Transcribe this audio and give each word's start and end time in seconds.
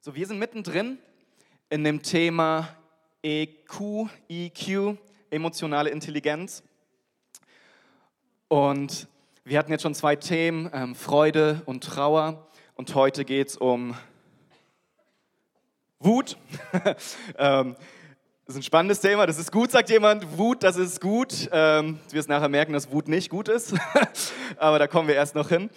So, 0.00 0.14
wir 0.14 0.28
sind 0.28 0.38
mittendrin 0.38 0.98
in 1.70 1.82
dem 1.82 2.02
Thema 2.02 2.68
EQ, 3.20 4.08
EQ, 4.28 4.96
emotionale 5.28 5.90
Intelligenz. 5.90 6.62
Und 8.46 9.08
wir 9.42 9.58
hatten 9.58 9.72
jetzt 9.72 9.82
schon 9.82 9.96
zwei 9.96 10.14
Themen, 10.14 10.70
ähm, 10.72 10.94
Freude 10.94 11.62
und 11.66 11.82
Trauer. 11.82 12.46
Und 12.76 12.94
heute 12.94 13.24
geht 13.24 13.48
es 13.48 13.56
um 13.56 13.96
Wut. 15.98 16.36
ähm, 17.36 17.74
das 18.46 18.54
ist 18.54 18.56
ein 18.60 18.62
spannendes 18.62 19.00
Thema, 19.00 19.26
das 19.26 19.36
ist 19.36 19.50
gut, 19.50 19.72
sagt 19.72 19.90
jemand. 19.90 20.38
Wut, 20.38 20.62
das 20.62 20.76
ist 20.76 21.00
gut. 21.00 21.50
Ähm, 21.50 21.98
du 22.08 22.14
wirst 22.14 22.28
nachher 22.28 22.48
merken, 22.48 22.72
dass 22.72 22.92
Wut 22.92 23.08
nicht 23.08 23.30
gut 23.30 23.48
ist. 23.48 23.74
Aber 24.58 24.78
da 24.78 24.86
kommen 24.86 25.08
wir 25.08 25.16
erst 25.16 25.34
noch 25.34 25.48
hin. 25.48 25.70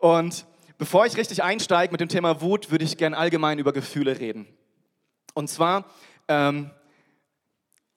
Und 0.00 0.44
Bevor 0.76 1.06
ich 1.06 1.16
richtig 1.16 1.44
einsteige 1.44 1.92
mit 1.92 2.00
dem 2.00 2.08
Thema 2.08 2.40
Wut, 2.40 2.72
würde 2.72 2.84
ich 2.84 2.96
gerne 2.96 3.16
allgemein 3.16 3.60
über 3.60 3.72
Gefühle 3.72 4.18
reden. 4.18 4.48
Und 5.32 5.48
zwar 5.48 5.84
ähm, 6.26 6.70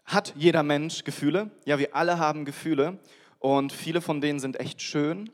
hat 0.06 0.34
jeder 0.36 0.62
Mensch 0.62 1.04
Gefühle. 1.04 1.50
Ja, 1.66 1.80
wir 1.80 1.96
alle 1.96 2.20
haben 2.20 2.46
Gefühle. 2.46 3.00
Und 3.40 3.74
viele 3.74 4.00
von 4.00 4.22
denen 4.22 4.40
sind 4.40 4.60
echt 4.60 4.82
schön. 4.82 5.32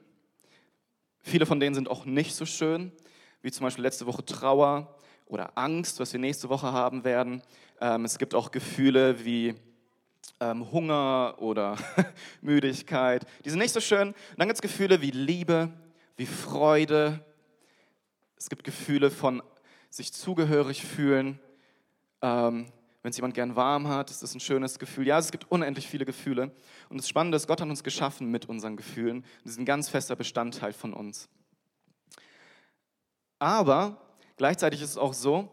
Viele 1.20 1.46
von 1.46 1.60
denen 1.60 1.76
sind 1.76 1.90
auch 1.90 2.06
nicht 2.06 2.34
so 2.34 2.46
schön, 2.46 2.94
wie 3.42 3.52
zum 3.52 3.66
Beispiel 3.66 3.84
letzte 3.84 4.06
Woche 4.06 4.26
Trauer 4.26 4.96
oder 5.26 5.58
Angst, 5.58 6.00
was 6.00 6.14
wir 6.14 6.22
nächste 6.22 6.48
Woche 6.48 6.72
haben 6.72 7.04
werden. 7.04 7.42
Ähm, 7.82 8.06
es 8.06 8.18
gibt 8.18 8.36
auch 8.36 8.52
Gefühle 8.52 9.26
wie 9.26 9.54
ähm, 10.40 10.72
Hunger 10.72 11.36
oder 11.40 11.76
Müdigkeit. 12.42 13.26
Die 13.44 13.50
sind 13.50 13.60
nicht 13.60 13.74
so 13.74 13.82
schön. 13.82 14.10
Und 14.10 14.16
dann 14.38 14.48
gibt 14.48 14.56
es 14.56 14.62
Gefühle 14.62 15.02
wie 15.02 15.12
Liebe, 15.12 15.74
wie 16.16 16.26
Freude, 16.26 17.20
es 18.44 18.50
gibt 18.50 18.66
Gefühle 18.66 19.10
von 19.10 19.42
sich 19.90 20.12
zugehörig 20.12 20.84
fühlen. 20.84 21.40
Ähm, 22.22 22.66
wenn 23.02 23.10
es 23.10 23.16
jemand 23.16 23.36
gern 23.36 23.56
warm 23.56 23.88
hat, 23.88 24.12
ist 24.12 24.22
das 24.22 24.34
ein 24.36 24.42
schönes 24.42 24.80
Gefühl. 24.80 25.08
Ja, 25.08 25.18
es 25.18 25.32
gibt 25.32 25.50
unendlich 25.50 25.88
viele 25.88 26.04
Gefühle. 26.04 26.52
Und 26.90 26.98
das 26.98 27.08
Spannende 27.08 27.38
ist, 27.38 27.48
Gott 27.48 27.62
hat 27.62 27.70
uns 27.70 27.86
geschaffen 27.86 28.30
mit 28.32 28.50
unseren 28.50 28.76
Gefühlen. 28.76 29.24
Die 29.46 29.50
sind 29.50 29.62
ein 29.62 29.66
ganz 29.66 29.88
fester 29.88 30.18
Bestandteil 30.18 30.74
von 30.74 30.92
uns. 30.94 31.30
Aber 33.40 33.96
gleichzeitig 34.36 34.82
ist 34.82 34.90
es 34.90 34.98
auch 34.98 35.14
so, 35.14 35.50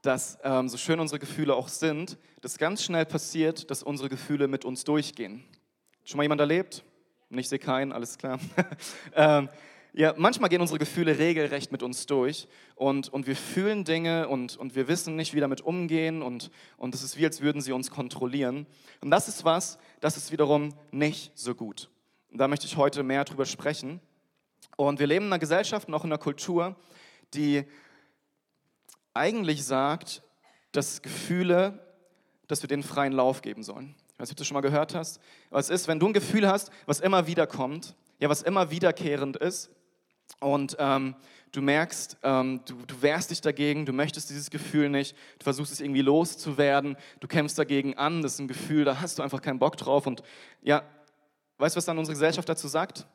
dass 0.00 0.36
ähm, 0.42 0.68
so 0.68 0.78
schön 0.78 0.98
unsere 0.98 1.20
Gefühle 1.20 1.54
auch 1.54 1.68
sind, 1.68 2.18
dass 2.40 2.58
ganz 2.58 2.82
schnell 2.82 3.06
passiert, 3.06 3.70
dass 3.70 3.84
unsere 3.84 4.08
Gefühle 4.08 4.48
mit 4.48 4.64
uns 4.64 4.82
durchgehen. 4.82 5.44
Schon 6.02 6.16
mal 6.16 6.24
jemand 6.24 6.40
erlebt? 6.40 6.82
Nicht 7.28 7.48
sehe 7.48 7.60
keinen, 7.60 7.92
alles 7.92 8.18
klar. 8.18 8.40
ähm, 9.14 9.48
ja, 9.94 10.14
manchmal 10.16 10.48
gehen 10.48 10.62
unsere 10.62 10.78
Gefühle 10.78 11.18
regelrecht 11.18 11.70
mit 11.70 11.82
uns 11.82 12.06
durch 12.06 12.48
und, 12.76 13.10
und 13.10 13.26
wir 13.26 13.36
fühlen 13.36 13.84
Dinge 13.84 14.26
und, 14.28 14.56
und 14.56 14.74
wir 14.74 14.88
wissen 14.88 15.16
nicht, 15.16 15.34
wie 15.34 15.40
damit 15.40 15.60
umgehen 15.60 16.22
und, 16.22 16.50
und 16.78 16.94
es 16.94 17.02
ist 17.02 17.18
wie, 17.18 17.26
als 17.26 17.42
würden 17.42 17.60
sie 17.60 17.72
uns 17.72 17.90
kontrollieren. 17.90 18.66
Und 19.02 19.10
das 19.10 19.28
ist 19.28 19.44
was, 19.44 19.78
das 20.00 20.16
ist 20.16 20.32
wiederum 20.32 20.70
nicht 20.92 21.32
so 21.34 21.54
gut. 21.54 21.90
Und 22.30 22.38
da 22.38 22.48
möchte 22.48 22.64
ich 22.64 22.78
heute 22.78 23.02
mehr 23.02 23.24
drüber 23.24 23.44
sprechen. 23.44 24.00
Und 24.76 24.98
wir 24.98 25.06
leben 25.06 25.26
in 25.26 25.32
einer 25.32 25.38
Gesellschaft 25.38 25.88
und 25.88 25.94
auch 25.94 26.04
in 26.04 26.10
einer 26.10 26.18
Kultur, 26.18 26.74
die 27.34 27.64
eigentlich 29.12 29.62
sagt, 29.64 30.22
dass 30.72 31.02
Gefühle, 31.02 31.86
dass 32.48 32.62
wir 32.62 32.68
denen 32.68 32.82
freien 32.82 33.12
Lauf 33.12 33.42
geben 33.42 33.62
sollen. 33.62 33.94
Ich 34.14 34.20
weiß 34.20 34.28
nicht, 34.28 34.32
ob 34.32 34.36
du 34.38 34.44
schon 34.44 34.54
mal 34.54 34.62
gehört 34.62 34.94
hast. 34.94 35.20
Was 35.50 35.68
ist, 35.68 35.86
wenn 35.86 36.00
du 36.00 36.06
ein 36.06 36.14
Gefühl 36.14 36.48
hast, 36.48 36.70
was 36.86 37.00
immer 37.00 37.26
wieder 37.26 37.46
kommt, 37.46 37.94
ja, 38.20 38.30
was 38.30 38.40
immer 38.40 38.70
wiederkehrend 38.70 39.36
ist, 39.36 39.70
und 40.40 40.76
ähm, 40.78 41.14
du 41.52 41.62
merkst, 41.62 42.18
ähm, 42.22 42.60
du, 42.66 42.74
du 42.86 43.02
wehrst 43.02 43.30
dich 43.30 43.40
dagegen, 43.40 43.86
du 43.86 43.92
möchtest 43.92 44.30
dieses 44.30 44.50
Gefühl 44.50 44.88
nicht, 44.88 45.16
du 45.38 45.44
versuchst 45.44 45.72
es 45.72 45.80
irgendwie 45.80 46.02
loszuwerden, 46.02 46.96
du 47.20 47.28
kämpfst 47.28 47.58
dagegen 47.58 47.96
an, 47.96 48.22
das 48.22 48.34
ist 48.34 48.38
ein 48.40 48.48
Gefühl, 48.48 48.84
da 48.84 49.00
hast 49.00 49.18
du 49.18 49.22
einfach 49.22 49.42
keinen 49.42 49.58
Bock 49.58 49.76
drauf. 49.76 50.06
Und 50.06 50.22
ja, 50.62 50.82
weißt 51.58 51.76
du, 51.76 51.78
was 51.78 51.84
dann 51.84 51.98
unsere 51.98 52.14
Gesellschaft 52.14 52.48
dazu 52.48 52.68
sagt? 52.68 53.06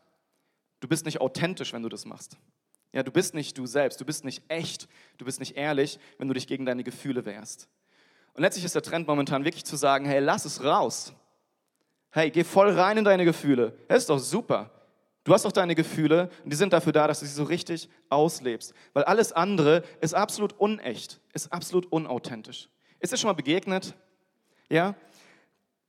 Du 0.80 0.88
bist 0.88 1.06
nicht 1.06 1.20
authentisch, 1.20 1.74
wenn 1.74 1.84
du 1.84 1.90
das 1.90 2.06
machst. 2.06 2.38
Ja, 2.94 3.04
du 3.04 3.12
bist 3.12 3.34
nicht 3.34 3.58
du 3.58 3.66
selbst, 3.66 4.00
du 4.00 4.06
bist 4.06 4.24
nicht 4.24 4.44
echt, 4.48 4.88
du 5.18 5.26
bist 5.26 5.40
nicht 5.40 5.58
ehrlich, 5.58 6.00
wenn 6.18 6.28
du 6.28 6.34
dich 6.34 6.48
gegen 6.48 6.66
deine 6.66 6.84
Gefühle 6.84 7.26
wehrst. 7.26 7.68
Und 8.34 8.44
letztlich 8.44 8.66
ist 8.66 8.76
der 8.76 8.84
Trend 8.84 9.08
momentan 9.08 9.44
wirklich 9.44 9.66
zu 9.66 9.76
sagen, 9.76 10.06
hey, 10.06 10.20
lass 10.20 10.46
es 10.46 10.64
raus. 10.64 11.14
Hey, 12.12 12.30
geh 12.32 12.44
voll 12.44 12.70
rein 12.70 12.98
in 12.98 13.04
deine 13.04 13.26
Gefühle. 13.26 13.78
Das 13.88 14.00
ist 14.00 14.10
doch 14.10 14.20
super. 14.20 14.72
Du 15.28 15.34
hast 15.34 15.46
auch 15.46 15.52
deine 15.52 15.76
Gefühle 15.76 16.30
und 16.46 16.54
die 16.54 16.56
sind 16.56 16.72
dafür 16.72 16.94
da, 16.94 17.06
dass 17.06 17.20
du 17.20 17.26
sie 17.26 17.34
so 17.34 17.44
richtig 17.44 17.90
auslebst. 18.08 18.74
Weil 18.94 19.04
alles 19.04 19.34
andere 19.34 19.84
ist 20.00 20.14
absolut 20.14 20.54
unecht, 20.54 21.20
ist 21.34 21.52
absolut 21.52 21.92
unauthentisch. 21.92 22.70
Ist 23.02 23.12
dir 23.12 23.18
schon 23.18 23.28
mal 23.28 23.34
begegnet? 23.34 23.94
Ja? 24.70 24.96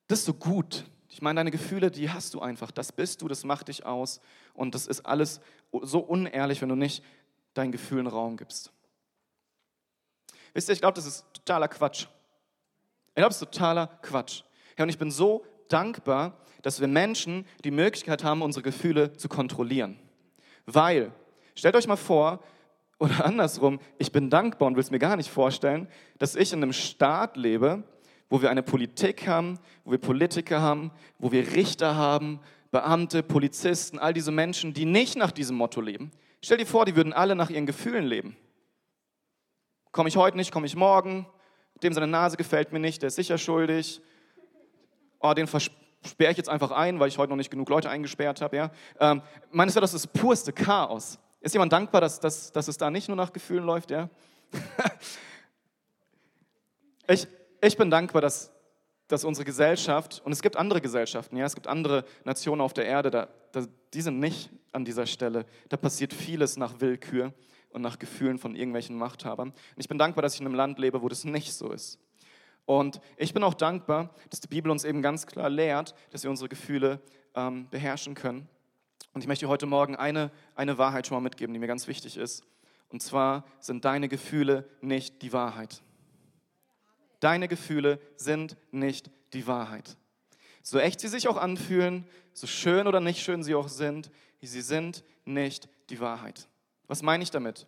Das 0.09 0.19
ist 0.19 0.25
so 0.25 0.35
gut. 0.35 0.87
Ich 1.09 1.23
meine, 1.23 1.39
deine 1.39 1.53
Gefühle, 1.53 1.93
die 1.93 2.11
hast 2.11 2.35
du 2.35 2.41
einfach. 2.41 2.73
Das 2.73 2.91
bist 2.91 3.23
du, 3.23 3.29
das 3.29 3.45
macht 3.45 3.69
dich 3.69 3.87
aus. 3.87 4.21
Und 4.55 4.75
das 4.75 4.89
ist 4.89 5.07
alles 5.07 5.41
so 5.83 6.01
unehrlich, 6.01 6.61
wenn 6.61 6.71
du 6.71 6.75
nicht 6.75 7.05
deinen 7.55 7.71
Gefühlen 7.71 8.09
Raum 8.09 8.37
gibst. 8.37 8.73
Wisst 10.53 10.69
ihr, 10.69 10.73
ich 10.73 10.81
glaube, 10.81 10.95
das 10.95 11.07
ist 11.07 11.25
totaler 11.33 11.69
Quatsch. 11.69 12.09
Ich 13.11 13.15
glaube, 13.15 13.29
das 13.29 13.41
ist 13.41 13.53
totaler 13.53 13.87
Quatsch. 14.03 14.43
Ja, 14.77 14.83
und 14.83 14.89
ich 14.89 14.99
bin 14.99 15.13
so 15.13 15.47
dankbar, 15.69 16.39
dass 16.63 16.81
wir 16.81 16.89
Menschen 16.89 17.47
die 17.65 17.71
Möglichkeit 17.71 18.25
haben, 18.25 18.43
unsere 18.43 18.63
Gefühle 18.63 19.13
zu 19.13 19.29
kontrollieren. 19.29 19.99
Weil, 20.67 21.13
stellt 21.55 21.77
euch 21.77 21.87
mal 21.87 21.97
vor, 21.97 22.41
oder 22.99 23.25
andersrum, 23.25 23.81
ich 23.99 24.13
bin 24.13 24.31
dankbar 24.31 24.69
und 24.69 24.75
will 24.75 24.83
es 24.83 24.91
mir 24.91 24.99
gar 24.99 25.17
nicht 25.17 25.31
vorstellen, 25.31 25.89
dass 26.19 26.37
ich 26.37 26.53
in 26.53 26.63
einem 26.63 26.73
Staat 26.73 27.37
lebe, 27.37 27.83
wo 28.29 28.43
wir 28.43 28.51
eine 28.51 28.63
Politik 28.63 29.27
haben, 29.27 29.59
wo 29.85 29.93
wir 29.93 29.99
Politiker 29.99 30.61
haben, 30.61 30.91
wo 31.19 31.33
wir 31.33 31.53
Richter 31.55 31.97
haben, 31.97 32.41
Beamte, 32.71 33.23
Polizisten, 33.23 33.99
all 33.99 34.13
diese 34.13 34.31
Menschen, 34.31 34.75
die 34.75 34.85
nicht 34.85 35.17
nach 35.17 35.31
diesem 35.31 35.57
Motto 35.57 35.81
leben. 35.81 36.11
Stell 36.43 36.59
dir 36.59 36.67
vor, 36.67 36.85
die 36.85 36.95
würden 36.95 37.15
alle 37.15 37.35
nach 37.35 37.49
ihren 37.51 37.65
Gefühlen 37.65 38.05
leben. 38.05 38.37
Komme 39.91 40.11
ich 40.11 40.17
heute 40.17 40.37
nicht, 40.37 40.53
komme 40.53 40.67
ich 40.67 40.77
morgen, 40.77 41.27
dem 41.83 41.95
seine 41.95 42.07
Nase 42.07 42.37
gefällt 42.37 42.73
mir 42.73 42.81
nicht, 42.81 43.01
der 43.01 43.07
ist 43.09 43.17
sicher 43.17 43.39
schuldig, 43.39 44.03
oh, 45.21 45.35
den 45.35 45.47
sperre 45.47 46.31
ich 46.31 46.37
jetzt 46.37 46.49
einfach 46.49 46.71
ein, 46.71 47.01
weil 47.01 47.09
ich 47.09 47.19
heute 47.19 47.31
noch 47.31 47.37
nicht 47.37 47.51
genug 47.51 47.69
Leute 47.69 47.91
eingesperrt 47.91 48.41
habe. 48.41 48.57
Ja? 48.57 48.71
Ähm, 49.01 49.23
meines 49.51 49.77
Erachtens 49.77 50.05
ist 50.05 50.15
das 50.15 50.21
purste 50.21 50.53
Chaos. 50.53 51.19
Ist 51.41 51.55
jemand 51.55 51.73
dankbar, 51.73 52.01
dass, 52.01 52.21
dass, 52.21 52.53
dass 52.53 52.69
es 52.69 52.77
da 52.77 52.91
nicht 52.91 53.09
nur 53.09 53.17
nach 53.17 53.33
Gefühlen 53.33 53.65
läuft? 53.65 53.91
Ja? 53.91 54.09
ich, 57.09 57.27
ich 57.61 57.77
bin 57.77 57.91
dankbar, 57.91 58.23
dass, 58.23 58.53
dass 59.07 59.25
unsere 59.25 59.45
Gesellschaft, 59.45 60.21
und 60.25 60.33
es 60.33 60.43
gibt 60.43 60.57
andere 60.57 60.81
Gesellschaften, 60.81 61.37
ja, 61.37 61.45
es 61.45 61.55
gibt 61.55 61.67
andere 61.67 62.05
Nationen 62.25 62.61
auf 62.61 62.73
der 62.73 62.87
Erde, 62.87 63.11
da, 63.11 63.29
da, 63.53 63.67
die 63.95 64.03
sind 64.03 64.19
nicht 64.19 64.51
an 64.73 64.85
dieser 64.85 65.07
Stelle. 65.07 65.47
Da 65.69 65.77
passiert 65.77 66.13
vieles 66.13 66.57
nach 66.57 66.81
Willkür 66.81 67.33
und 67.71 67.83
nach 67.83 67.99
Gefühlen 67.99 68.39
von 68.39 68.55
irgendwelchen 68.55 68.97
Machthabern. 68.97 69.51
Und 69.51 69.57
ich 69.77 69.89
bin 69.89 69.99
dankbar, 69.99 70.23
dass 70.23 70.35
ich 70.35 70.41
in 70.41 70.47
einem 70.47 70.57
Land 70.57 70.79
lebe, 70.79 71.03
wo 71.03 71.09
das 71.09 71.25
nicht 71.25 71.53
so 71.53 71.71
ist. 71.71 71.99
Und 72.69 73.01
ich 73.17 73.33
bin 73.33 73.43
auch 73.45 73.55
dankbar, 73.55 74.15
dass 74.29 74.41
die 74.41 74.47
Bibel 74.47 74.71
uns 74.71 74.85
eben 74.85 75.01
ganz 75.01 75.27
klar 75.27 75.49
lehrt, 75.49 75.95
dass 76.11 76.23
wir 76.23 76.29
unsere 76.29 76.51
Gefühle 76.51 77.01
ähm, 77.35 77.67
beherrschen 77.71 78.15
können. 78.15 78.47
Und 79.15 79.23
ich 79.23 79.27
möchte 79.27 79.49
heute 79.49 79.65
Morgen 79.65 79.97
eine, 79.97 80.31
eine 80.55 80.77
Wahrheit 80.77 81.07
schon 81.07 81.17
mal 81.17 81.23
mitgeben, 81.23 81.55
die 81.55 81.61
mir 81.61 81.67
ganz 81.67 81.89
wichtig 81.89 82.19
ist. 82.19 82.45
Und 82.91 83.03
zwar 83.03 83.47
sind 83.59 83.87
deine 83.87 84.11
Gefühle 84.11 84.69
nicht 84.83 85.23
die 85.23 85.33
Wahrheit. 85.33 85.81
Deine 87.21 87.49
Gefühle 87.49 88.01
sind 88.17 88.59
nicht 88.71 89.11
die 89.33 89.47
Wahrheit. 89.47 89.97
So 90.63 90.79
echt 90.79 91.01
sie 91.01 91.09
sich 91.09 91.27
auch 91.27 91.39
anfühlen, 91.39 92.07
so 92.35 92.47
schön 92.47 92.87
oder 92.87 93.01
nicht 93.01 93.23
schön 93.23 93.43
sie 93.43 93.55
auch 93.55 93.69
sind, 93.69 94.11
sie 94.43 94.61
sind 94.61 95.05
nicht 95.25 95.71
die 95.89 96.01
Wahrheit. 96.01 96.51
Was 96.87 97.01
meine 97.01 97.23
ich 97.23 97.31
damit? 97.31 97.67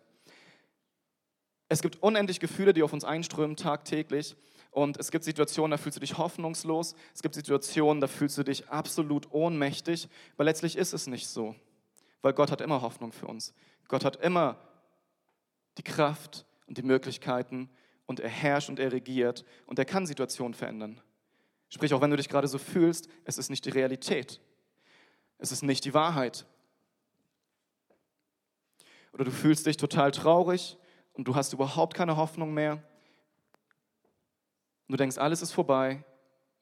Es 1.69 1.81
gibt 1.81 2.03
unendlich 2.03 2.39
Gefühle, 2.39 2.73
die 2.73 2.83
auf 2.83 2.93
uns 2.93 3.03
einströmen 3.03 3.55
tagtäglich. 3.55 4.35
Und 4.71 4.97
es 4.97 5.11
gibt 5.11 5.25
Situationen, 5.25 5.71
da 5.71 5.77
fühlst 5.77 5.97
du 5.97 5.99
dich 5.99 6.17
hoffnungslos. 6.17 6.95
Es 7.13 7.21
gibt 7.21 7.35
Situationen, 7.35 7.99
da 7.99 8.07
fühlst 8.07 8.37
du 8.37 8.43
dich 8.43 8.69
absolut 8.69 9.31
ohnmächtig. 9.31 10.07
Aber 10.35 10.45
letztlich 10.45 10.77
ist 10.77 10.93
es 10.93 11.07
nicht 11.07 11.27
so. 11.27 11.55
Weil 12.21 12.33
Gott 12.33 12.51
hat 12.51 12.61
immer 12.61 12.81
Hoffnung 12.81 13.11
für 13.11 13.27
uns. 13.27 13.53
Gott 13.89 14.05
hat 14.05 14.15
immer 14.17 14.57
die 15.77 15.83
Kraft 15.83 16.45
und 16.67 16.77
die 16.77 16.83
Möglichkeiten 16.83 17.69
und 18.05 18.21
er 18.21 18.29
herrscht 18.29 18.69
und 18.69 18.79
er 18.79 18.93
regiert 18.93 19.43
und 19.65 19.77
er 19.77 19.85
kann 19.85 20.05
Situationen 20.05 20.53
verändern. 20.53 21.01
Sprich, 21.67 21.93
auch 21.93 22.01
wenn 22.01 22.11
du 22.11 22.17
dich 22.17 22.29
gerade 22.29 22.47
so 22.47 22.57
fühlst, 22.57 23.09
es 23.25 23.37
ist 23.37 23.49
nicht 23.49 23.65
die 23.65 23.69
Realität. 23.69 24.39
Es 25.37 25.51
ist 25.51 25.63
nicht 25.63 25.83
die 25.83 25.93
Wahrheit. 25.93 26.45
Oder 29.11 29.25
du 29.25 29.31
fühlst 29.31 29.65
dich 29.65 29.75
total 29.75 30.11
traurig 30.11 30.77
und 31.13 31.27
du 31.27 31.35
hast 31.35 31.51
überhaupt 31.51 31.93
keine 31.93 32.15
Hoffnung 32.15 32.53
mehr 32.53 32.81
und 34.91 34.97
du 34.97 35.03
denkst, 35.03 35.17
alles 35.19 35.41
ist 35.41 35.53
vorbei 35.53 36.03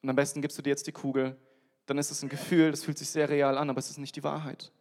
und 0.04 0.10
am 0.12 0.16
besten 0.16 0.40
gibst 0.40 0.56
du 0.56 0.62
dir 0.62 0.70
jetzt 0.70 0.86
die 0.86 0.92
Kugel, 0.92 1.36
dann 1.88 1.98
ist 1.98 2.12
es 2.12 2.22
ein 2.22 2.30
Gefühl, 2.30 2.70
das 2.70 2.84
fühlt 2.84 3.00
sich 3.00 3.10
sehr 3.10 3.28
real 3.28 3.58
an, 3.58 3.72
aber 3.72 3.80
es 3.80 3.90
ist 3.90 3.98
nicht 3.98 4.16
die 4.16 4.24
Wahrheit. 4.24 4.72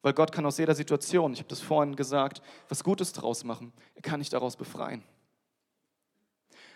Weil 0.00 0.14
Gott 0.14 0.32
kann 0.32 0.46
aus 0.46 0.56
jeder 0.56 0.74
Situation, 0.74 1.34
ich 1.34 1.40
habe 1.40 1.48
das 1.50 1.60
vorhin 1.60 1.94
gesagt, 1.94 2.40
was 2.70 2.82
Gutes 2.82 3.12
draus 3.12 3.44
machen. 3.44 3.74
Er 3.94 4.00
kann 4.00 4.20
dich 4.20 4.30
daraus 4.30 4.56
befreien. 4.56 5.02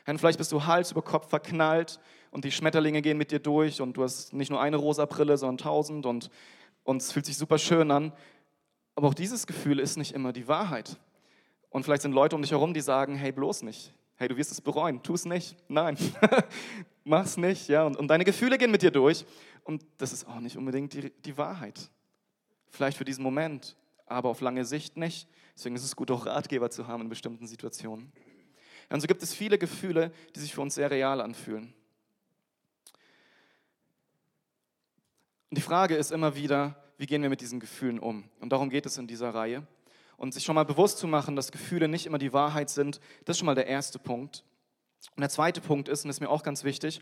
Und 0.06 0.18
vielleicht 0.18 0.36
bist 0.36 0.52
du 0.52 0.66
Hals 0.66 0.90
über 0.90 1.00
Kopf 1.00 1.30
verknallt 1.30 2.00
und 2.32 2.44
die 2.44 2.52
Schmetterlinge 2.52 3.00
gehen 3.00 3.16
mit 3.16 3.30
dir 3.30 3.38
durch 3.38 3.80
und 3.80 3.94
du 3.94 4.02
hast 4.02 4.34
nicht 4.34 4.50
nur 4.50 4.60
eine 4.60 4.76
rosa 4.76 5.06
Brille, 5.06 5.38
sondern 5.38 5.56
tausend 5.56 6.04
und, 6.04 6.28
und 6.84 7.00
es 7.00 7.12
fühlt 7.12 7.24
sich 7.24 7.38
super 7.38 7.56
schön 7.56 7.90
an. 7.90 8.12
Aber 8.94 9.08
auch 9.08 9.14
dieses 9.14 9.46
Gefühl 9.46 9.78
ist 9.78 9.96
nicht 9.96 10.12
immer 10.12 10.34
die 10.34 10.48
Wahrheit. 10.48 10.98
Und 11.70 11.84
vielleicht 11.84 12.02
sind 12.02 12.12
Leute 12.12 12.36
um 12.36 12.42
dich 12.42 12.50
herum, 12.50 12.74
die 12.74 12.82
sagen, 12.82 13.14
hey, 13.14 13.32
bloß 13.32 13.62
nicht. 13.62 13.94
Hey, 14.18 14.26
du 14.26 14.36
wirst 14.36 14.50
es 14.50 14.60
bereuen. 14.60 15.00
Tu 15.02 15.14
es 15.14 15.24
nicht. 15.24 15.56
Nein, 15.68 15.96
mach's 17.04 17.36
nicht. 17.36 17.68
Ja? 17.68 17.84
Und, 17.84 17.96
und 17.96 18.08
deine 18.08 18.24
Gefühle 18.24 18.58
gehen 18.58 18.72
mit 18.72 18.82
dir 18.82 18.90
durch. 18.90 19.24
Und 19.62 19.86
das 19.96 20.12
ist 20.12 20.26
auch 20.26 20.40
nicht 20.40 20.56
unbedingt 20.56 20.92
die, 20.92 21.10
die 21.10 21.38
Wahrheit. 21.38 21.88
Vielleicht 22.66 22.98
für 22.98 23.04
diesen 23.04 23.22
Moment, 23.22 23.76
aber 24.06 24.28
auf 24.28 24.40
lange 24.40 24.64
Sicht 24.64 24.96
nicht. 24.96 25.28
Deswegen 25.54 25.76
ist 25.76 25.84
es 25.84 25.94
gut, 25.94 26.10
auch 26.10 26.26
Ratgeber 26.26 26.68
zu 26.68 26.88
haben 26.88 27.02
in 27.02 27.08
bestimmten 27.08 27.46
Situationen. 27.46 28.12
Und 28.90 29.00
so 29.00 29.06
gibt 29.06 29.22
es 29.22 29.32
viele 29.32 29.56
Gefühle, 29.56 30.12
die 30.34 30.40
sich 30.40 30.52
für 30.52 30.62
uns 30.62 30.74
sehr 30.74 30.90
real 30.90 31.20
anfühlen. 31.20 31.72
Und 35.50 35.58
die 35.58 35.62
Frage 35.62 35.94
ist 35.94 36.10
immer 36.10 36.34
wieder, 36.34 36.82
wie 36.96 37.06
gehen 37.06 37.22
wir 37.22 37.30
mit 37.30 37.40
diesen 37.40 37.60
Gefühlen 37.60 38.00
um? 38.00 38.28
Und 38.40 38.50
darum 38.50 38.68
geht 38.68 38.84
es 38.84 38.98
in 38.98 39.06
dieser 39.06 39.32
Reihe. 39.32 39.64
Und 40.18 40.34
sich 40.34 40.44
schon 40.44 40.56
mal 40.56 40.64
bewusst 40.64 40.98
zu 40.98 41.06
machen, 41.06 41.34
dass 41.36 41.52
Gefühle 41.52 41.88
nicht 41.88 42.04
immer 42.04 42.18
die 42.18 42.34
Wahrheit 42.34 42.68
sind, 42.68 43.00
das 43.24 43.34
ist 43.34 43.38
schon 43.38 43.46
mal 43.46 43.54
der 43.54 43.68
erste 43.68 43.98
Punkt. 43.98 44.44
Und 45.16 45.22
der 45.22 45.30
zweite 45.30 45.62
Punkt 45.62 45.88
ist, 45.88 46.04
und 46.04 46.08
das 46.08 46.16
ist 46.16 46.20
mir 46.20 46.28
auch 46.28 46.42
ganz 46.42 46.64
wichtig, 46.64 47.00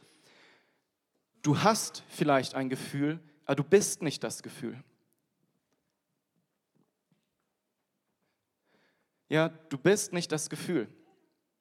du 1.42 1.62
hast 1.62 2.04
vielleicht 2.08 2.54
ein 2.54 2.68
Gefühl, 2.68 3.18
aber 3.44 3.56
du 3.56 3.64
bist 3.64 4.02
nicht 4.02 4.22
das 4.22 4.42
Gefühl. 4.42 4.80
Ja, 9.28 9.48
du 9.48 9.78
bist 9.78 10.12
nicht 10.12 10.30
das 10.30 10.48
Gefühl. 10.48 10.88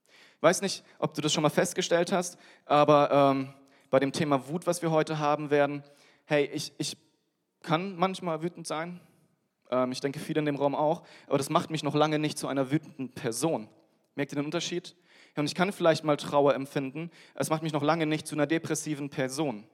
Ich 0.07 0.41
weiß 0.41 0.61
nicht, 0.61 0.83
ob 0.99 1.13
du 1.13 1.21
das 1.21 1.33
schon 1.33 1.41
mal 1.41 1.49
festgestellt 1.49 2.11
hast, 2.11 2.37
aber 2.65 3.09
ähm, 3.11 3.53
bei 3.89 3.99
dem 3.99 4.11
Thema 4.11 4.47
Wut, 4.49 4.67
was 4.67 4.81
wir 4.81 4.91
heute 4.91 5.19
haben 5.19 5.49
werden, 5.49 5.83
hey, 6.25 6.45
ich, 6.53 6.73
ich 6.77 6.97
kann 7.61 7.95
manchmal 7.95 8.41
wütend 8.41 8.67
sein. 8.67 8.99
Ähm, 9.71 9.91
ich 9.91 10.01
denke, 10.01 10.19
viele 10.19 10.39
in 10.39 10.45
dem 10.45 10.55
Raum 10.55 10.75
auch. 10.75 11.03
Aber 11.27 11.37
das 11.37 11.49
macht 11.49 11.69
mich 11.69 11.83
noch 11.83 11.95
lange 11.95 12.19
nicht 12.19 12.37
zu 12.37 12.47
einer 12.47 12.71
wütenden 12.71 13.09
Person. 13.09 13.67
Merkt 14.15 14.31
ihr 14.31 14.37
den 14.37 14.45
Unterschied? 14.45 14.95
Und 15.35 15.45
ich 15.45 15.55
kann 15.55 15.71
vielleicht 15.71 16.03
mal 16.03 16.17
Trauer 16.17 16.53
empfinden. 16.53 17.11
Es 17.33 17.49
macht 17.49 17.63
mich 17.63 17.73
noch 17.73 17.83
lange 17.83 18.05
nicht 18.05 18.27
zu 18.27 18.35
einer 18.35 18.47
depressiven 18.47 19.09
Person. 19.09 19.65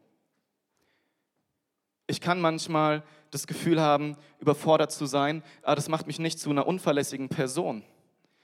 Ich 2.07 2.19
kann 2.19 2.41
manchmal 2.41 3.03
das 3.29 3.47
Gefühl 3.47 3.79
haben, 3.79 4.17
überfordert 4.39 4.91
zu 4.91 5.05
sein, 5.05 5.43
aber 5.61 5.75
das 5.75 5.87
macht 5.87 6.07
mich 6.07 6.19
nicht 6.19 6.39
zu 6.39 6.49
einer 6.49 6.67
unverlässigen 6.67 7.29
Person. 7.29 7.83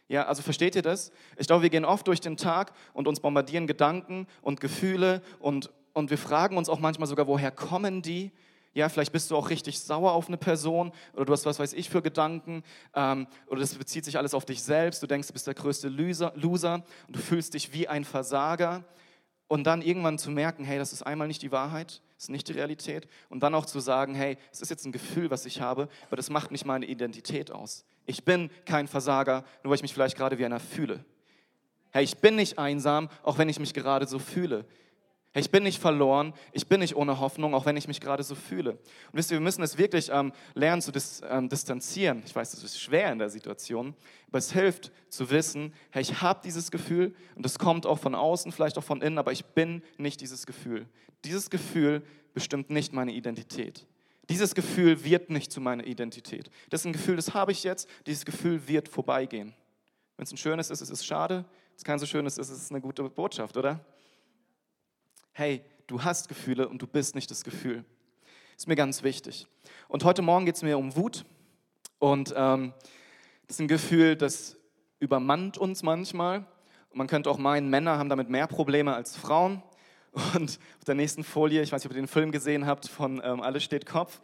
Ja, 0.07 0.25
also 0.25 0.41
versteht 0.41 0.75
ihr 0.75 0.81
das? 0.81 1.11
Ich 1.37 1.47
glaube, 1.47 1.63
wir 1.63 1.69
gehen 1.69 1.83
oft 1.83 2.07
durch 2.07 2.21
den 2.21 2.37
Tag 2.37 2.71
und 2.93 3.07
uns 3.07 3.19
bombardieren 3.19 3.67
Gedanken 3.67 4.25
und 4.41 4.61
Gefühle 4.61 5.21
und, 5.39 5.69
und 5.91 6.09
wir 6.09 6.17
fragen 6.17 6.55
uns 6.55 6.69
auch 6.69 6.79
manchmal 6.79 7.07
sogar, 7.07 7.27
woher 7.27 7.51
kommen 7.51 8.01
die? 8.01 8.31
Ja, 8.77 8.89
vielleicht 8.89 9.11
bist 9.11 9.31
du 9.31 9.35
auch 9.35 9.49
richtig 9.49 9.79
sauer 9.79 10.11
auf 10.11 10.27
eine 10.27 10.37
Person 10.37 10.91
oder 11.15 11.25
du 11.25 11.33
hast 11.33 11.47
was 11.47 11.57
weiß 11.57 11.73
ich 11.73 11.89
für 11.89 12.03
Gedanken 12.03 12.61
ähm, 12.93 13.25
oder 13.47 13.61
das 13.61 13.73
bezieht 13.73 14.05
sich 14.05 14.19
alles 14.19 14.35
auf 14.35 14.45
dich 14.45 14.61
selbst. 14.61 15.01
Du 15.01 15.07
denkst, 15.07 15.25
du 15.25 15.33
bist 15.33 15.47
der 15.47 15.55
größte 15.55 15.89
Loser, 15.89 16.31
Loser 16.35 16.85
und 17.07 17.15
du 17.15 17.19
fühlst 17.19 17.55
dich 17.55 17.73
wie 17.73 17.87
ein 17.87 18.05
Versager. 18.05 18.83
Und 19.47 19.63
dann 19.63 19.81
irgendwann 19.81 20.19
zu 20.19 20.29
merken, 20.29 20.63
hey, 20.63 20.77
das 20.77 20.93
ist 20.93 21.01
einmal 21.01 21.27
nicht 21.27 21.41
die 21.41 21.51
Wahrheit, 21.51 22.03
das 22.17 22.25
ist 22.25 22.29
nicht 22.29 22.49
die 22.49 22.51
Realität. 22.51 23.07
Und 23.29 23.41
dann 23.41 23.55
auch 23.55 23.65
zu 23.65 23.79
sagen, 23.79 24.13
hey, 24.13 24.37
es 24.51 24.61
ist 24.61 24.69
jetzt 24.69 24.85
ein 24.85 24.91
Gefühl, 24.91 25.31
was 25.31 25.47
ich 25.47 25.59
habe, 25.59 25.89
aber 26.05 26.15
das 26.15 26.29
macht 26.29 26.51
nicht 26.51 26.65
meine 26.65 26.85
Identität 26.85 27.49
aus. 27.49 27.83
Ich 28.05 28.25
bin 28.25 28.51
kein 28.65 28.87
Versager, 28.87 29.43
nur 29.63 29.71
weil 29.71 29.77
ich 29.77 29.81
mich 29.81 29.95
vielleicht 29.95 30.17
gerade 30.17 30.37
wie 30.37 30.45
einer 30.45 30.59
fühle. 30.59 31.03
Hey, 31.89 32.03
ich 32.03 32.19
bin 32.19 32.35
nicht 32.35 32.59
einsam, 32.59 33.09
auch 33.23 33.39
wenn 33.39 33.49
ich 33.49 33.59
mich 33.59 33.73
gerade 33.73 34.05
so 34.05 34.19
fühle. 34.19 34.65
Ich 35.33 35.51
bin 35.51 35.63
nicht 35.63 35.79
verloren, 35.79 36.33
ich 36.51 36.67
bin 36.67 36.79
nicht 36.79 36.95
ohne 36.95 37.19
Hoffnung, 37.19 37.53
auch 37.53 37.65
wenn 37.65 37.77
ich 37.77 37.87
mich 37.87 38.01
gerade 38.01 38.23
so 38.23 38.33
fühle. 38.33 38.71
Und 38.71 38.79
wisst 39.13 39.29
ihr, 39.29 39.37
wir 39.37 39.41
müssen 39.41 39.61
es 39.61 39.77
wirklich 39.77 40.09
ähm, 40.11 40.31
lernen 40.55 40.81
zu 40.81 40.91
dis, 40.91 41.21
ähm, 41.29 41.47
distanzieren. 41.47 42.23
Ich 42.25 42.35
weiß, 42.35 42.51
das 42.51 42.63
ist 42.63 42.81
schwer 42.81 43.11
in 43.11 43.19
der 43.19 43.29
Situation, 43.29 43.93
aber 44.29 44.39
es 44.39 44.51
hilft 44.51 44.91
zu 45.09 45.29
wissen, 45.29 45.73
hey, 45.91 46.01
ich 46.01 46.21
habe 46.21 46.39
dieses 46.43 46.71
Gefühl 46.71 47.13
und 47.35 47.45
es 47.45 47.59
kommt 47.59 47.85
auch 47.85 47.99
von 47.99 48.15
außen, 48.15 48.51
vielleicht 48.51 48.77
auch 48.77 48.83
von 48.83 49.01
innen, 49.01 49.19
aber 49.19 49.31
ich 49.31 49.45
bin 49.45 49.83
nicht 49.97 50.21
dieses 50.21 50.47
Gefühl. 50.47 50.87
Dieses 51.23 51.49
Gefühl 51.49 52.03
bestimmt 52.33 52.69
nicht 52.69 52.93
meine 52.93 53.11
Identität. 53.11 53.85
Dieses 54.29 54.55
Gefühl 54.55 55.03
wird 55.03 55.29
nicht 55.29 55.51
zu 55.51 55.61
meiner 55.61 55.85
Identität. 55.85 56.49
Das 56.69 56.81
ist 56.81 56.85
ein 56.85 56.93
Gefühl, 56.93 57.15
das 57.15 57.33
habe 57.33 57.51
ich 57.51 57.63
jetzt, 57.63 57.87
dieses 58.05 58.25
Gefühl 58.25 58.67
wird 58.67 58.89
vorbeigehen. 58.89 59.53
Wenn 60.17 60.23
es 60.23 60.31
ein 60.31 60.37
schönes 60.37 60.69
ist, 60.69 60.81
ist 60.81 60.89
es 60.89 61.05
schade. 61.05 61.45
Wenn 61.45 61.77
es 61.77 61.83
kein 61.83 61.99
so 61.99 62.05
schönes 62.05 62.37
ist, 62.37 62.49
ist 62.49 62.63
es 62.63 62.71
eine 62.71 62.81
gute 62.81 63.03
Botschaft, 63.03 63.55
oder? 63.55 63.79
Hey, 65.37 65.61
du 65.85 66.03
hast 66.03 66.29
Gefühle 66.29 66.67
und 66.67 66.81
du 66.81 66.87
bist 66.87 67.13
nicht 67.13 67.29
das 67.29 67.43
Gefühl. 67.43 67.85
Ist 68.57 68.67
mir 68.67 68.75
ganz 68.75 69.03
wichtig. 69.03 69.45
Und 69.87 70.03
heute 70.03 70.23
Morgen 70.23 70.47
geht 70.47 70.55
es 70.55 70.63
mir 70.63 70.79
um 70.79 70.95
Wut. 70.95 71.25
Und 71.99 72.33
ähm, 72.35 72.73
das 73.45 73.57
ist 73.57 73.59
ein 73.59 73.67
Gefühl, 73.67 74.15
das 74.15 74.57
übermannt 74.99 75.59
uns 75.59 75.83
manchmal. 75.83 76.39
Und 76.89 76.97
man 76.97 77.05
könnte 77.05 77.29
auch 77.29 77.37
meinen, 77.37 77.69
Männer 77.69 77.99
haben 77.99 78.09
damit 78.09 78.31
mehr 78.31 78.47
Probleme 78.47 78.95
als 78.95 79.15
Frauen. 79.15 79.61
Und 80.33 80.57
auf 80.79 80.85
der 80.87 80.95
nächsten 80.95 81.23
Folie, 81.23 81.61
ich 81.61 81.71
weiß 81.71 81.83
nicht, 81.83 81.91
ob 81.91 81.95
ihr 81.95 82.01
den 82.01 82.07
Film 82.07 82.31
gesehen 82.31 82.65
habt, 82.65 82.87
von 82.87 83.21
ähm, 83.23 83.39
Alles 83.41 83.63
steht 83.63 83.85
Kopf, 83.85 84.21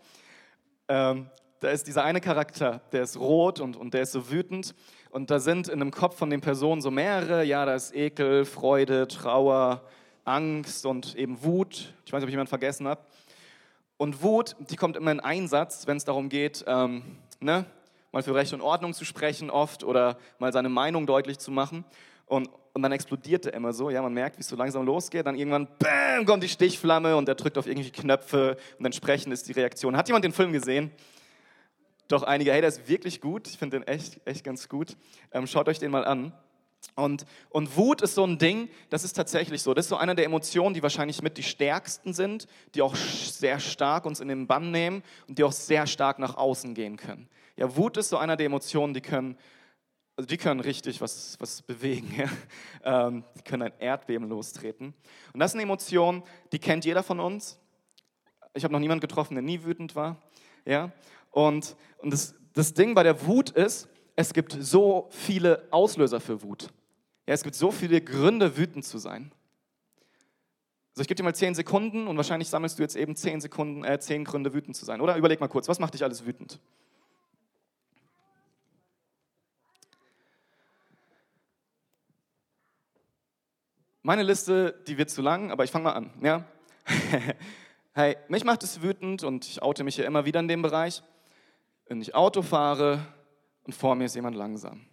ähm, 0.88 1.30
da 1.60 1.69
ist 1.69 1.86
dieser 1.86 2.04
eine 2.04 2.21
Charakter, 2.21 2.81
der 2.92 3.04
ist 3.04 3.19
rot 3.19 3.60
und, 3.60 3.77
und 3.77 3.94
der 3.94 4.01
ist 4.01 4.13
so 4.13 4.31
wütend. 4.31 4.74
Und 5.12 5.30
da 5.30 5.39
sind 5.39 5.68
in 5.68 5.77
dem 5.77 5.92
Kopf 5.92 6.18
von 6.18 6.31
den 6.31 6.42
Personen 6.42 6.81
so 6.81 6.89
mehrere, 6.89 7.44
ja, 7.44 7.68
da 7.68 7.75
ist 7.75 7.94
Ekel, 7.94 8.45
Freude, 8.45 9.07
Trauer, 9.07 9.83
Angst 10.25 10.86
und 10.86 11.16
eben 11.16 11.44
Wut. 11.44 11.94
Ich 12.06 12.14
weiß 12.14 12.20
nicht, 12.20 12.24
ob 12.24 12.30
ich 12.30 12.34
jemanden 12.34 12.50
vergessen 12.50 12.88
habe. 12.88 13.02
Und 13.98 14.22
Wut, 14.22 14.56
die 14.60 14.75
kommt 14.75 14.98
immer 14.98 15.12
in 15.12 15.20
Einsatz, 15.20 15.88
wenn 15.88 15.98
es 15.98 16.06
darum 16.06 16.30
geht, 16.30 16.64
ähm, 16.68 17.04
ne, 17.40 17.66
mal 18.12 18.24
für 18.24 18.36
Recht 18.36 18.54
und 18.54 18.62
Ordnung 18.62 18.94
zu 18.94 19.06
sprechen 19.06 19.50
oft 19.50 19.84
oder 19.84 20.18
mal 20.40 20.52
seine 20.52 20.70
Meinung 20.70 21.06
deutlich 21.06 21.40
zu 21.40 21.52
machen. 21.52 21.86
Und, 22.25 22.50
und 22.74 22.81
dann 22.81 22.92
explodiert 22.92 23.46
er 23.46 23.54
immer 23.54 23.74
so. 23.74 23.90
Ja, 23.90 24.02
man 24.02 24.14
merkt, 24.14 24.38
wie 24.38 24.42
es 24.42 24.48
so 24.48 24.56
langsam 24.56 24.86
losgeht. 24.86 25.25
Dann 25.25 25.36
irgendwann, 25.36 25.68
bam, 25.80 26.25
kommt 26.25 26.44
die 26.44 26.50
Stichflamme 26.50 27.16
und 27.16 27.28
er 27.28 27.36
drückt 27.36 27.58
auf 27.58 27.68
irgendwelche 27.68 27.92
Knöpfe 27.92 28.58
und 28.80 28.86
entsprechend 28.86 29.34
ist 29.34 29.48
die 29.48 29.54
Reaktion. 29.54 29.98
Hat 29.98 30.08
jemand 30.08 30.25
den 30.25 30.34
Film 30.34 30.54
gesehen? 30.54 30.92
Doch 32.08 32.24
einige, 32.24 32.52
hey, 32.52 32.62
der 32.62 32.68
ist 32.70 32.88
wirklich 32.88 33.22
gut. 33.22 33.48
Ich 33.48 33.58
finde 33.58 33.80
den 33.80 33.88
echt, 33.88 34.20
echt 34.25 34.44
ganz 34.44 34.70
gut. 34.70 34.98
Ähm, 35.31 35.48
schaut 35.48 35.68
euch 35.68 35.80
den 35.80 35.92
mal 35.92 36.06
an. 36.06 36.34
Und, 36.95 37.25
und 37.50 37.75
Wut 37.75 38.01
ist 38.01 38.15
so 38.15 38.24
ein 38.24 38.38
Ding, 38.38 38.69
das 38.89 39.03
ist 39.03 39.13
tatsächlich 39.13 39.62
so. 39.62 39.74
Das 39.74 39.86
ist 39.86 39.89
so 39.89 39.98
eine 39.98 40.15
der 40.15 40.25
Emotionen, 40.25 40.75
die 40.75 40.84
wahrscheinlich 40.84 41.22
mit 41.22 41.38
die 41.38 41.43
stärksten 41.43 42.13
sind, 42.13 42.48
die 42.75 42.81
auch 42.81 42.96
sehr 42.96 43.60
stark 43.60 44.05
uns 44.05 44.19
in 44.19 44.27
den 44.27 44.46
Bann 44.46 44.72
nehmen 44.72 45.01
und 45.27 45.39
die 45.39 45.43
auch 45.43 45.51
sehr 45.51 45.88
stark 45.88 46.19
nach 46.19 46.36
außen 46.36 46.75
gehen 46.75 46.98
können. 46.98 47.27
Ja, 47.55 47.75
Wut 47.75 47.98
ist 47.98 48.10
so 48.10 48.17
einer 48.17 48.36
der 48.36 48.46
Emotionen, 48.46 48.93
die 48.93 49.01
können, 49.01 49.38
also 50.15 50.27
die 50.27 50.38
können 50.38 50.60
richtig 50.60 51.01
was, 51.01 51.36
was 51.39 51.62
bewegen. 51.62 52.13
Ja? 52.86 53.08
Ähm, 53.08 53.24
die 53.38 53.41
können 53.43 53.63
ein 53.63 53.74
Erdbeben 53.79 54.27
lostreten. 54.27 54.93
Und 55.34 55.39
das 55.39 55.51
ist 55.51 55.55
eine 55.55 55.63
Emotion, 55.63 56.22
die 56.51 56.60
kennt 56.60 56.86
jeder 56.86 57.01
von 57.01 57.19
uns. 57.19 57.60
Ich 58.53 58.63
habe 58.63 58.74
noch 58.74 58.79
niemanden 58.79 59.01
getroffen, 59.01 59.34
der 59.34 59.41
nie 59.41 59.63
wütend 59.63 59.96
war. 59.96 60.22
Ja? 60.65 60.91
Und, 61.31 61.75
und 61.98 62.12
das, 62.12 62.36
das 62.53 62.74
Ding 62.74 62.93
bei 62.93 63.01
der 63.01 63.25
Wut 63.25 63.50
ist, 63.50 63.89
es 64.15 64.34
gibt 64.34 64.55
so 64.60 65.08
viele 65.12 65.67
Auslöser 65.72 66.20
für 66.20 66.41
Wut. 66.43 66.70
Ja, 67.25 67.34
es 67.34 67.43
gibt 67.43 67.55
so 67.55 67.72
viele 67.72 68.01
Gründe, 68.01 68.58
wütend 68.58 68.86
zu 68.86 68.98
sein. 68.98 69.32
Also 70.91 71.01
ich 71.01 71.08
gebe 71.08 71.15
dir 71.15 71.24
mal 71.24 71.34
zehn 71.34 71.55
Sekunden 71.55 72.05
und 72.08 72.17
wahrscheinlich 72.17 72.50
sammelst 72.50 72.77
du 72.77 72.84
jetzt 72.84 72.96
eben 72.96 73.15
zehn 73.15 73.41
Sekunden, 73.41 73.84
äh, 73.84 74.00
zehn 74.00 74.25
Gründe, 74.25 74.53
wütend 74.53 74.75
zu 74.75 74.86
sein. 74.86 75.01
Oder 75.01 75.15
überleg 75.15 75.39
mal 75.39 75.48
kurz, 75.48 75.67
was 75.67 75.79
macht 75.79 75.96
dich 75.96 76.03
alles 76.03 76.25
wütend? 76.25 76.60
Meine 84.03 84.22
Liste, 84.22 84.84
die 84.86 84.98
wird 84.98 85.10
zu 85.10 85.22
lang, 85.22 85.50
aber 85.50 85.63
ich 85.63 85.72
fange 85.72 85.86
mal 85.86 85.93
an. 85.93 86.12
Ja? 86.22 86.46
hey, 87.93 88.17
mich 88.27 88.43
macht 88.43 88.62
es 88.62 88.82
wütend 88.82 89.24
und 89.24 89.48
ich 89.48 89.63
oute 89.63 89.84
mich 89.84 89.98
ja 89.98 90.03
immer 90.05 90.25
wieder 90.25 90.41
in 90.41 90.50
dem 90.50 90.62
Bereich. 90.62 91.01
Wenn 91.88 92.01
ich 92.01 92.13
Auto 92.13 92.41
fahre 92.41 93.03
und 93.65 93.74
vor 93.74 93.96
mir 93.96 94.05
ist 94.05 94.15
jemand 94.15 94.36
langsam. 94.36 94.86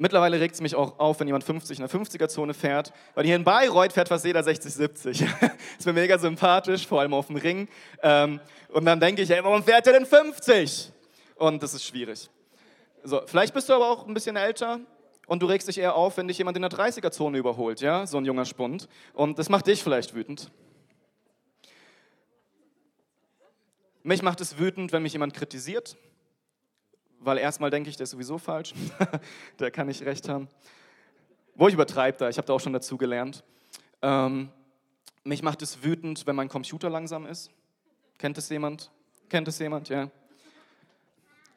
Mittlerweile 0.00 0.38
regt 0.38 0.54
es 0.54 0.60
mich 0.60 0.76
auch 0.76 1.00
auf, 1.00 1.18
wenn 1.18 1.26
jemand 1.26 1.42
50 1.42 1.80
in 1.80 1.86
der 1.86 1.90
50er-Zone 1.90 2.54
fährt, 2.54 2.92
weil 3.14 3.24
hier 3.24 3.34
in 3.34 3.42
Bayreuth 3.42 3.92
fährt 3.92 4.08
fast 4.08 4.24
jeder 4.24 4.44
60, 4.44 4.72
70. 4.72 5.22
ist 5.78 5.86
mir 5.86 5.92
mega 5.92 6.16
sympathisch, 6.18 6.86
vor 6.86 7.00
allem 7.00 7.12
auf 7.12 7.26
dem 7.26 7.36
Ring. 7.36 7.68
Ähm, 8.02 8.40
und 8.68 8.84
dann 8.84 9.00
denke 9.00 9.22
ich, 9.22 9.28
hey, 9.28 9.42
warum 9.42 9.64
fährt 9.64 9.86
der 9.86 9.94
denn 9.94 10.06
50? 10.06 10.92
Und 11.34 11.62
das 11.64 11.74
ist 11.74 11.84
schwierig. 11.84 12.30
So, 13.02 13.22
vielleicht 13.26 13.52
bist 13.54 13.68
du 13.68 13.72
aber 13.74 13.90
auch 13.90 14.06
ein 14.06 14.14
bisschen 14.14 14.36
älter 14.36 14.78
und 15.26 15.42
du 15.42 15.46
regst 15.46 15.66
dich 15.66 15.78
eher 15.78 15.96
auf, 15.96 16.16
wenn 16.16 16.28
dich 16.28 16.38
jemand 16.38 16.56
in 16.56 16.62
der 16.62 16.70
30er-Zone 16.70 17.36
überholt, 17.36 17.80
ja, 17.80 18.06
so 18.06 18.18
ein 18.18 18.24
junger 18.24 18.44
Spund. 18.44 18.88
Und 19.14 19.40
das 19.40 19.48
macht 19.48 19.66
dich 19.66 19.82
vielleicht 19.82 20.14
wütend. 20.14 20.48
Mich 24.04 24.22
macht 24.22 24.40
es 24.40 24.58
wütend, 24.58 24.92
wenn 24.92 25.02
mich 25.02 25.12
jemand 25.12 25.34
kritisiert 25.34 25.96
weil 27.20 27.38
erstmal 27.38 27.70
denke 27.70 27.90
ich, 27.90 27.96
der 27.96 28.04
ist 28.04 28.10
sowieso 28.10 28.38
falsch, 28.38 28.74
der 29.58 29.70
kann 29.70 29.86
nicht 29.86 30.02
recht 30.02 30.28
haben. 30.28 30.48
Wo 31.54 31.68
ich 31.68 31.74
übertreibe 31.74 32.18
da, 32.18 32.28
ich 32.28 32.38
habe 32.38 32.46
da 32.46 32.52
auch 32.52 32.60
schon 32.60 32.72
dazu 32.72 32.96
gelernt. 32.96 33.44
Ähm, 34.02 34.50
mich 35.24 35.42
macht 35.42 35.60
es 35.62 35.82
wütend, 35.82 36.26
wenn 36.26 36.36
mein 36.36 36.48
Computer 36.48 36.88
langsam 36.88 37.26
ist. 37.26 37.50
Kennt 38.16 38.38
es 38.38 38.48
jemand? 38.48 38.90
Kennt 39.28 39.48
es 39.48 39.58
jemand? 39.58 39.88
Ja. 39.88 40.02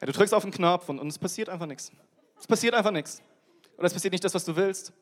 ja 0.00 0.06
du 0.06 0.12
drückst 0.12 0.34
auf 0.34 0.42
den 0.42 0.52
Knopf 0.52 0.88
und, 0.88 0.98
und 0.98 1.08
es 1.08 1.18
passiert 1.18 1.48
einfach 1.48 1.66
nichts. 1.66 1.92
Es 2.38 2.46
passiert 2.46 2.74
einfach 2.74 2.90
nichts. 2.90 3.22
Oder 3.76 3.86
es 3.86 3.94
passiert 3.94 4.12
nicht 4.12 4.24
das, 4.24 4.34
was 4.34 4.44
du 4.44 4.54
willst. 4.56 4.92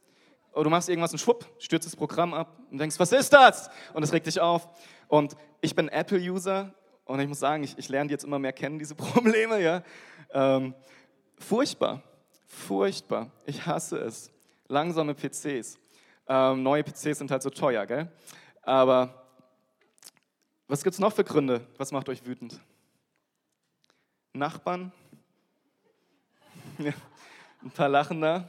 Oder 0.53 0.65
du 0.65 0.71
machst 0.71 0.89
irgendwas 0.89 1.13
und 1.13 1.19
schwupp, 1.19 1.47
stürzt 1.59 1.87
das 1.87 1.97
Programm 1.97 2.35
ab 2.35 2.59
und 2.71 2.79
denkst, 2.79 2.99
was 2.99 3.13
ist 3.13 3.33
das? 3.33 3.71
Und 3.95 4.03
es 4.03 4.13
regt 4.13 4.27
dich 4.27 4.41
auf. 4.41 4.69
Und 5.09 5.37
ich 5.61 5.75
bin 5.75 5.89
Apple-User 5.89 6.75
und 7.11 7.19
ich 7.19 7.29
muss 7.29 7.41
sagen, 7.41 7.65
ich, 7.65 7.77
ich 7.77 7.89
lerne 7.89 8.11
jetzt 8.11 8.25
immer 8.25 8.39
mehr 8.39 8.53
kennen, 8.53 8.79
diese 8.79 8.95
Probleme. 8.97 9.61
Ja? 9.61 9.83
Ähm, 10.33 10.75
furchtbar, 11.39 12.03
furchtbar. 12.47 13.31
Ich 13.47 13.67
hasse 13.67 13.99
es. 13.99 14.31
Langsame 14.69 15.15
PCs. 15.15 15.79
Ähm, 16.29 16.63
neue 16.63 16.85
PCs 16.85 17.19
sind 17.19 17.31
halt 17.31 17.43
so 17.43 17.51
teuer, 17.51 17.85
gell? 17.87 18.09
Aber 18.63 19.27
was 20.69 20.85
gibt 20.85 20.95
es 20.95 21.01
noch 21.01 21.13
für 21.13 21.25
Gründe? 21.25 21.67
Was 21.77 21.91
macht 21.91 22.09
euch 22.09 22.25
wütend? 22.25 22.61
Nachbarn? 24.33 24.93
Ein 26.79 27.71
paar 27.75 27.89
lachen. 27.89 28.47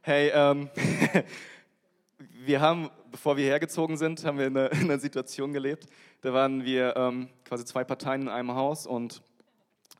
Hey, 0.00 0.30
ähm, 0.34 0.70
wir 2.18 2.60
haben, 2.62 2.90
bevor 3.12 3.36
wir 3.36 3.44
hergezogen 3.44 3.96
sind, 3.96 4.24
haben 4.24 4.38
wir 4.38 4.46
in 4.46 4.56
einer, 4.56 4.72
in 4.72 4.84
einer 4.84 4.98
Situation 4.98 5.52
gelebt. 5.52 5.86
Da 6.22 6.32
waren 6.32 6.64
wir 6.64 6.96
ähm, 6.96 7.28
quasi 7.44 7.64
zwei 7.64 7.84
Parteien 7.84 8.22
in 8.22 8.28
einem 8.28 8.54
Haus 8.54 8.86
und 8.86 9.22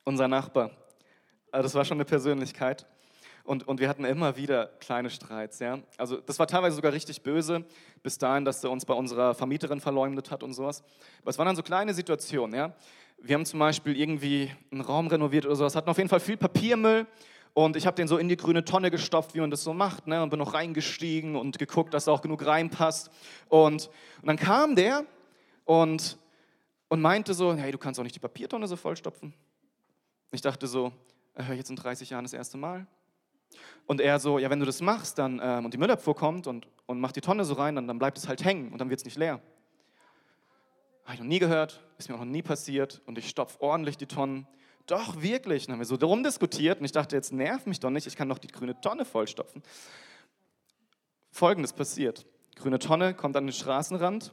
unser 0.04 0.26
Nachbar. 0.26 0.70
Also 1.52 1.64
das 1.64 1.74
war 1.74 1.84
schon 1.84 1.98
eine 1.98 2.04
Persönlichkeit. 2.04 2.86
Und, 3.44 3.66
und 3.66 3.80
wir 3.80 3.88
hatten 3.88 4.04
immer 4.04 4.36
wieder 4.36 4.66
kleine 4.80 5.10
Streits. 5.10 5.58
Ja? 5.58 5.80
Also 5.98 6.16
das 6.16 6.38
war 6.38 6.46
teilweise 6.46 6.76
sogar 6.76 6.92
richtig 6.92 7.22
böse, 7.22 7.64
bis 8.02 8.16
dahin, 8.16 8.44
dass 8.44 8.62
er 8.62 8.70
uns 8.70 8.84
bei 8.84 8.94
unserer 8.94 9.34
Vermieterin 9.34 9.80
verleumdet 9.80 10.30
hat 10.30 10.42
und 10.42 10.54
sowas. 10.54 10.82
Aber 11.20 11.30
es 11.30 11.38
waren 11.38 11.46
dann 11.46 11.56
so 11.56 11.62
kleine 11.62 11.92
Situationen. 11.92 12.54
Ja? 12.54 12.74
Wir 13.18 13.34
haben 13.34 13.44
zum 13.44 13.58
Beispiel 13.58 13.98
irgendwie 13.98 14.50
einen 14.70 14.80
Raum 14.80 15.08
renoviert 15.08 15.44
oder 15.44 15.56
sowas, 15.56 15.76
hatten 15.76 15.90
auf 15.90 15.98
jeden 15.98 16.08
Fall 16.08 16.20
viel 16.20 16.36
Papiermüll 16.36 17.06
und 17.54 17.76
ich 17.76 17.86
habe 17.86 17.94
den 17.96 18.08
so 18.08 18.16
in 18.16 18.28
die 18.28 18.36
grüne 18.36 18.64
Tonne 18.64 18.90
gestopft, 18.90 19.34
wie 19.34 19.40
man 19.40 19.50
das 19.50 19.62
so 19.62 19.74
macht, 19.74 20.06
ne? 20.06 20.22
und 20.22 20.30
bin 20.30 20.38
noch 20.38 20.54
reingestiegen 20.54 21.36
und 21.36 21.58
geguckt, 21.58 21.92
dass 21.92 22.06
da 22.06 22.12
auch 22.12 22.22
genug 22.22 22.46
reinpasst. 22.46 23.10
Und, 23.48 23.90
und 24.20 24.26
dann 24.26 24.36
kam 24.36 24.74
der 24.74 25.04
und, 25.64 26.16
und 26.88 27.02
meinte 27.02 27.34
so, 27.34 27.54
hey, 27.54 27.70
du 27.70 27.78
kannst 27.78 28.00
auch 28.00 28.04
nicht 28.04 28.14
die 28.14 28.20
Papiertonne 28.20 28.66
so 28.66 28.76
vollstopfen. 28.76 29.34
Ich 30.30 30.40
dachte 30.40 30.66
so, 30.66 30.92
äh, 31.34 31.52
jetzt 31.52 31.68
in 31.68 31.76
30 31.76 32.08
Jahren 32.08 32.24
das 32.24 32.32
erste 32.32 32.56
Mal. 32.56 32.86
Und 33.86 34.00
er 34.00 34.18
so, 34.18 34.38
ja, 34.38 34.48
wenn 34.48 34.60
du 34.60 34.66
das 34.66 34.80
machst 34.80 35.18
dann, 35.18 35.38
ähm, 35.42 35.66
und 35.66 35.74
die 35.74 35.78
Müllabfuhr 35.78 36.14
kommt 36.14 36.46
und, 36.46 36.66
und 36.86 37.00
macht 37.00 37.16
die 37.16 37.20
Tonne 37.20 37.44
so 37.44 37.52
rein, 37.54 37.74
dann, 37.74 37.86
dann 37.86 37.98
bleibt 37.98 38.16
es 38.16 38.28
halt 38.28 38.44
hängen 38.44 38.72
und 38.72 38.78
dann 38.80 38.88
wird 38.88 39.00
es 39.00 39.04
nicht 39.04 39.18
leer. 39.18 39.42
Habe 41.04 41.14
ich 41.14 41.20
noch 41.20 41.26
nie 41.26 41.38
gehört, 41.38 41.82
ist 41.98 42.08
mir 42.08 42.14
auch 42.14 42.20
noch 42.20 42.24
nie 42.24 42.42
passiert 42.42 43.02
und 43.04 43.18
ich 43.18 43.28
stopfe 43.28 43.60
ordentlich 43.60 43.98
die 43.98 44.06
Tonnen. 44.06 44.46
Doch, 44.86 45.22
wirklich. 45.22 45.66
Dann 45.66 45.74
haben 45.74 45.80
wir 45.80 45.86
so 45.86 45.96
darum 45.96 46.22
diskutiert 46.22 46.78
und 46.80 46.84
ich 46.84 46.92
dachte, 46.92 47.16
jetzt 47.16 47.32
nerv 47.32 47.66
mich 47.66 47.80
doch 47.80 47.90
nicht, 47.90 48.06
ich 48.06 48.16
kann 48.16 48.28
doch 48.28 48.38
die 48.38 48.48
grüne 48.48 48.80
Tonne 48.80 49.04
vollstopfen. 49.04 49.62
Folgendes 51.30 51.72
passiert. 51.72 52.26
grüne 52.56 52.78
Tonne 52.78 53.14
kommt 53.14 53.36
an 53.36 53.46
den 53.46 53.52
Straßenrand 53.52 54.32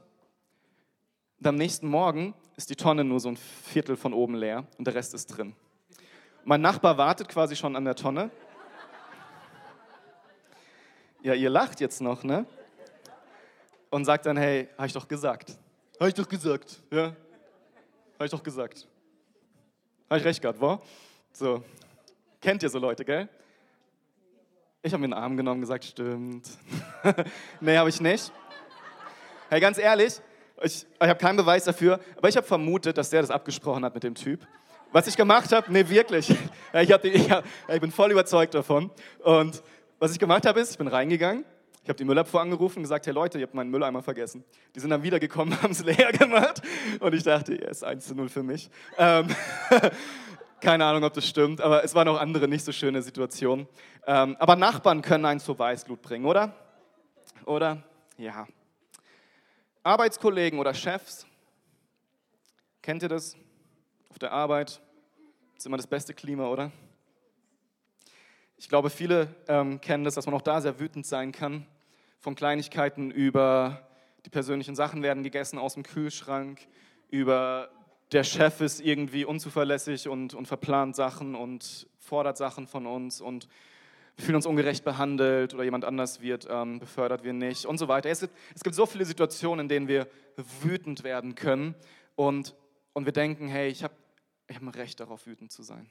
und 1.39 1.47
am 1.47 1.55
nächsten 1.55 1.87
Morgen 1.87 2.33
ist 2.57 2.69
die 2.69 2.75
Tonne 2.75 3.03
nur 3.03 3.19
so 3.19 3.29
ein 3.29 3.37
Viertel 3.37 3.95
von 3.95 4.13
oben 4.13 4.35
leer 4.35 4.65
und 4.77 4.85
der 4.85 4.95
Rest 4.95 5.13
ist 5.13 5.27
drin. 5.27 5.55
Mein 6.43 6.61
Nachbar 6.61 6.97
wartet 6.97 7.29
quasi 7.29 7.55
schon 7.55 7.75
an 7.75 7.85
der 7.85 7.95
Tonne 7.95 8.31
ja, 11.21 11.33
ihr 11.33 11.49
lacht 11.49 11.81
jetzt 11.81 12.01
noch, 12.01 12.23
ne? 12.23 12.45
Und 13.89 14.05
sagt 14.05 14.25
dann, 14.25 14.37
hey, 14.37 14.69
habe 14.77 14.87
ich 14.87 14.93
doch 14.93 15.07
gesagt. 15.07 15.57
Habe 15.99 16.09
ich 16.09 16.15
doch 16.15 16.29
gesagt, 16.29 16.81
ja. 16.91 17.15
Habe 18.15 18.25
ich 18.25 18.31
doch 18.31 18.43
gesagt. 18.43 18.87
Habe 20.09 20.19
ich 20.19 20.25
recht 20.25 20.41
gehabt, 20.41 20.59
wo? 20.59 20.81
So. 21.31 21.63
Kennt 22.41 22.63
ihr 22.63 22.69
so 22.69 22.79
Leute, 22.79 23.05
gell? 23.05 23.29
Ich 24.81 24.91
habe 24.91 25.01
mir 25.01 25.09
den 25.09 25.13
Arm 25.13 25.37
genommen 25.37 25.57
und 25.57 25.61
gesagt, 25.61 25.85
stimmt. 25.85 26.49
nee, 27.59 27.77
habe 27.77 27.89
ich 27.89 28.01
nicht. 28.01 28.31
Hey, 29.49 29.59
ganz 29.59 29.77
ehrlich, 29.77 30.15
ich, 30.63 30.83
ich 30.83 31.07
habe 31.07 31.19
keinen 31.19 31.37
Beweis 31.37 31.65
dafür, 31.65 31.99
aber 32.17 32.27
ich 32.27 32.35
habe 32.37 32.47
vermutet, 32.47 32.97
dass 32.97 33.11
der 33.11 33.21
das 33.21 33.29
abgesprochen 33.29 33.85
hat 33.85 33.93
mit 33.93 34.03
dem 34.03 34.15
Typ. 34.15 34.47
Was 34.91 35.05
ich 35.05 35.15
gemacht 35.15 35.51
habe, 35.51 35.71
nee, 35.71 35.87
wirklich. 35.87 36.33
Ich, 36.73 36.91
hab, 36.91 37.03
ich, 37.03 37.29
hab, 37.29 37.43
ich 37.67 37.81
bin 37.81 37.91
voll 37.91 38.11
überzeugt 38.11 38.53
davon. 38.53 38.89
Und 39.23 39.61
was 39.99 40.11
ich 40.11 40.19
gemacht 40.19 40.45
habe, 40.45 40.59
ist, 40.59 40.71
ich 40.71 40.77
bin 40.77 40.87
reingegangen, 40.87 41.45
ich 41.89 41.91
habe 41.91 41.97
die 41.97 42.05
Müllabfuhr 42.05 42.39
angerufen 42.39 42.77
und 42.77 42.83
gesagt, 42.83 43.07
hey 43.07 43.13
Leute, 43.15 43.39
ihr 43.39 43.47
habt 43.47 43.55
meinen 43.55 43.71
Mülleimer 43.71 44.03
vergessen. 44.03 44.43
Die 44.75 44.79
sind 44.79 44.91
dann 44.91 45.01
wiedergekommen, 45.01 45.59
haben 45.63 45.71
es 45.71 45.83
leer 45.83 46.11
gemacht 46.11 46.61
und 46.99 47.15
ich 47.15 47.23
dachte, 47.23 47.59
ja, 47.59 47.67
ist 47.67 47.83
1 47.83 48.05
zu 48.05 48.13
0 48.13 48.29
für 48.29 48.43
mich. 48.43 48.69
Ähm, 48.99 49.25
keine 50.61 50.85
Ahnung, 50.85 51.03
ob 51.03 51.13
das 51.13 51.27
stimmt, 51.27 51.61
aber 51.61 51.83
es 51.83 51.95
waren 51.95 52.07
auch 52.07 52.19
andere 52.19 52.47
nicht 52.47 52.63
so 52.63 52.71
schöne 52.71 53.01
Situationen. 53.01 53.67
Ähm, 54.05 54.37
aber 54.37 54.55
Nachbarn 54.55 55.01
können 55.01 55.25
einen 55.25 55.39
zu 55.39 55.57
Weißglut 55.57 55.99
bringen, 56.03 56.25
oder? 56.27 56.53
Oder? 57.45 57.81
Ja. 58.19 58.45
Arbeitskollegen 59.81 60.59
oder 60.59 60.75
Chefs, 60.75 61.25
kennt 62.83 63.01
ihr 63.01 63.09
das? 63.09 63.35
Auf 64.11 64.19
der 64.19 64.31
Arbeit 64.31 64.79
ist 65.57 65.65
immer 65.65 65.77
das 65.77 65.87
beste 65.87 66.13
Klima, 66.13 66.49
oder? 66.49 66.71
Ich 68.57 68.69
glaube, 68.69 68.91
viele 68.91 69.33
ähm, 69.47 69.81
kennen 69.81 70.03
das, 70.03 70.13
dass 70.13 70.27
man 70.27 70.35
auch 70.35 70.43
da 70.43 70.61
sehr 70.61 70.79
wütend 70.79 71.07
sein 71.07 71.31
kann. 71.31 71.65
Von 72.19 72.35
Kleinigkeiten 72.35 73.11
über 73.11 73.87
die 74.25 74.29
persönlichen 74.29 74.75
Sachen 74.75 75.03
werden 75.03 75.23
gegessen 75.23 75.57
aus 75.57 75.75
dem 75.75 75.83
Kühlschrank, 75.83 76.59
über 77.09 77.69
der 78.11 78.25
Chef 78.25 78.59
ist 78.59 78.81
irgendwie 78.81 79.23
unzuverlässig 79.23 80.09
und, 80.09 80.33
und 80.33 80.45
verplant 80.45 80.97
Sachen 80.97 81.33
und 81.33 81.87
fordert 81.97 82.37
Sachen 82.37 82.67
von 82.67 82.85
uns 82.85 83.21
und 83.21 83.47
wir 84.17 84.25
fühlen 84.25 84.35
uns 84.35 84.45
ungerecht 84.45 84.83
behandelt 84.83 85.53
oder 85.53 85.63
jemand 85.63 85.85
anders 85.85 86.19
wird 86.19 86.45
ähm, 86.49 86.79
befördert, 86.79 87.23
wir 87.23 87.31
nicht 87.31 87.65
und 87.65 87.77
so 87.77 87.87
weiter. 87.87 88.09
Es 88.09 88.19
gibt, 88.19 88.33
es 88.53 88.63
gibt 88.63 88.75
so 88.75 88.85
viele 88.85 89.05
Situationen, 89.05 89.65
in 89.65 89.69
denen 89.69 89.87
wir 89.87 90.07
wütend 90.61 91.05
werden 91.05 91.35
können 91.35 91.73
und, 92.15 92.53
und 92.91 93.05
wir 93.05 93.13
denken, 93.13 93.47
hey, 93.47 93.69
ich 93.69 93.81
habe 93.83 93.93
ich 94.47 94.57
hab 94.57 94.63
ein 94.63 94.69
Recht 94.69 94.99
darauf, 94.99 95.25
wütend 95.25 95.53
zu 95.53 95.63
sein. 95.63 95.87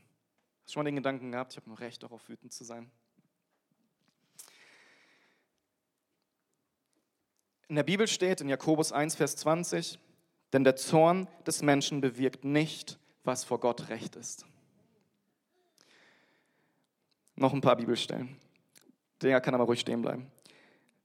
Hast 0.60 0.68
du 0.68 0.72
schon 0.74 0.80
mal 0.82 0.90
den 0.90 0.96
Gedanken 0.96 1.32
gehabt, 1.32 1.52
ich 1.52 1.56
habe 1.56 1.70
ein 1.70 1.74
Recht 1.74 2.02
darauf, 2.02 2.28
wütend 2.28 2.52
zu 2.52 2.64
sein? 2.64 2.90
In 7.68 7.76
der 7.76 7.82
Bibel 7.82 8.08
steht 8.08 8.40
in 8.40 8.48
Jakobus 8.48 8.92
1, 8.92 9.14
Vers 9.14 9.36
20, 9.36 9.98
denn 10.54 10.64
der 10.64 10.76
Zorn 10.76 11.28
des 11.46 11.60
Menschen 11.62 12.00
bewirkt 12.00 12.44
nicht, 12.44 12.98
was 13.24 13.44
vor 13.44 13.60
Gott 13.60 13.90
recht 13.90 14.16
ist. 14.16 14.46
Noch 17.36 17.52
ein 17.52 17.60
paar 17.60 17.76
Bibelstellen. 17.76 18.36
Der 19.20 19.40
kann 19.42 19.54
aber 19.54 19.64
ruhig 19.64 19.80
stehen 19.80 20.00
bleiben. 20.00 20.30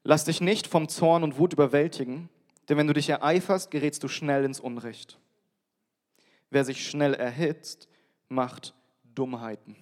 Lass 0.04 0.24
dich 0.24 0.40
nicht 0.40 0.68
vom 0.68 0.88
Zorn 0.88 1.24
und 1.24 1.38
Wut 1.38 1.54
überwältigen, 1.54 2.30
denn 2.70 2.78
wenn 2.78 2.88
du 2.88 2.94
dich 2.94 3.10
ereiferst, 3.10 3.70
gerätst 3.70 4.04
du 4.04 4.08
schnell 4.08 4.46
ins 4.46 4.60
Unrecht. 4.60 5.20
Wer 6.50 6.64
sich 6.64 6.88
schnell 6.88 7.14
erhitzt, 7.14 7.90
macht 8.30 8.74
Dummheiten. 9.16 9.76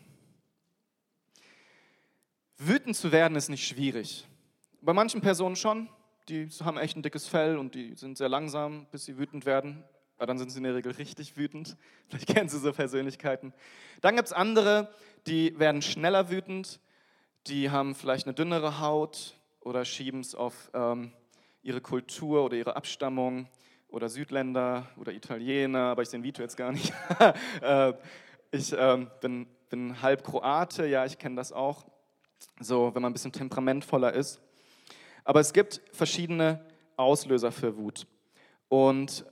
Wütend 2.58 2.96
zu 2.96 3.12
werden 3.12 3.36
ist 3.36 3.50
nicht 3.50 3.68
schwierig. 3.68 4.28
Bei 4.82 4.94
manchen 4.94 5.22
Personen 5.22 5.56
schon, 5.56 5.90
die 6.30 6.48
haben 6.64 6.78
echt 6.78 6.96
ein 6.96 7.04
dickes 7.04 7.28
Fell 7.28 7.58
und 7.58 7.76
die 7.76 7.96
sind 7.96 8.18
sehr 8.18 8.30
langsam, 8.30 8.88
bis 8.92 9.06
sie 9.06 9.18
wütend 9.18 9.46
werden. 9.46 9.84
Aber 10.18 10.28
dann 10.28 10.38
sind 10.38 10.52
sie 10.52 10.58
in 10.58 10.64
der 10.64 10.76
Regel 10.76 10.92
richtig 10.92 11.36
wütend. 11.36 11.76
Vielleicht 12.10 12.28
kennen 12.28 12.48
Sie 12.48 12.60
so 12.60 12.72
Persönlichkeiten. 12.72 13.54
Dann 14.02 14.16
gibt 14.16 14.28
es 14.28 14.34
andere, 14.34 14.94
die 15.26 15.58
werden 15.58 15.82
schneller 15.82 16.30
wütend. 16.30 16.80
Die 17.48 17.72
haben 17.72 17.96
vielleicht 17.96 18.28
eine 18.28 18.36
dünnere 18.36 18.80
Haut 18.80 19.36
oder 19.62 19.84
schieben 19.84 20.20
es 20.20 20.36
auf 20.36 20.70
ähm, 20.76 21.12
ihre 21.64 21.82
Kultur 21.82 22.46
oder 22.46 22.56
ihre 22.56 22.76
Abstammung 22.76 23.48
oder 23.88 24.10
Südländer 24.10 24.88
oder 24.98 25.12
Italiener, 25.12 25.86
aber 25.86 26.04
ich 26.04 26.10
sehe 26.10 26.22
Vito 26.22 26.44
jetzt 26.44 26.56
gar 26.56 26.72
nicht. 26.72 26.94
äh, 27.62 27.94
ich 28.52 28.74
ähm, 28.78 29.10
bin, 29.22 29.48
bin 29.70 30.02
halb 30.02 30.24
Kroate, 30.24 30.86
ja, 30.86 31.06
ich 31.06 31.18
kenne 31.18 31.36
das 31.36 31.52
auch. 31.52 31.86
So, 32.60 32.94
wenn 32.94 33.02
man 33.02 33.12
ein 33.12 33.14
bisschen 33.14 33.32
temperamentvoller 33.32 34.14
ist. 34.14 34.40
Aber 35.24 35.40
es 35.40 35.54
gibt 35.54 35.82
verschiedene 35.92 36.66
Auslöser 36.98 37.52
für 37.52 37.78
Wut. 37.78 38.08
Und 38.68 39.26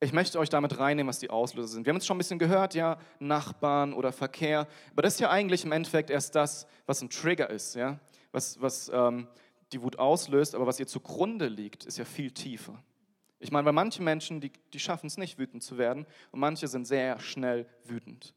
ich 0.00 0.12
möchte 0.12 0.38
euch 0.38 0.48
damit 0.48 0.78
reinnehmen, 0.78 1.08
was 1.08 1.20
die 1.20 1.30
Auslöser 1.30 1.68
sind. 1.68 1.86
Wir 1.86 1.92
haben 1.92 1.98
es 1.98 2.06
schon 2.06 2.16
ein 2.16 2.18
bisschen 2.18 2.38
gehört, 2.38 2.74
ja, 2.74 2.98
Nachbarn 3.20 3.92
oder 3.92 4.12
Verkehr. 4.12 4.66
Aber 4.90 5.02
das 5.02 5.14
ist 5.14 5.20
ja 5.20 5.30
eigentlich 5.30 5.64
im 5.64 5.70
Endeffekt 5.70 6.10
erst 6.10 6.34
das, 6.34 6.66
was 6.86 7.02
ein 7.02 7.10
Trigger 7.10 7.48
ist, 7.50 7.76
ja, 7.76 8.00
was, 8.32 8.60
was 8.60 8.90
ähm, 8.92 9.28
die 9.72 9.80
Wut 9.80 9.98
auslöst. 9.98 10.54
Aber 10.54 10.66
was 10.66 10.80
ihr 10.80 10.88
zugrunde 10.88 11.46
liegt, 11.46 11.84
ist 11.84 11.98
ja 11.98 12.04
viel 12.04 12.32
tiefer. 12.32 12.82
Ich 13.38 13.52
meine, 13.52 13.64
bei 13.64 13.72
manchen 13.72 14.04
Menschen, 14.04 14.40
die, 14.40 14.52
die 14.72 14.80
schaffen 14.80 15.06
es 15.06 15.18
nicht, 15.18 15.38
wütend 15.38 15.62
zu 15.62 15.78
werden 15.78 16.06
und 16.30 16.40
manche 16.40 16.68
sind 16.68 16.84
sehr 16.84 17.20
schnell 17.20 17.66
wütend. 17.84 18.34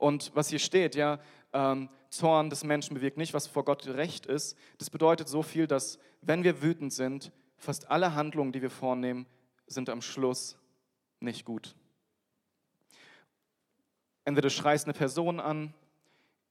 Und 0.00 0.34
was 0.34 0.48
hier 0.48 0.58
steht, 0.58 0.94
ja, 0.94 1.20
ähm, 1.52 1.90
Zorn 2.08 2.48
des 2.48 2.64
Menschen 2.64 2.94
bewirkt 2.94 3.18
nicht, 3.18 3.34
was 3.34 3.46
vor 3.46 3.66
Gott 3.66 3.86
recht 3.86 4.24
ist. 4.24 4.56
Das 4.78 4.88
bedeutet 4.88 5.28
so 5.28 5.42
viel, 5.42 5.66
dass 5.66 5.98
wenn 6.22 6.42
wir 6.42 6.62
wütend 6.62 6.92
sind, 6.92 7.32
fast 7.58 7.90
alle 7.90 8.14
Handlungen, 8.14 8.50
die 8.50 8.62
wir 8.62 8.70
vornehmen, 8.70 9.26
sind 9.66 9.90
am 9.90 10.00
Schluss 10.00 10.56
nicht 11.20 11.44
gut. 11.44 11.76
Entweder 14.24 14.48
du 14.48 14.54
schreist 14.54 14.86
eine 14.86 14.94
Person 14.94 15.38
an 15.38 15.74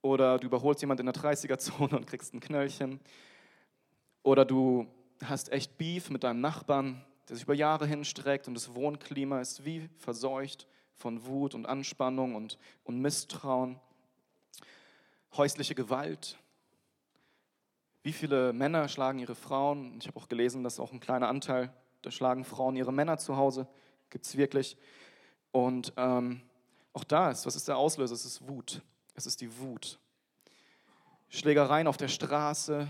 oder 0.03 0.37
du 0.37 0.45
überholst 0.45 0.81
jemand 0.81 0.99
in 0.99 1.07
der 1.07 1.15
30er-Zone 1.15 1.95
und 1.97 2.05
kriegst 2.05 2.35
ein 2.35 2.39
Knöllchen. 2.39 2.99
Oder 4.21 4.45
du 4.45 4.85
hast 5.23 5.51
echt 5.51 5.75
Beef 5.79 6.11
mit 6.11 6.23
deinem 6.23 6.39
Nachbarn, 6.39 7.03
der 7.27 7.35
sich 7.35 7.45
über 7.45 7.55
Jahre 7.55 7.87
hinstreckt 7.87 8.47
und 8.47 8.53
das 8.53 8.75
Wohnklima 8.75 9.41
ist 9.41 9.65
wie 9.65 9.89
verseucht 9.97 10.67
von 10.99 11.25
Wut 11.25 11.55
und 11.55 11.65
Anspannung 11.65 12.35
und, 12.35 12.59
und 12.83 12.99
Misstrauen. 12.99 13.79
Häusliche 15.35 15.73
Gewalt. 15.73 16.37
Wie 18.03 18.13
viele 18.13 18.53
Männer 18.53 18.87
schlagen 18.89 19.19
ihre 19.19 19.35
Frauen? 19.35 19.97
Ich 19.99 20.07
habe 20.07 20.19
auch 20.19 20.27
gelesen, 20.27 20.63
dass 20.63 20.79
auch 20.79 20.91
ein 20.91 20.99
kleiner 20.99 21.29
Anteil, 21.29 21.73
da 22.01 22.11
schlagen 22.11 22.43
Frauen 22.43 22.75
ihre 22.75 22.93
Männer 22.93 23.17
zu 23.17 23.37
Hause. 23.37 23.67
Gibt 24.09 24.25
es 24.25 24.37
wirklich. 24.37 24.77
Und 25.51 25.93
ähm, 25.97 26.41
auch 26.93 27.03
da 27.03 27.31
ist, 27.31 27.45
was 27.45 27.55
ist 27.55 27.67
der 27.67 27.77
Auslöser? 27.77 28.13
Es 28.13 28.25
ist 28.25 28.47
Wut. 28.47 28.81
Es 29.15 29.25
ist 29.25 29.41
die 29.41 29.57
Wut. 29.59 29.99
Schlägereien 31.29 31.87
auf 31.87 31.97
der 31.97 32.07
Straße, 32.07 32.87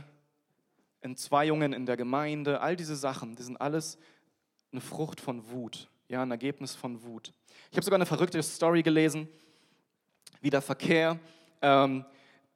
Entzweiungen 1.01 1.73
in 1.73 1.85
der 1.85 1.97
Gemeinde, 1.97 2.61
all 2.61 2.75
diese 2.75 2.95
Sachen, 2.95 3.35
die 3.35 3.43
sind 3.43 3.59
alles 3.59 3.97
eine 4.71 4.81
Frucht 4.81 5.19
von 5.19 5.49
Wut, 5.51 5.89
ja, 6.09 6.23
ein 6.23 6.31
Ergebnis 6.31 6.75
von 6.75 7.01
Wut. 7.03 7.31
Ich 7.69 7.77
habe 7.77 7.85
sogar 7.85 7.97
eine 7.97 8.05
verrückte 8.05 8.41
Story 8.41 8.81
gelesen, 8.81 9.29
wie 10.41 10.49
der 10.49 10.61
Verkehr. 10.61 11.19
Ähm, 11.61 12.03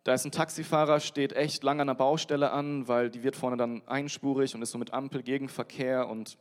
da 0.03 0.13
ist 0.13 0.25
ein 0.25 0.31
Taxifahrer, 0.31 0.99
steht 0.99 1.33
echt 1.33 1.63
lange 1.63 1.81
an 1.81 1.87
der 1.87 1.93
Baustelle 1.93 2.51
an, 2.51 2.87
weil 2.87 3.09
die 3.09 3.23
wird 3.23 3.35
vorne 3.35 3.55
dann 3.55 3.87
einspurig 3.87 4.55
und 4.55 4.61
ist 4.63 4.71
so 4.71 4.77
mit 4.77 4.91
Ampel 4.91 5.21
gegen 5.21 5.49
Verkehr 5.49 6.09
und 6.09 6.37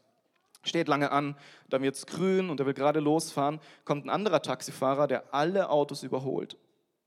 steht 0.65 0.89
lange 0.89 1.13
an. 1.13 1.37
Dann 1.69 1.83
wird 1.83 1.97
es 1.97 2.07
grün 2.07 2.49
und 2.49 2.59
er 2.61 2.67
will 2.67 2.75
gerade 2.75 2.99
losfahren. 2.99 3.61
Kommt 3.85 4.07
ein 4.07 4.11
anderer 4.11 4.41
Taxifahrer, 4.41 5.07
der 5.07 5.35
alle 5.35 5.69
Autos 5.69 6.03
überholt. 6.03 6.57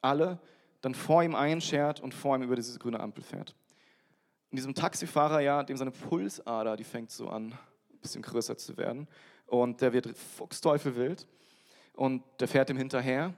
Alle, 0.02 0.40
dann 0.82 0.94
vor 0.94 1.24
ihm 1.24 1.34
einschert 1.34 2.00
und 2.00 2.14
vor 2.14 2.36
ihm 2.36 2.44
über 2.44 2.56
diese 2.56 2.78
grüne 2.78 3.00
Ampel 3.00 3.24
fährt. 3.24 3.56
Und 4.52 4.58
diesem 4.58 4.76
Taxifahrer, 4.76 5.40
ja, 5.40 5.64
dem 5.64 5.78
seine 5.78 5.92
Pulsader, 5.92 6.78
die 6.78 6.84
fängt 6.84 7.10
so 7.10 7.28
an, 7.28 7.54
ein 7.92 8.00
bisschen 8.00 8.22
größer 8.22 8.56
zu 8.56 8.78
werden. 8.78 9.08
Und 9.48 9.82
der 9.82 9.94
wird 9.94 10.18
fuchsteufelwild 10.18 11.28
und 11.94 12.24
der 12.40 12.48
fährt 12.48 12.70
ihm 12.70 12.78
hinterher. 12.78 13.34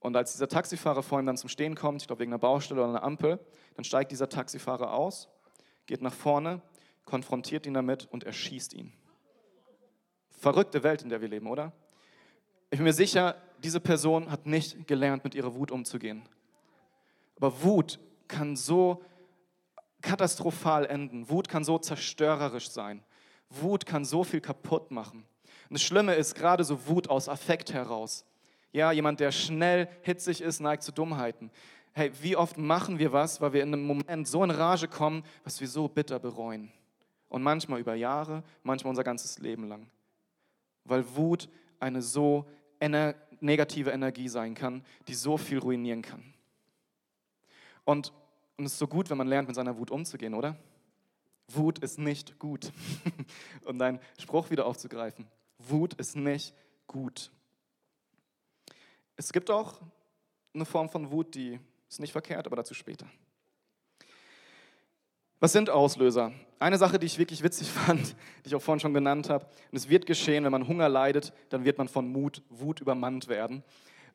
Und 0.00 0.16
als 0.16 0.32
dieser 0.32 0.48
Taxifahrer 0.48 1.02
vor 1.02 1.18
ihm 1.20 1.26
dann 1.26 1.36
zum 1.36 1.48
Stehen 1.48 1.74
kommt, 1.74 2.02
ich 2.02 2.06
glaube 2.06 2.20
wegen 2.20 2.32
einer 2.32 2.38
Baustelle 2.38 2.80
oder 2.80 2.90
einer 2.90 3.02
Ampel, 3.02 3.40
dann 3.74 3.84
steigt 3.84 4.12
dieser 4.12 4.28
Taxifahrer 4.28 4.92
aus, 4.92 5.28
geht 5.86 6.02
nach 6.02 6.12
vorne, 6.12 6.62
konfrontiert 7.04 7.66
ihn 7.66 7.74
damit 7.74 8.06
und 8.10 8.24
erschießt 8.24 8.74
ihn. 8.74 8.92
Verrückte 10.30 10.82
Welt, 10.82 11.02
in 11.02 11.08
der 11.08 11.20
wir 11.20 11.28
leben, 11.28 11.46
oder? 11.46 11.72
Ich 12.70 12.78
bin 12.78 12.84
mir 12.84 12.92
sicher, 12.92 13.36
diese 13.62 13.80
Person 13.80 14.30
hat 14.30 14.46
nicht 14.46 14.86
gelernt, 14.86 15.24
mit 15.24 15.34
ihrer 15.34 15.54
Wut 15.54 15.70
umzugehen. 15.70 16.28
Aber 17.36 17.62
Wut 17.62 17.98
kann 18.28 18.56
so 18.56 19.02
katastrophal 20.02 20.86
enden. 20.86 21.28
Wut 21.30 21.48
kann 21.48 21.64
so 21.64 21.78
zerstörerisch 21.78 22.70
sein. 22.70 23.02
Wut 23.50 23.86
kann 23.86 24.04
so 24.04 24.24
viel 24.24 24.40
kaputt 24.40 24.90
machen. 24.90 25.24
Und 25.68 25.74
das 25.74 25.82
Schlimme 25.82 26.14
ist 26.14 26.34
gerade 26.34 26.64
so 26.64 26.86
Wut 26.86 27.08
aus 27.08 27.28
Affekt 27.28 27.72
heraus. 27.72 28.24
Ja, 28.72 28.92
jemand, 28.92 29.20
der 29.20 29.32
schnell 29.32 29.88
hitzig 30.02 30.40
ist, 30.40 30.60
neigt 30.60 30.82
zu 30.82 30.92
Dummheiten. 30.92 31.50
Hey, 31.92 32.12
wie 32.20 32.36
oft 32.36 32.58
machen 32.58 32.98
wir 32.98 33.12
was, 33.12 33.40
weil 33.40 33.52
wir 33.52 33.62
in 33.62 33.72
einem 33.72 33.86
Moment 33.86 34.28
so 34.28 34.44
in 34.44 34.50
Rage 34.50 34.86
kommen, 34.86 35.22
was 35.44 35.60
wir 35.60 35.68
so 35.68 35.88
bitter 35.88 36.18
bereuen. 36.18 36.70
Und 37.28 37.42
manchmal 37.42 37.80
über 37.80 37.94
Jahre, 37.94 38.42
manchmal 38.62 38.90
unser 38.90 39.04
ganzes 39.04 39.38
Leben 39.38 39.66
lang. 39.66 39.86
Weil 40.84 41.04
Wut 41.16 41.48
eine 41.80 42.02
so 42.02 42.46
ener 42.78 43.14
negative 43.40 43.90
Energie 43.90 44.28
sein 44.28 44.54
kann, 44.54 44.84
die 45.08 45.14
so 45.14 45.36
viel 45.36 45.58
ruinieren 45.58 46.02
kann. 46.02 46.22
Und, 47.84 48.12
und 48.56 48.66
es 48.66 48.72
ist 48.72 48.78
so 48.78 48.86
gut, 48.86 49.10
wenn 49.10 49.18
man 49.18 49.28
lernt, 49.28 49.48
mit 49.48 49.54
seiner 49.54 49.76
Wut 49.76 49.90
umzugehen, 49.90 50.34
oder? 50.34 50.56
Wut 51.48 51.78
ist 51.78 51.98
nicht 51.98 52.38
gut. 52.38 52.72
um 53.64 53.78
deinen 53.78 54.00
Spruch 54.18 54.50
wieder 54.50 54.66
aufzugreifen. 54.66 55.26
Wut 55.58 55.94
ist 55.94 56.16
nicht 56.16 56.54
gut. 56.86 57.30
Es 59.16 59.32
gibt 59.32 59.50
auch 59.50 59.80
eine 60.54 60.64
Form 60.64 60.88
von 60.88 61.10
Wut, 61.10 61.34
die 61.34 61.58
ist 61.88 62.00
nicht 62.00 62.12
verkehrt, 62.12 62.46
aber 62.46 62.56
dazu 62.56 62.74
später. 62.74 63.06
Was 65.38 65.52
sind 65.52 65.68
Auslöser? 65.68 66.32
Eine 66.58 66.78
Sache, 66.78 66.98
die 66.98 67.06
ich 67.06 67.18
wirklich 67.18 67.42
witzig 67.42 67.70
fand, 67.86 68.16
die 68.44 68.48
ich 68.48 68.54
auch 68.54 68.62
vorhin 68.62 68.80
schon 68.80 68.94
genannt 68.94 69.28
habe, 69.28 69.44
und 69.70 69.76
es 69.76 69.88
wird 69.88 70.06
geschehen, 70.06 70.44
wenn 70.44 70.52
man 70.52 70.66
Hunger 70.66 70.88
leidet, 70.88 71.32
dann 71.50 71.64
wird 71.64 71.78
man 71.78 71.88
von 71.88 72.08
Mut, 72.08 72.42
Wut 72.48 72.80
übermannt 72.80 73.28
werden. 73.28 73.62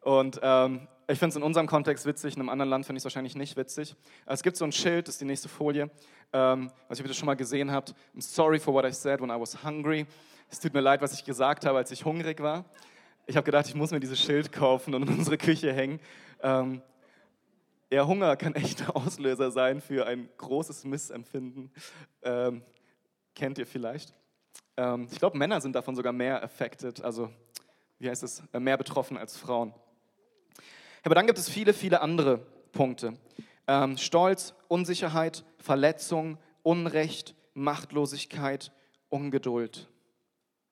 Und 0.02 0.40
ähm, 0.42 0.88
ich 1.12 1.20
finde 1.20 1.30
es 1.32 1.36
in 1.36 1.44
unserem 1.44 1.68
Kontext 1.68 2.06
witzig, 2.06 2.36
in 2.36 2.42
einem 2.42 2.50
anderen 2.50 2.70
Land 2.70 2.86
finde 2.86 2.98
ich 2.98 3.02
es 3.02 3.06
wahrscheinlich 3.06 3.36
nicht 3.36 3.58
witzig. 3.58 3.96
Es 4.26 4.44
gibt 4.44 4.56
so 4.56 4.66
ein 4.66 4.72
Schild, 4.72 5.08
das 5.08 5.16
ist 5.16 5.22
die 5.22 5.26
nächste 5.26 5.50
Folie, 5.50 5.90
ähm, 6.32 6.72
was 6.88 7.00
ihr 7.00 7.14
schon 7.14 7.26
mal 7.26 7.36
gesehen 7.36 7.72
habt. 7.72 7.94
I'm 8.16 8.22
sorry 8.22 8.60
for 8.60 8.74
what 8.74 8.86
I 8.86 8.94
said 8.94 9.20
when 9.20 9.30
I 9.30 9.40
was 9.40 9.64
hungry. 9.64 10.06
Es 10.50 10.60
tut 10.60 10.74
mir 10.74 10.82
leid, 10.82 11.02
was 11.02 11.14
ich 11.14 11.26
gesagt 11.26 11.66
habe, 11.66 11.78
als 11.78 11.92
ich 11.92 12.06
hungrig 12.06 12.42
war. 12.42 12.66
Ich 13.26 13.36
habe 13.36 13.46
gedacht, 13.46 13.68
ich 13.68 13.76
muss 13.76 13.92
mir 13.92 14.00
dieses 14.00 14.20
Schild 14.20 14.52
kaufen 14.52 14.94
und 14.94 15.04
in 15.04 15.10
unsere 15.10 15.38
Küche 15.38 15.74
hängen. 15.74 16.00
Ähm, 16.42 16.82
ja, 17.90 18.08
Hunger 18.08 18.38
kann 18.38 18.56
echt 18.56 18.90
Auslöser 18.90 19.52
sein 19.52 19.82
für 19.82 20.06
ein 20.06 20.30
großes 20.38 20.86
Missempfinden. 20.86 21.72
Ähm, 22.22 22.64
kennt 23.36 23.58
ihr 23.58 23.68
vielleicht? 23.68 24.14
Ähm, 24.78 25.08
ich 25.12 25.20
glaube, 25.20 25.38
Männer 25.38 25.60
sind 25.60 25.74
davon 25.76 25.96
sogar 25.96 26.14
mehr 26.14 26.42
affected, 26.42 27.04
also 27.04 27.30
wie 28.00 28.10
heißt 28.10 28.24
es, 28.24 28.44
äh, 28.54 28.60
mehr 28.60 28.78
betroffen 28.78 29.18
als 29.18 29.38
Frauen. 29.38 29.74
Aber 31.04 31.16
dann 31.16 31.26
gibt 31.26 31.40
es 31.40 31.50
viele, 31.50 31.74
viele 31.74 32.02
andere 32.02 32.40
Punkte. 32.72 33.18
Ähm, 33.68 33.98
Stolz, 33.98 34.54
Unsicherheit, 34.68 35.44
Verletzung, 35.58 36.38
Unrecht, 36.64 37.36
Machtlosigkeit, 37.54 38.72
Ungeduld. 39.10 39.90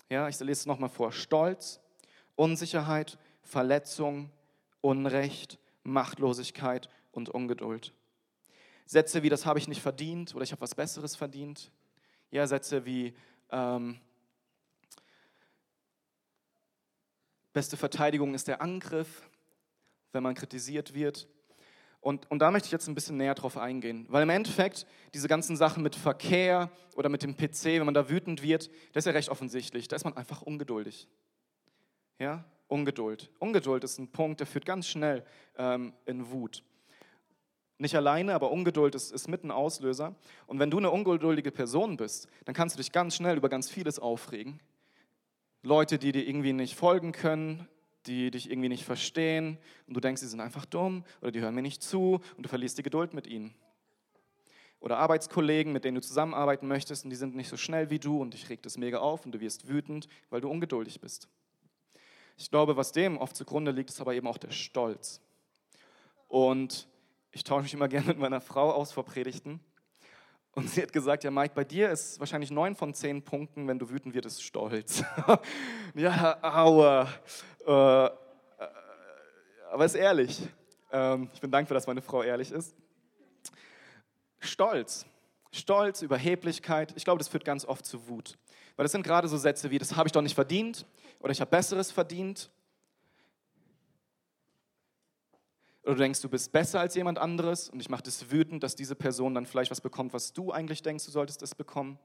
Ja, 0.09 0.27
ich 0.27 0.39
lese 0.39 0.51
es 0.51 0.65
nochmal 0.65 0.89
vor. 0.89 1.11
Stolz, 1.11 1.79
Unsicherheit, 2.35 3.17
Verletzung, 3.41 4.29
Unrecht, 4.81 5.59
Machtlosigkeit 5.83 6.89
und 7.11 7.29
Ungeduld. 7.29 7.93
Sätze 8.85 9.23
wie, 9.23 9.29
das 9.29 9.45
habe 9.45 9.59
ich 9.59 9.67
nicht 9.67 9.81
verdient 9.81 10.33
oder 10.33 10.43
ich 10.43 10.51
habe 10.51 10.61
was 10.61 10.73
Besseres 10.73 11.15
verdient. 11.15 11.71
Ja, 12.31 12.47
Sätze 12.47 12.85
wie, 12.85 13.13
ähm, 13.51 13.99
beste 17.53 17.77
Verteidigung 17.77 18.33
ist 18.33 18.47
der 18.47 18.61
Angriff, 18.61 19.28
wenn 20.11 20.23
man 20.23 20.35
kritisiert 20.35 20.93
wird. 20.93 21.27
Und, 22.01 22.29
und 22.31 22.39
da 22.39 22.49
möchte 22.49 22.67
ich 22.67 22.71
jetzt 22.71 22.87
ein 22.87 22.95
bisschen 22.95 23.17
näher 23.17 23.35
drauf 23.35 23.57
eingehen, 23.57 24.05
weil 24.09 24.23
im 24.23 24.29
Endeffekt 24.29 24.85
diese 25.13 25.27
ganzen 25.27 25.57
Sachen 25.57 25.83
mit 25.83 25.95
Verkehr 25.95 26.71
oder 26.95 27.09
mit 27.09 27.23
dem 27.23 27.35
PC, 27.35 27.65
wenn 27.65 27.85
man 27.85 27.93
da 27.93 28.09
wütend 28.09 28.41
wird, 28.41 28.69
das 28.93 29.01
ist 29.01 29.05
ja 29.05 29.11
recht 29.11 29.29
offensichtlich. 29.29 29.87
Da 29.87 29.95
ist 29.97 30.05
man 30.05 30.15
einfach 30.15 30.41
ungeduldig. 30.41 31.09
Ja, 32.19 32.45
Ungeduld. 32.69 33.31
Ungeduld 33.39 33.83
ist 33.83 33.97
ein 33.97 34.11
Punkt, 34.11 34.39
der 34.39 34.47
führt 34.47 34.65
ganz 34.65 34.87
schnell 34.87 35.25
ähm, 35.57 35.91
in 36.05 36.29
Wut. 36.31 36.63
Nicht 37.79 37.95
alleine, 37.95 38.33
aber 38.35 38.51
Ungeduld 38.51 38.93
ist, 38.93 39.11
ist 39.11 39.27
mit 39.27 39.43
ein 39.43 39.51
Auslöser. 39.51 40.15
Und 40.45 40.59
wenn 40.59 40.69
du 40.69 40.77
eine 40.77 40.91
ungeduldige 40.91 41.51
Person 41.51 41.97
bist, 41.97 42.27
dann 42.45 42.53
kannst 42.53 42.75
du 42.75 42.77
dich 42.77 42.91
ganz 42.91 43.15
schnell 43.15 43.37
über 43.37 43.49
ganz 43.49 43.69
vieles 43.69 43.97
aufregen. 43.97 44.59
Leute, 45.63 45.97
die 45.97 46.11
dir 46.11 46.27
irgendwie 46.27 46.53
nicht 46.53 46.75
folgen 46.75 47.11
können, 47.11 47.67
die 48.05 48.31
dich 48.31 48.49
irgendwie 48.49 48.69
nicht 48.69 48.85
verstehen 48.85 49.57
und 49.87 49.95
du 49.95 49.99
denkst, 49.99 50.21
sie 50.21 50.27
sind 50.27 50.39
einfach 50.39 50.65
dumm 50.65 51.03
oder 51.21 51.31
die 51.31 51.41
hören 51.41 51.55
mir 51.55 51.61
nicht 51.61 51.83
zu 51.83 52.21
und 52.37 52.43
du 52.43 52.49
verlierst 52.49 52.77
die 52.77 52.83
Geduld 52.83 53.13
mit 53.13 53.27
ihnen. 53.27 53.53
Oder 54.79 54.97
Arbeitskollegen, 54.97 55.73
mit 55.73 55.83
denen 55.83 55.95
du 55.95 56.01
zusammenarbeiten 56.01 56.67
möchtest 56.67 57.03
und 57.03 57.09
die 57.09 57.17
sind 57.17 57.35
nicht 57.35 57.49
so 57.49 57.57
schnell 57.57 57.89
wie 57.89 57.99
du 57.99 58.21
und 58.21 58.33
dich 58.33 58.49
regt 58.49 58.65
es 58.65 58.77
mega 58.77 58.99
auf 58.99 59.25
und 59.25 59.33
du 59.33 59.41
wirst 59.41 59.67
wütend, 59.67 60.07
weil 60.29 60.39
du 60.39 60.49
ungeduldig 60.49 61.01
bist. 61.01 61.27
Ich 62.37 62.49
glaube, 62.49 62.77
was 62.77 62.93
dem 62.93 63.17
oft 63.17 63.35
zugrunde 63.35 63.71
liegt, 63.71 63.89
ist 63.89 63.99
aber 63.99 64.13
eben 64.13 64.27
auch 64.27 64.37
der 64.37 64.51
Stolz. 64.51 65.19
Und 66.29 66.87
ich 67.31 67.43
tausche 67.43 67.63
mich 67.63 67.73
immer 67.73 67.87
gerne 67.89 68.07
mit 68.07 68.17
meiner 68.17 68.39
Frau 68.39 68.71
aus 68.71 68.93
vor 68.93 69.03
Predigten. 69.03 69.59
Und 70.55 70.69
sie 70.69 70.81
hat 70.81 70.91
gesagt, 70.91 71.23
ja 71.23 71.31
Mike, 71.31 71.53
bei 71.55 71.63
dir 71.63 71.89
ist 71.89 72.19
wahrscheinlich 72.19 72.51
neun 72.51 72.75
von 72.75 72.93
zehn 72.93 73.21
Punkten, 73.21 73.67
wenn 73.67 73.79
du 73.79 73.89
wütend 73.89 74.13
wirst, 74.13 74.43
Stolz. 74.43 75.03
ja, 75.95 76.37
aua. 76.41 77.07
Äh, 77.65 78.05
äh, 78.05 78.09
aber 79.71 79.85
ist 79.85 79.95
ehrlich. 79.95 80.41
Ähm, 80.91 81.29
ich 81.33 81.39
bin 81.39 81.51
dankbar, 81.51 81.75
dass 81.75 81.87
meine 81.87 82.01
Frau 82.01 82.23
ehrlich 82.23 82.51
ist. 82.51 82.75
Stolz. 84.39 85.05
Stolz, 85.51 86.01
Überheblichkeit. 86.01 86.93
Ich 86.95 87.03
glaube, 87.03 87.19
das 87.19 87.27
führt 87.27 87.45
ganz 87.45 87.65
oft 87.65 87.85
zu 87.85 88.07
Wut. 88.07 88.37
Weil 88.75 88.83
das 88.85 88.91
sind 88.91 89.03
gerade 89.03 89.27
so 89.27 89.37
Sätze 89.37 89.71
wie, 89.71 89.77
das 89.77 89.95
habe 89.95 90.07
ich 90.07 90.11
doch 90.11 90.21
nicht 90.21 90.35
verdient 90.35 90.85
oder 91.19 91.31
ich 91.31 91.41
habe 91.41 91.51
Besseres 91.51 91.91
verdient 91.91 92.49
Oder 95.83 95.95
du 95.95 95.99
denkst, 95.99 96.21
du 96.21 96.29
bist 96.29 96.51
besser 96.51 96.79
als 96.79 96.95
jemand 96.95 97.17
anderes 97.17 97.69
und 97.69 97.79
ich 97.79 97.89
mache 97.89 98.03
das 98.03 98.31
wütend, 98.31 98.63
dass 98.63 98.75
diese 98.75 98.95
Person 98.95 99.33
dann 99.33 99.45
vielleicht 99.45 99.71
was 99.71 99.81
bekommt, 99.81 100.13
was 100.13 100.33
du 100.33 100.51
eigentlich 100.51 100.81
denkst, 100.81 101.05
du 101.05 101.11
solltest 101.11 101.41
es 101.41 101.55
bekommen. 101.55 101.97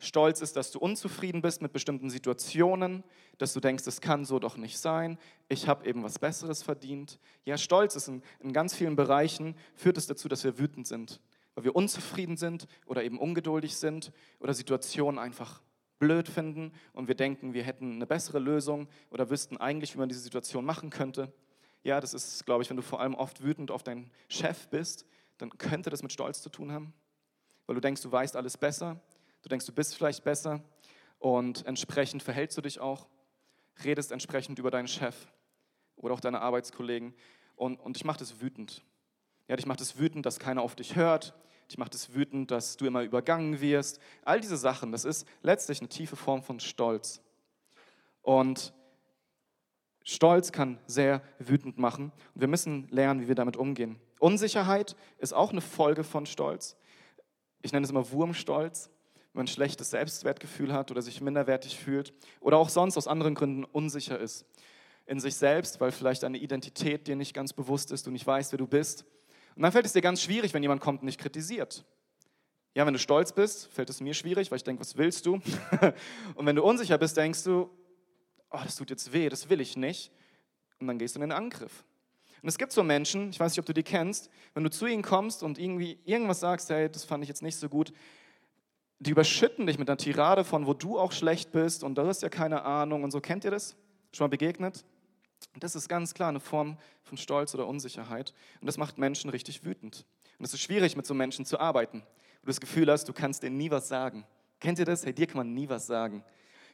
Stolz 0.00 0.40
ist, 0.40 0.54
dass 0.54 0.70
du 0.70 0.78
unzufrieden 0.78 1.42
bist 1.42 1.60
mit 1.60 1.72
bestimmten 1.72 2.08
Situationen, 2.08 3.02
dass 3.38 3.52
du 3.52 3.58
denkst, 3.58 3.84
es 3.86 4.00
kann 4.00 4.24
so 4.24 4.38
doch 4.38 4.56
nicht 4.56 4.78
sein, 4.78 5.18
ich 5.48 5.66
habe 5.66 5.86
eben 5.88 6.04
was 6.04 6.20
Besseres 6.20 6.62
verdient. 6.62 7.18
Ja, 7.44 7.58
Stolz 7.58 7.96
ist 7.96 8.06
in, 8.06 8.22
in 8.38 8.52
ganz 8.52 8.74
vielen 8.74 8.94
Bereichen, 8.94 9.56
führt 9.74 9.98
es 9.98 10.06
dazu, 10.06 10.28
dass 10.28 10.44
wir 10.44 10.58
wütend 10.58 10.86
sind, 10.86 11.20
weil 11.56 11.64
wir 11.64 11.74
unzufrieden 11.74 12.36
sind 12.36 12.68
oder 12.86 13.02
eben 13.02 13.18
ungeduldig 13.18 13.76
sind 13.76 14.12
oder 14.38 14.54
Situationen 14.54 15.18
einfach 15.18 15.60
blöd 15.98 16.28
finden 16.28 16.72
und 16.92 17.08
wir 17.08 17.16
denken, 17.16 17.52
wir 17.52 17.64
hätten 17.64 17.96
eine 17.96 18.06
bessere 18.06 18.38
Lösung 18.38 18.86
oder 19.10 19.30
wüssten 19.30 19.56
eigentlich, 19.56 19.94
wie 19.94 19.98
man 19.98 20.08
diese 20.08 20.20
Situation 20.20 20.64
machen 20.64 20.90
könnte. 20.90 21.32
Ja, 21.88 22.00
das 22.00 22.14
ist, 22.14 22.46
glaube 22.46 22.62
ich, 22.62 22.70
wenn 22.70 22.76
du 22.76 22.82
vor 22.82 23.00
allem 23.00 23.14
oft 23.14 23.42
wütend 23.42 23.70
auf 23.70 23.82
deinen 23.82 24.10
Chef 24.28 24.68
bist, 24.68 25.06
dann 25.38 25.50
könnte 25.58 25.90
das 25.90 26.02
mit 26.02 26.12
Stolz 26.12 26.42
zu 26.42 26.50
tun 26.50 26.72
haben, 26.72 26.92
weil 27.66 27.74
du 27.74 27.80
denkst, 27.80 28.02
du 28.02 28.10
weißt 28.10 28.36
alles 28.36 28.56
besser 28.56 29.00
Du 29.42 29.48
denkst, 29.48 29.66
du 29.66 29.72
bist 29.72 29.94
vielleicht 29.94 30.24
besser 30.24 30.60
und 31.18 31.64
entsprechend 31.66 32.22
verhältst 32.22 32.56
du 32.58 32.62
dich 32.62 32.80
auch, 32.80 33.06
redest 33.84 34.12
entsprechend 34.12 34.58
über 34.58 34.70
deinen 34.70 34.88
Chef 34.88 35.14
oder 35.96 36.14
auch 36.14 36.20
deine 36.20 36.40
Arbeitskollegen 36.40 37.14
und, 37.56 37.80
und 37.80 37.96
dich 37.96 38.04
macht 38.04 38.20
es 38.20 38.40
wütend. 38.40 38.84
Ja, 39.46 39.56
dich 39.56 39.66
macht 39.66 39.80
es 39.80 39.98
wütend, 39.98 40.26
dass 40.26 40.38
keiner 40.38 40.62
auf 40.62 40.74
dich 40.74 40.96
hört. 40.96 41.34
Dich 41.70 41.78
macht 41.78 41.94
es 41.94 42.14
wütend, 42.14 42.50
dass 42.50 42.76
du 42.76 42.86
immer 42.86 43.02
übergangen 43.02 43.60
wirst. 43.60 44.00
All 44.24 44.40
diese 44.40 44.56
Sachen, 44.56 44.90
das 44.90 45.04
ist 45.04 45.26
letztlich 45.42 45.80
eine 45.80 45.88
tiefe 45.88 46.16
Form 46.16 46.42
von 46.42 46.60
Stolz. 46.60 47.22
Und 48.22 48.72
Stolz 50.08 50.52
kann 50.52 50.78
sehr 50.86 51.22
wütend 51.38 51.76
machen. 51.76 52.12
Und 52.34 52.40
wir 52.40 52.48
müssen 52.48 52.88
lernen, 52.88 53.20
wie 53.20 53.28
wir 53.28 53.34
damit 53.34 53.56
umgehen. 53.56 54.00
Unsicherheit 54.18 54.96
ist 55.18 55.34
auch 55.34 55.50
eine 55.50 55.60
Folge 55.60 56.02
von 56.02 56.24
Stolz. 56.24 56.76
Ich 57.60 57.72
nenne 57.72 57.84
es 57.84 57.90
immer 57.90 58.10
Wurmstolz 58.10 58.90
wenn 59.32 59.40
man 59.40 59.44
ein 59.44 59.54
schlechtes 59.54 59.90
Selbstwertgefühl 59.90 60.72
hat 60.72 60.90
oder 60.90 61.02
sich 61.02 61.20
minderwertig 61.20 61.78
fühlt 61.78 62.14
oder 62.40 62.56
auch 62.56 62.70
sonst 62.70 62.96
aus 62.96 63.06
anderen 63.06 63.34
Gründen 63.34 63.64
unsicher 63.64 64.18
ist 64.18 64.46
in 65.06 65.20
sich 65.20 65.36
selbst, 65.36 65.80
weil 65.80 65.92
vielleicht 65.92 66.24
eine 66.24 66.38
Identität 66.38 67.06
dir 67.06 67.14
nicht 67.14 67.34
ganz 67.34 67.52
bewusst 67.52 67.92
ist, 67.92 68.06
du 68.06 68.10
nicht 68.10 68.26
weißt, 68.26 68.52
wer 68.52 68.58
du 68.58 68.66
bist. 68.66 69.04
Und 69.54 69.62
dann 69.62 69.72
fällt 69.72 69.86
es 69.86 69.92
dir 69.92 70.02
ganz 70.02 70.22
schwierig, 70.22 70.54
wenn 70.54 70.62
jemand 70.62 70.80
kommt 70.80 71.02
und 71.02 71.06
dich 71.06 71.18
kritisiert. 71.18 71.84
Ja, 72.74 72.86
wenn 72.86 72.94
du 72.94 72.98
stolz 72.98 73.32
bist, 73.32 73.72
fällt 73.72 73.90
es 73.90 74.00
mir 74.00 74.14
schwierig, 74.14 74.50
weil 74.50 74.56
ich 74.56 74.64
denke, 74.64 74.80
was 74.80 74.96
willst 74.96 75.26
du? 75.26 75.34
und 76.34 76.46
wenn 76.46 76.56
du 76.56 76.62
unsicher 76.62 76.98
bist, 76.98 77.16
denkst 77.16 77.44
du, 77.44 77.70
oh, 78.50 78.60
das 78.62 78.76
tut 78.76 78.90
jetzt 78.90 79.12
weh, 79.12 79.28
das 79.28 79.48
will 79.48 79.60
ich 79.60 79.76
nicht. 79.76 80.10
Und 80.80 80.86
dann 80.86 80.98
gehst 80.98 81.16
du 81.16 81.18
in 81.18 81.28
den 81.28 81.32
Angriff. 81.32 81.84
Und 82.42 82.48
es 82.48 82.58
gibt 82.58 82.72
so 82.72 82.82
Menschen, 82.82 83.30
ich 83.30 83.40
weiß 83.40 83.52
nicht, 83.52 83.58
ob 83.58 83.66
du 83.66 83.74
die 83.74 83.82
kennst, 83.82 84.30
wenn 84.54 84.62
du 84.62 84.70
zu 84.70 84.86
ihnen 84.86 85.02
kommst 85.02 85.42
und 85.42 85.58
irgendwie 85.58 85.98
irgendwas 86.04 86.40
sagst, 86.40 86.70
hey, 86.70 86.88
das 86.88 87.04
fand 87.04 87.22
ich 87.24 87.28
jetzt 87.28 87.42
nicht 87.42 87.56
so 87.56 87.68
gut, 87.68 87.92
die 89.00 89.10
überschütten 89.10 89.66
dich 89.66 89.78
mit 89.78 89.88
einer 89.88 89.96
Tirade 89.96 90.44
von, 90.44 90.66
wo 90.66 90.74
du 90.74 90.98
auch 90.98 91.12
schlecht 91.12 91.52
bist 91.52 91.82
und 91.84 91.96
du 91.96 92.06
hast 92.06 92.22
ja 92.22 92.28
keine 92.28 92.62
Ahnung 92.62 93.02
und 93.02 93.10
so. 93.10 93.20
Kennt 93.20 93.44
ihr 93.44 93.50
das? 93.50 93.76
Schon 94.12 94.24
mal 94.24 94.30
begegnet? 94.30 94.84
Das 95.58 95.76
ist 95.76 95.88
ganz 95.88 96.14
klar 96.14 96.28
eine 96.28 96.40
Form 96.40 96.78
von 97.02 97.16
Stolz 97.16 97.54
oder 97.54 97.66
Unsicherheit 97.66 98.34
und 98.60 98.66
das 98.66 98.76
macht 98.76 98.98
Menschen 98.98 99.30
richtig 99.30 99.64
wütend. 99.64 100.04
Und 100.38 100.44
es 100.44 100.54
ist 100.54 100.60
schwierig, 100.60 100.96
mit 100.96 101.06
so 101.06 101.14
Menschen 101.14 101.44
zu 101.44 101.58
arbeiten, 101.58 102.02
wo 102.02 102.46
du 102.46 102.46
das 102.46 102.60
Gefühl 102.60 102.90
hast, 102.90 103.08
du 103.08 103.12
kannst 103.12 103.42
denen 103.42 103.56
nie 103.56 103.70
was 103.70 103.88
sagen. 103.88 104.24
Kennt 104.60 104.78
ihr 104.78 104.84
das? 104.84 105.04
Hey, 105.04 105.12
dir 105.12 105.26
kann 105.26 105.38
man 105.38 105.54
nie 105.54 105.68
was 105.68 105.86
sagen. 105.86 106.24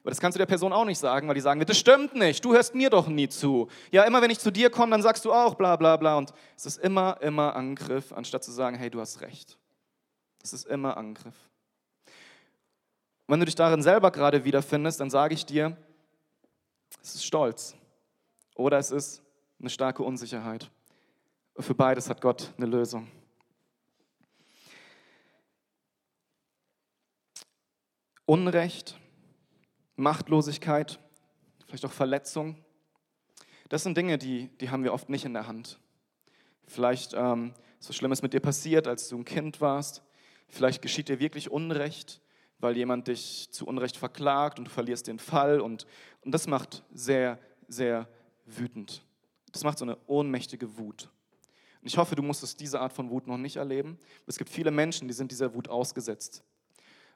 Aber 0.05 0.11
das 0.11 0.21
kannst 0.21 0.37
du 0.37 0.39
der 0.39 0.45
Person 0.45 0.75
auch 0.75 0.85
nicht 0.85 0.99
sagen, 0.99 1.27
weil 1.29 1.35
die 1.35 1.41
sagen 1.41 1.59
wird, 1.61 1.71
das 1.71 1.79
stimmt 1.79 2.15
nicht, 2.15 2.45
du 2.45 2.53
hörst 2.53 2.75
mir 2.75 2.91
doch 2.91 3.09
nie 3.09 3.27
zu. 3.27 3.69
Ja, 3.91 4.03
immer 4.05 4.21
wenn 4.21 4.31
ich 4.31 4.39
zu 4.39 4.51
dir 4.51 4.69
komme, 4.69 4.91
dann 4.91 5.01
sagst 5.01 5.25
du 5.25 5.33
auch 5.33 5.55
bla 5.55 5.77
bla 5.77 5.97
bla. 5.97 6.19
Und 6.19 6.35
es 6.59 6.67
ist 6.67 6.77
immer, 6.77 7.17
immer 7.23 7.57
Angriff, 7.57 8.13
anstatt 8.13 8.45
zu 8.45 8.53
sagen, 8.53 8.77
hey, 8.77 8.91
du 8.91 9.01
hast 9.01 9.23
recht. 9.23 9.57
Es 10.43 10.53
ist 10.53 10.67
immer 10.67 10.99
Angriff. 10.99 11.35
Und 13.27 13.33
wenn 13.33 13.41
du 13.41 13.47
dich 13.47 13.55
darin 13.55 13.81
selber 13.81 14.11
gerade 14.11 14.45
wiederfindest, 14.45 15.01
dann 15.01 15.09
sage 15.09 15.33
ich 15.33 15.47
dir, 15.47 15.75
es 17.03 17.15
ist 17.15 17.25
Stolz 17.25 17.75
oder 18.57 18.77
es 18.77 18.91
ist 18.91 19.23
eine 19.59 19.71
starke 19.71 20.03
Unsicherheit. 20.03 20.71
Für 21.59 21.75
beides 21.75 22.11
hat 22.11 22.21
Gott 22.21 22.53
eine 22.59 22.67
Lösung. 22.67 23.11
Unrecht, 28.27 28.99
Machtlosigkeit, 29.97 30.99
vielleicht 31.67 31.85
auch 31.85 31.93
Verletzung, 31.93 32.57
das 33.69 33.83
sind 33.83 33.97
Dinge, 33.97 34.19
die, 34.19 34.49
die 34.59 34.71
haben 34.71 34.85
wir 34.85 34.93
oft 34.93 35.09
nicht 35.09 35.25
in 35.25 35.33
der 35.33 35.47
Hand. 35.47 35.81
Vielleicht 36.67 37.15
ähm, 37.15 37.55
so 37.81 37.93
Schlimmes 37.93 38.23
mit 38.23 38.33
dir 38.33 38.41
passiert, 38.41 38.87
als 38.87 39.09
du 39.09 39.19
ein 39.19 39.25
Kind 39.25 39.61
warst. 39.61 40.03
Vielleicht 40.49 40.83
geschieht 40.83 41.09
dir 41.09 41.19
wirklich 41.19 41.51
Unrecht 41.51 42.21
weil 42.65 42.77
jemand 42.77 43.09
dich 43.09 43.49
zu 43.51 43.67
Unrecht 43.67 43.97
verklagt 43.97 44.59
und 44.59 44.65
du 44.65 44.71
verlierst 44.71 45.07
den 45.07 45.19
Fall. 45.19 45.61
Und, 45.61 45.87
und 46.23 46.33
das 46.33 46.47
macht 46.47 46.83
sehr, 46.93 47.39
sehr 47.69 48.09
wütend. 48.47 49.05
Das 49.53 49.65
macht 49.65 49.79
so 49.79 49.85
eine 49.85 49.99
ohnmächtige 50.07 50.79
Wut. 50.79 51.11
Und 51.83 51.89
ich 51.89 51.99
hoffe, 51.99 52.17
du 52.17 52.23
musstest 52.23 52.59
diese 52.61 52.81
Art 52.81 52.95
von 52.95 53.11
Wut 53.11 53.27
noch 53.27 53.37
nicht 53.37 53.57
erleben. 53.57 53.99
Es 54.27 54.39
gibt 54.39 54.51
viele 54.51 54.71
Menschen, 54.71 55.07
die 55.07 55.15
sind 55.15 55.31
dieser 55.31 55.55
Wut 55.55 55.69
ausgesetzt. 55.69 56.43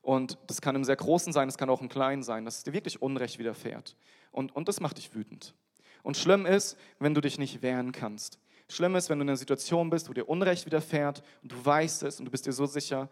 Und 0.03 0.39
das 0.47 0.61
kann 0.61 0.77
im 0.77 0.85
sehr 0.85 0.97
Großen 0.97 1.33
sein, 1.33 1.49
es 1.49 1.59
kann 1.59 1.71
auch 1.71 1.81
im 1.81 1.89
Kleinen 1.89 2.23
sein, 2.23 2.45
dass 2.45 2.59
es 2.59 2.65
dir 2.65 2.73
wirklich 2.73 3.03
Unrecht 3.03 3.39
widerfährt. 3.39 3.97
Und, 4.31 4.55
und 4.55 4.69
das 4.69 4.81
macht 4.81 4.99
dich 4.99 5.15
wütend. 5.15 5.55
Und 6.03 6.17
schlimm 6.17 6.47
ist, 6.47 6.79
wenn 6.99 7.15
du 7.15 7.21
dich 7.21 7.39
nicht 7.39 7.63
wehren 7.63 7.93
kannst. 7.93 8.39
Schlimm 8.69 8.97
ist, 8.97 9.09
wenn 9.09 9.19
du 9.19 9.23
in 9.23 9.31
einer 9.31 9.37
Situation 9.37 9.91
bist, 9.91 10.09
wo 10.09 10.13
dir 10.13 10.29
Unrecht 10.29 10.67
widerfährt 10.67 11.23
und 11.43 11.53
du 11.53 11.65
weißt 11.65 12.03
es 12.03 12.19
und 12.19 12.27
du 12.27 12.31
bist 12.31 12.47
dir 12.47 12.53
so 12.53 12.67
sicher, 12.67 13.09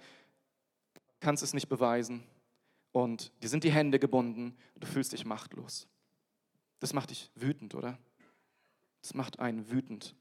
kannst 1.20 1.42
es 1.42 1.54
nicht 1.54 1.68
beweisen 1.68 2.22
und 2.92 3.32
dir 3.42 3.48
sind 3.48 3.64
die 3.64 3.72
Hände 3.72 3.98
gebunden 3.98 4.56
und 4.74 4.84
du 4.84 4.86
fühlst 4.86 5.12
dich 5.12 5.24
machtlos. 5.24 5.88
Das 6.78 6.92
macht 6.92 7.10
dich 7.10 7.30
wütend, 7.34 7.74
oder? 7.74 7.98
Das 9.00 9.14
macht 9.14 9.38
einen 9.38 9.70
wütend. 9.70 10.14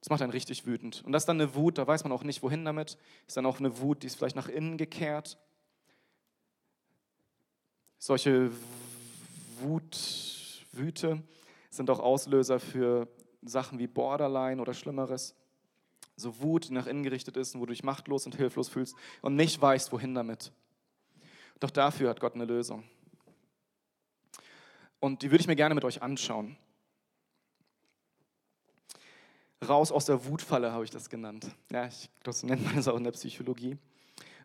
Das 0.00 0.10
macht 0.10 0.22
einen 0.22 0.32
richtig 0.32 0.66
wütend. 0.66 1.02
Und 1.04 1.12
das 1.12 1.22
ist 1.22 1.26
dann 1.26 1.40
eine 1.40 1.54
Wut, 1.54 1.78
da 1.78 1.86
weiß 1.86 2.04
man 2.04 2.12
auch 2.12 2.22
nicht, 2.22 2.42
wohin 2.42 2.64
damit. 2.64 2.96
Ist 3.26 3.36
dann 3.36 3.46
auch 3.46 3.58
eine 3.58 3.80
Wut, 3.80 4.02
die 4.02 4.06
ist 4.06 4.16
vielleicht 4.16 4.36
nach 4.36 4.48
innen 4.48 4.76
gekehrt. 4.76 5.38
Solche 7.98 8.50
Wut, 9.60 10.64
Wüte 10.72 11.22
sind 11.70 11.90
auch 11.90 11.98
Auslöser 11.98 12.60
für 12.60 13.08
Sachen 13.42 13.78
wie 13.78 13.86
Borderline 13.86 14.60
oder 14.60 14.74
Schlimmeres 14.74 15.34
so 16.16 16.40
Wut, 16.40 16.68
die 16.68 16.72
nach 16.72 16.86
innen 16.86 17.02
gerichtet 17.02 17.36
ist 17.36 17.54
und 17.54 17.60
wo 17.60 17.66
du 17.66 17.72
dich 17.72 17.84
machtlos 17.84 18.26
und 18.26 18.34
hilflos 18.34 18.68
fühlst 18.68 18.96
und 19.20 19.36
nicht 19.36 19.60
weißt, 19.60 19.92
wohin 19.92 20.14
damit. 20.14 20.50
Doch 21.60 21.70
dafür 21.70 22.10
hat 22.10 22.20
Gott 22.20 22.34
eine 22.34 22.44
Lösung. 22.44 22.84
Und 24.98 25.22
die 25.22 25.30
würde 25.30 25.42
ich 25.42 25.46
mir 25.46 25.56
gerne 25.56 25.74
mit 25.74 25.84
euch 25.84 26.02
anschauen. 26.02 26.56
Raus 29.68 29.92
aus 29.92 30.06
der 30.06 30.24
Wutfalle 30.26 30.72
habe 30.72 30.84
ich 30.84 30.90
das 30.90 31.10
genannt. 31.10 31.46
Ja, 31.70 31.86
ich, 31.86 32.10
das 32.22 32.42
nennt 32.42 32.64
man 32.64 32.76
das 32.76 32.88
auch 32.88 32.96
in 32.96 33.04
der 33.04 33.12
Psychologie. 33.12 33.76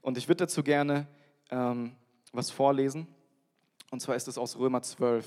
Und 0.01 0.17
ich 0.17 0.27
würde 0.27 0.45
dazu 0.45 0.63
gerne 0.63 1.07
ähm, 1.49 1.95
was 2.31 2.49
vorlesen. 2.49 3.07
Und 3.91 4.01
zwar 4.01 4.15
ist 4.15 4.27
es 4.27 4.37
aus 4.37 4.57
Römer 4.57 4.81
12. 4.81 5.25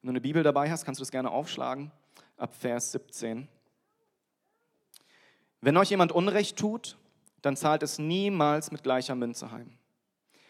Wenn 0.00 0.08
du 0.08 0.10
eine 0.10 0.20
Bibel 0.20 0.42
dabei 0.42 0.70
hast, 0.70 0.84
kannst 0.84 1.00
du 1.00 1.02
das 1.02 1.10
gerne 1.10 1.30
aufschlagen, 1.30 1.90
ab 2.36 2.54
Vers 2.54 2.92
17. 2.92 3.48
Wenn 5.60 5.76
euch 5.76 5.90
jemand 5.90 6.12
Unrecht 6.12 6.58
tut, 6.58 6.98
dann 7.40 7.56
zahlt 7.56 7.82
es 7.82 7.98
niemals 7.98 8.70
mit 8.70 8.82
gleicher 8.82 9.14
Münze 9.14 9.50
heim. 9.50 9.78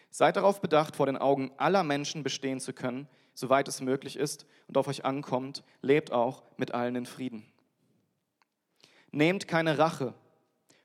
Seid 0.09 0.37
darauf 0.37 0.61
bedacht, 0.61 0.95
vor 0.95 1.05
den 1.05 1.17
Augen 1.17 1.51
aller 1.57 1.83
Menschen 1.83 2.23
bestehen 2.23 2.59
zu 2.59 2.73
können, 2.73 3.07
soweit 3.33 3.67
es 3.67 3.81
möglich 3.81 4.17
ist 4.17 4.45
und 4.67 4.77
auf 4.77 4.87
euch 4.87 5.03
ankommt, 5.03 5.63
lebt 5.81 6.11
auch 6.11 6.43
mit 6.57 6.73
allen 6.73 6.95
in 6.95 7.05
Frieden. 7.05 7.45
Nehmt 9.15 9.47
keine 9.47 9.77
Rache, 9.77 10.13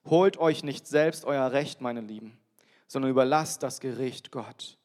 holt 0.04 0.36
euch 0.36 0.62
nicht 0.62 0.86
selbst 0.86 1.24
euer 1.24 1.50
Recht, 1.50 1.80
meine 1.80 2.00
Lieben, 2.00 2.38
sondern 2.86 3.10
überlasst 3.10 3.64
das 3.64 3.80
Gericht 3.80 4.30
Gott. 4.30 4.78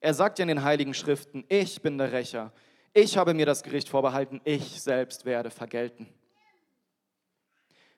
Er 0.00 0.14
sagt 0.14 0.40
ja 0.40 0.42
in 0.42 0.48
den 0.48 0.64
heiligen 0.64 0.92
Schriften, 0.92 1.44
ich 1.48 1.80
bin 1.80 1.96
der 1.96 2.10
Rächer, 2.10 2.52
ich 2.92 3.16
habe 3.16 3.34
mir 3.34 3.46
das 3.46 3.62
Gericht 3.62 3.88
vorbehalten, 3.88 4.40
ich 4.42 4.82
selbst 4.82 5.24
werde 5.24 5.52
vergelten. 5.52 6.08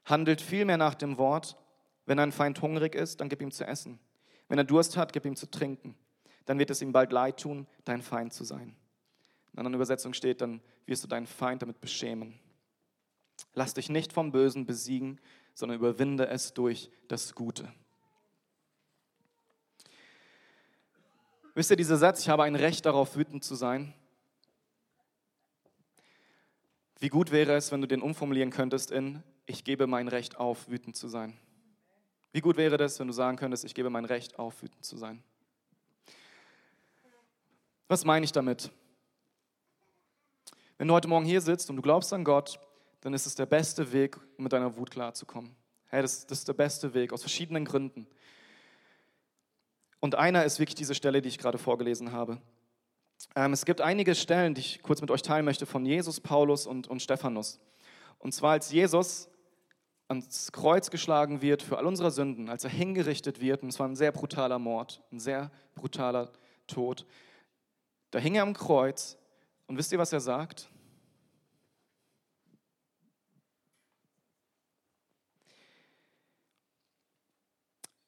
Handelt 0.04 0.42
vielmehr 0.42 0.76
nach 0.76 0.94
dem 0.94 1.16
Wort. 1.16 1.56
Wenn 2.04 2.18
ein 2.18 2.30
Feind 2.30 2.60
hungrig 2.60 2.94
ist, 2.94 3.22
dann 3.22 3.30
gib 3.30 3.40
ihm 3.40 3.52
zu 3.52 3.66
essen. 3.66 3.98
Wenn 4.48 4.58
er 4.58 4.64
Durst 4.64 4.98
hat, 4.98 5.14
gib 5.14 5.24
ihm 5.24 5.34
zu 5.34 5.50
trinken. 5.50 5.96
Dann 6.44 6.58
wird 6.58 6.68
es 6.68 6.82
ihm 6.82 6.92
bald 6.92 7.10
leid 7.10 7.40
tun, 7.40 7.66
dein 7.86 8.02
Feind 8.02 8.34
zu 8.34 8.44
sein. 8.44 8.76
In 9.54 9.60
einer 9.60 9.74
Übersetzung 9.74 10.12
steht, 10.12 10.42
dann 10.42 10.60
wirst 10.84 11.02
du 11.02 11.08
deinen 11.08 11.26
Feind 11.26 11.62
damit 11.62 11.80
beschämen. 11.80 12.38
Lass 13.52 13.74
dich 13.74 13.88
nicht 13.88 14.12
vom 14.12 14.32
Bösen 14.32 14.66
besiegen, 14.66 15.20
sondern 15.54 15.78
überwinde 15.78 16.26
es 16.28 16.54
durch 16.54 16.90
das 17.08 17.34
Gute. 17.34 17.72
Wisst 21.54 21.70
ihr, 21.70 21.76
dieser 21.76 21.96
Satz, 21.96 22.20
ich 22.20 22.28
habe 22.28 22.42
ein 22.44 22.56
Recht 22.56 22.86
darauf, 22.86 23.16
wütend 23.16 23.44
zu 23.44 23.54
sein, 23.54 23.94
Wie 27.04 27.10
gut 27.10 27.32
wäre 27.32 27.54
es, 27.54 27.70
wenn 27.70 27.82
du 27.82 27.86
den 27.86 28.00
umformulieren 28.00 28.48
könntest 28.48 28.90
in, 28.90 29.22
ich 29.44 29.62
gebe 29.62 29.86
mein 29.86 30.08
Recht 30.08 30.38
auf, 30.38 30.70
wütend 30.70 30.96
zu 30.96 31.06
sein. 31.06 31.36
Wie 32.32 32.40
gut 32.40 32.56
wäre 32.56 32.78
das, 32.78 32.98
wenn 32.98 33.08
du 33.08 33.12
sagen 33.12 33.36
könntest, 33.36 33.62
ich 33.66 33.74
gebe 33.74 33.90
mein 33.90 34.06
Recht 34.06 34.38
auf, 34.38 34.62
wütend 34.62 34.86
zu 34.86 34.96
sein. 34.96 35.22
Was 37.88 38.06
meine 38.06 38.24
ich 38.24 38.32
damit? 38.32 38.70
Wenn 40.78 40.88
du 40.88 40.94
heute 40.94 41.06
Morgen 41.06 41.26
hier 41.26 41.42
sitzt 41.42 41.68
und 41.68 41.76
du 41.76 41.82
glaubst 41.82 42.10
an 42.14 42.24
Gott, 42.24 42.58
dann 43.04 43.12
ist 43.12 43.26
es 43.26 43.34
der 43.34 43.44
beste 43.44 43.92
Weg, 43.92 44.18
mit 44.38 44.54
deiner 44.54 44.76
Wut 44.78 44.90
klarzukommen. 44.90 45.54
Hey, 45.88 46.00
das, 46.00 46.26
das 46.26 46.38
ist 46.38 46.48
der 46.48 46.54
beste 46.54 46.94
Weg, 46.94 47.12
aus 47.12 47.20
verschiedenen 47.20 47.66
Gründen. 47.66 48.06
Und 50.00 50.14
einer 50.14 50.44
ist 50.44 50.58
wirklich 50.58 50.74
diese 50.74 50.94
Stelle, 50.94 51.20
die 51.20 51.28
ich 51.28 51.36
gerade 51.36 51.58
vorgelesen 51.58 52.12
habe. 52.12 52.40
Ähm, 53.36 53.52
es 53.52 53.66
gibt 53.66 53.82
einige 53.82 54.14
Stellen, 54.14 54.54
die 54.54 54.62
ich 54.62 54.82
kurz 54.82 55.02
mit 55.02 55.10
euch 55.10 55.20
teilen 55.20 55.44
möchte, 55.44 55.66
von 55.66 55.84
Jesus, 55.84 56.18
Paulus 56.18 56.66
und, 56.66 56.88
und 56.88 57.02
Stephanus. 57.02 57.60
Und 58.18 58.32
zwar 58.32 58.52
als 58.52 58.72
Jesus 58.72 59.28
ans 60.08 60.50
Kreuz 60.50 60.88
geschlagen 60.88 61.42
wird 61.42 61.62
für 61.62 61.76
all 61.76 61.84
unsere 61.84 62.10
Sünden, 62.10 62.48
als 62.48 62.64
er 62.64 62.70
hingerichtet 62.70 63.38
wird, 63.38 63.62
und 63.62 63.68
es 63.68 63.78
war 63.78 63.86
ein 63.86 63.96
sehr 63.96 64.12
brutaler 64.12 64.58
Mord, 64.58 65.02
ein 65.12 65.20
sehr 65.20 65.50
brutaler 65.74 66.32
Tod, 66.66 67.04
da 68.12 68.18
hing 68.18 68.36
er 68.36 68.44
am 68.44 68.54
Kreuz 68.54 69.18
und 69.66 69.76
wisst 69.76 69.92
ihr, 69.92 69.98
was 69.98 70.12
er 70.12 70.20
sagt? 70.20 70.70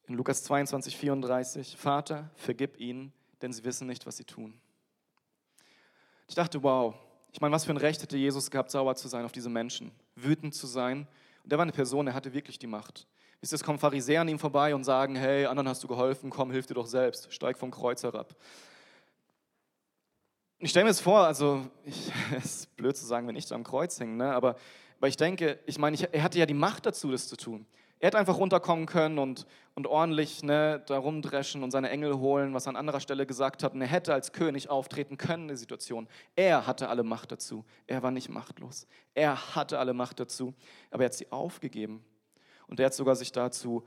In 0.07 0.15
Lukas 0.15 0.43
22, 0.43 0.95
34, 0.95 1.75
Vater, 1.75 2.29
vergib 2.35 2.79
ihnen, 2.79 3.11
denn 3.41 3.51
sie 3.51 3.65
wissen 3.65 3.87
nicht, 3.87 4.05
was 4.05 4.15
sie 4.15 4.23
tun. 4.23 4.53
Ich 6.29 6.35
dachte, 6.35 6.63
wow, 6.63 6.95
ich 7.33 7.41
meine, 7.41 7.53
was 7.53 7.65
für 7.65 7.71
ein 7.71 7.77
Recht 7.77 8.01
hätte 8.01 8.15
Jesus 8.15 8.49
gehabt, 8.49 8.71
sauer 8.71 8.95
zu 8.95 9.09
sein 9.09 9.25
auf 9.25 9.33
diese 9.33 9.49
Menschen, 9.49 9.91
wütend 10.15 10.55
zu 10.55 10.65
sein. 10.65 11.07
Und 11.43 11.51
der 11.51 11.57
war 11.57 11.63
eine 11.63 11.73
Person, 11.73 12.05
der 12.05 12.15
hatte 12.15 12.33
wirklich 12.33 12.57
die 12.57 12.67
Macht. 12.67 13.05
Wisst 13.41 13.51
ihr, 13.53 13.57
es 13.57 13.63
kommen 13.63 13.79
Pharisäer 13.79 14.21
an 14.21 14.29
ihm 14.29 14.39
vorbei 14.39 14.73
und 14.73 14.85
sagen, 14.85 15.15
hey, 15.15 15.45
anderen 15.45 15.67
hast 15.67 15.83
du 15.83 15.87
geholfen, 15.89 16.29
komm, 16.29 16.51
hilf 16.51 16.65
dir 16.65 16.73
doch 16.73 16.87
selbst, 16.87 17.31
steig 17.33 17.57
vom 17.57 17.69
Kreuz 17.69 18.01
herab. 18.01 18.33
Ich 20.59 20.69
stelle 20.69 20.85
mir 20.85 20.91
das 20.91 21.01
vor, 21.01 21.19
also 21.19 21.67
es 22.35 22.45
ist 22.45 22.77
blöd 22.77 22.95
zu 22.95 23.05
sagen, 23.05 23.27
wenn 23.27 23.35
ich 23.35 23.45
da 23.45 23.55
am 23.55 23.65
Kreuz 23.65 23.99
hänge, 23.99 24.15
ne? 24.15 24.33
aber, 24.33 24.55
aber 24.99 25.09
ich 25.09 25.17
denke, 25.17 25.59
ich 25.65 25.77
meine, 25.77 25.95
ich, 25.95 26.07
er 26.13 26.23
hatte 26.23 26.39
ja 26.39 26.45
die 26.45 26.53
Macht 26.53 26.85
dazu, 26.85 27.11
das 27.11 27.27
zu 27.27 27.35
tun. 27.35 27.67
Er 27.99 28.07
hätte 28.07 28.19
einfach 28.19 28.37
runterkommen 28.37 28.85
können 28.85 29.17
und, 29.17 29.47
und 29.73 29.87
ordentlich 29.87 30.43
ne, 30.43 30.83
da 30.85 30.99
rumdreschen 30.99 31.63
und 31.63 31.71
seine 31.71 31.89
Engel 31.89 32.19
holen, 32.19 32.53
was 32.53 32.67
er 32.67 32.69
an 32.69 32.75
anderer 32.75 32.99
Stelle 32.99 33.25
gesagt 33.25 33.63
hat. 33.63 33.73
Und 33.73 33.81
er 33.81 33.87
hätte 33.87 34.13
als 34.13 34.33
König 34.33 34.69
auftreten 34.69 35.17
können 35.17 35.43
in 35.43 35.47
der 35.49 35.57
Situation. 35.57 36.07
Er 36.35 36.67
hatte 36.67 36.89
alle 36.89 37.01
Macht 37.01 37.31
dazu. 37.31 37.65
Er 37.87 38.03
war 38.03 38.11
nicht 38.11 38.29
machtlos. 38.29 38.87
Er 39.15 39.55
hatte 39.55 39.79
alle 39.79 39.93
Macht 39.93 40.19
dazu. 40.19 40.53
Aber 40.91 41.03
er 41.03 41.07
hat 41.07 41.15
sie 41.15 41.31
aufgegeben. 41.31 42.05
Und 42.67 42.79
er 42.79 42.87
hat 42.87 42.93
sogar 42.93 43.15
sich 43.15 43.31
dazu 43.31 43.83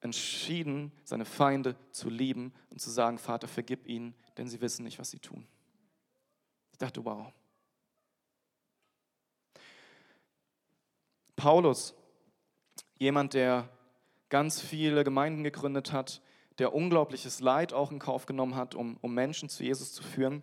entschieden, 0.00 0.90
seine 1.04 1.24
Feinde 1.24 1.76
zu 1.92 2.10
lieben 2.10 2.52
und 2.70 2.80
zu 2.80 2.90
sagen, 2.90 3.18
Vater, 3.18 3.46
vergib 3.46 3.86
ihnen, 3.86 4.14
denn 4.36 4.48
sie 4.48 4.60
wissen 4.60 4.84
nicht, 4.84 4.98
was 4.98 5.10
sie 5.10 5.20
tun. 5.20 5.46
Ich 6.72 6.78
dachte, 6.78 7.04
wow. 7.04 7.32
Paulus 11.36 11.94
jemand, 12.98 13.34
der 13.34 13.68
ganz 14.28 14.60
viele 14.60 15.04
Gemeinden 15.04 15.44
gegründet 15.44 15.92
hat, 15.92 16.20
der 16.58 16.74
unglaubliches 16.74 17.40
Leid 17.40 17.72
auch 17.72 17.90
in 17.90 17.98
Kauf 17.98 18.26
genommen 18.26 18.56
hat, 18.56 18.74
um, 18.74 18.96
um 19.00 19.14
Menschen 19.14 19.48
zu 19.48 19.64
Jesus 19.64 19.92
zu 19.92 20.02
führen. 20.02 20.42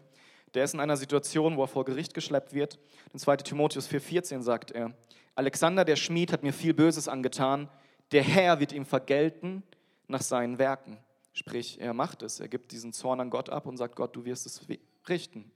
Der 0.53 0.63
ist 0.65 0.73
in 0.73 0.79
einer 0.79 0.97
Situation, 0.97 1.55
wo 1.55 1.63
er 1.63 1.67
vor 1.67 1.85
Gericht 1.85 2.13
geschleppt 2.13 2.53
wird. 2.53 2.79
In 3.13 3.19
2 3.19 3.37
Timotheus 3.37 3.89
4,14 3.89 4.41
sagt 4.41 4.71
er: 4.71 4.93
Alexander 5.35 5.85
der 5.85 5.95
Schmied 5.95 6.33
hat 6.33 6.43
mir 6.43 6.53
viel 6.53 6.73
Böses 6.73 7.07
angetan. 7.07 7.69
Der 8.11 8.23
Herr 8.23 8.59
wird 8.59 8.73
ihm 8.73 8.85
vergelten 8.85 9.63
nach 10.07 10.21
seinen 10.21 10.59
Werken. 10.59 10.97
Sprich, 11.31 11.79
er 11.79 11.93
macht 11.93 12.21
es. 12.23 12.41
Er 12.41 12.49
gibt 12.49 12.73
diesen 12.73 12.91
Zorn 12.91 13.21
an 13.21 13.29
Gott 13.29 13.49
ab 13.49 13.65
und 13.65 13.77
sagt: 13.77 13.95
Gott, 13.95 14.15
du 14.15 14.25
wirst 14.25 14.45
es 14.45 14.67
richten. 15.07 15.49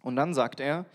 Und 0.00 0.16
dann 0.16 0.32
sagt 0.32 0.60
er: 0.60 0.86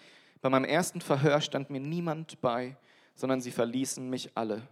Bei 0.42 0.50
meinem 0.50 0.66
ersten 0.66 1.00
Verhör 1.00 1.42
stand 1.42 1.70
mir 1.70 1.80
niemand 1.80 2.42
bei, 2.42 2.76
sondern 3.14 3.42
sie 3.42 3.52
verließen 3.52 4.10
mich 4.10 4.32
alle. 4.36 4.64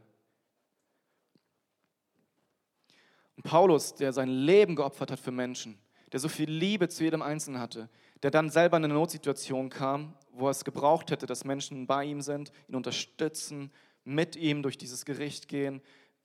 Und 3.37 3.43
Paulus, 3.43 3.93
der 3.93 4.11
sein 4.11 4.29
Leben 4.29 4.75
geopfert 4.75 5.11
hat 5.11 5.19
für 5.19 5.31
Menschen, 5.31 5.77
der 6.11 6.19
so 6.19 6.27
viel 6.27 6.49
Liebe 6.49 6.89
zu 6.89 7.03
jedem 7.03 7.21
Einzelnen 7.21 7.61
hatte, 7.61 7.87
der 8.23 8.31
dann 8.31 8.49
selber 8.49 8.77
in 8.77 8.85
eine 8.85 8.95
Notsituation 8.95 9.69
kam, 9.69 10.15
wo 10.31 10.47
er 10.47 10.51
es 10.51 10.65
gebraucht 10.65 11.11
hätte, 11.11 11.27
dass 11.27 11.45
Menschen 11.45 11.85
bei 11.85 12.03
ihm 12.03 12.21
sind, 12.21 12.51
ihn 12.67 12.75
unterstützen, 12.75 13.71
mit 14.03 14.35
ihm 14.35 14.63
durch 14.63 14.77
dieses 14.77 15.05
Gericht 15.05 15.47
gehen, 15.47 15.81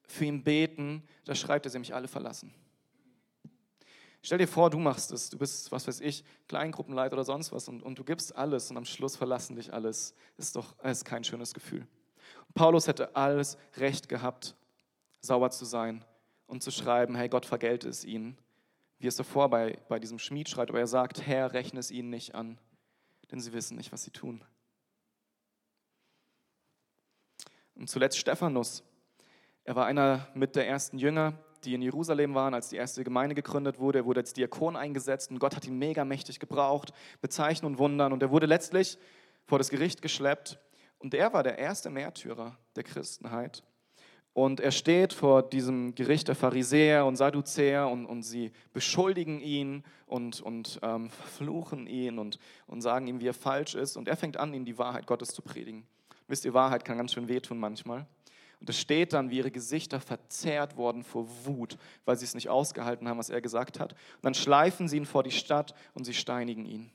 für 0.09 0.25
ihn 0.25 0.43
beten, 0.43 1.03
da 1.25 1.35
schreibt 1.35 1.67
er, 1.67 1.71
sie 1.71 1.79
mich 1.79 1.95
alle 1.95 2.09
verlassen. 2.09 2.55
Stell 4.23 4.39
dir 4.39 4.49
vor, 4.49 4.71
du 4.71 4.79
machst 4.79 5.13
es, 5.13 5.29
du 5.31 5.37
bist, 5.37 5.71
was 5.71 5.87
weiß 5.87 6.01
ich, 6.01 6.25
Kleingruppenleiter 6.49 7.15
oder 7.15 7.25
sonst 7.25 7.53
was 7.53 7.69
und, 7.69 7.83
und 7.83 7.99
du 7.99 8.05
gibst 8.05 8.35
alles 8.35 8.71
und 8.71 8.77
am 8.77 8.85
Schluss 8.85 9.17
verlassen 9.17 9.57
dich 9.57 9.73
alles. 9.73 10.15
Ist 10.39 10.57
doch 10.57 10.79
ist 10.85 11.05
kein 11.05 11.25
schönes 11.25 11.53
Gefühl. 11.53 11.87
Paulus 12.55 12.87
hätte 12.87 13.17
alles 13.17 13.59
Recht 13.77 14.09
gehabt, 14.09 14.55
sauer 15.21 15.51
zu 15.51 15.65
sein 15.65 16.05
und 16.53 16.63
zu 16.63 16.71
schreiben, 16.71 17.15
hey, 17.15 17.31
Gott 17.31 17.47
vergelte 17.47 17.89
es 17.89 18.05
ihnen. 18.05 18.37
Wie 18.99 19.07
es 19.07 19.17
davor 19.17 19.49
bei, 19.49 19.79
bei 19.89 19.99
diesem 19.99 20.19
Schmied 20.19 20.51
schreibt, 20.51 20.69
aber 20.69 20.81
er 20.81 20.87
sagt, 20.87 21.27
Herr, 21.27 21.55
rechne 21.55 21.81
es 21.81 21.91
ihnen 21.91 22.11
nicht 22.11 22.35
an, 22.35 22.59
denn 23.31 23.41
sie 23.41 23.55
wissen 23.55 23.79
nicht, 23.79 23.91
was 23.91 24.05
sie 24.05 24.11
tun. 24.11 24.45
Und 27.75 27.89
zuletzt 27.89 28.19
Stephanus. 28.19 28.85
Er 29.65 29.77
war 29.77 29.87
einer 29.87 30.29
mit 30.35 30.55
der 30.55 30.69
ersten 30.69 30.99
Jünger, 30.99 31.39
die 31.65 31.73
in 31.73 31.81
Jerusalem 31.81 32.35
waren, 32.35 32.53
als 32.53 32.69
die 32.69 32.77
erste 32.77 33.03
Gemeinde 33.03 33.35
gegründet 33.35 33.79
wurde. 33.79 34.01
Er 34.01 34.05
wurde 34.05 34.21
als 34.21 34.35
Diakon 34.35 34.77
eingesetzt 34.77 35.31
und 35.31 35.39
Gott 35.39 35.57
hat 35.57 35.67
ihn 35.67 35.79
mega 35.79 36.05
mächtig 36.05 36.39
gebraucht, 36.39 36.93
Bezeichnen 37.23 37.73
und 37.73 37.79
Wundern. 37.79 38.13
Und 38.13 38.23
er 38.23 38.31
wurde 38.31 38.45
letztlich 38.45 38.99
vor 39.47 39.57
das 39.57 39.71
Gericht 39.71 40.03
geschleppt. 40.03 40.59
Und 40.99 41.15
er 41.15 41.33
war 41.33 41.43
der 41.43 41.57
erste 41.57 41.89
Märtyrer 41.89 42.59
der 42.77 42.83
Christenheit. 42.83 43.65
Und 44.35 44.61
er 44.61 44.71
steht 44.71 45.13
vor 45.13 45.43
diesem 45.43 45.95
Gericht 45.95 46.29
der 46.29 46.35
Pharisäer 46.35 47.05
und 47.05 47.17
Sadduzäer 47.17 47.89
und, 47.89 48.07
und 48.07 48.23
sie 48.23 48.51
beschuldigen 48.73 49.41
ihn 49.41 49.85
und, 50.07 50.41
und 50.41 50.81
ähm, 50.83 51.11
verfluchen 51.11 51.87
ihn 51.87 52.19
und, 52.19 52.39
und 52.67 52.81
sagen 52.81 53.07
ihm, 53.07 53.21
wie 53.21 53.29
er 53.29 53.35
falsch 53.35 53.75
ist. 53.75 53.97
Und 53.97 54.09
er 54.09 54.17
fängt 54.17 54.39
an, 54.39 54.55
ihnen 54.55 54.65
die 54.65 54.79
Wahrheit 54.79 55.07
Gottes 55.07 55.29
zu 55.35 55.43
predigen. 55.43 55.87
Wisst 56.29 56.47
ihr, 56.47 56.55
Wahrheit 56.55 56.85
kann 56.85 56.97
ganz 56.97 57.13
schön 57.13 57.29
wehtun 57.29 57.59
manchmal. 57.59 58.07
Und 58.59 58.71
es 58.71 58.79
steht 58.79 59.13
dann, 59.13 59.29
wie 59.29 59.39
ihre 59.39 59.51
Gesichter 59.51 60.01
verzerrt 60.01 60.77
worden 60.77 61.03
vor 61.03 61.27
Wut, 61.45 61.77
weil 62.05 62.17
sie 62.17 62.25
es 62.25 62.35
nicht 62.35 62.49
ausgehalten 62.49 63.09
haben, 63.09 63.19
was 63.19 63.29
er 63.29 63.41
gesagt 63.43 63.81
hat. 63.81 63.93
Und 63.93 64.25
dann 64.25 64.35
schleifen 64.35 64.89
sie 64.89 64.99
ihn 64.99 65.05
vor 65.05 65.25
die 65.25 65.33
Stadt 65.33 65.75
und 65.95 66.05
sie 66.05 66.15
steinigen 66.15 66.65
ihn. 66.65 66.91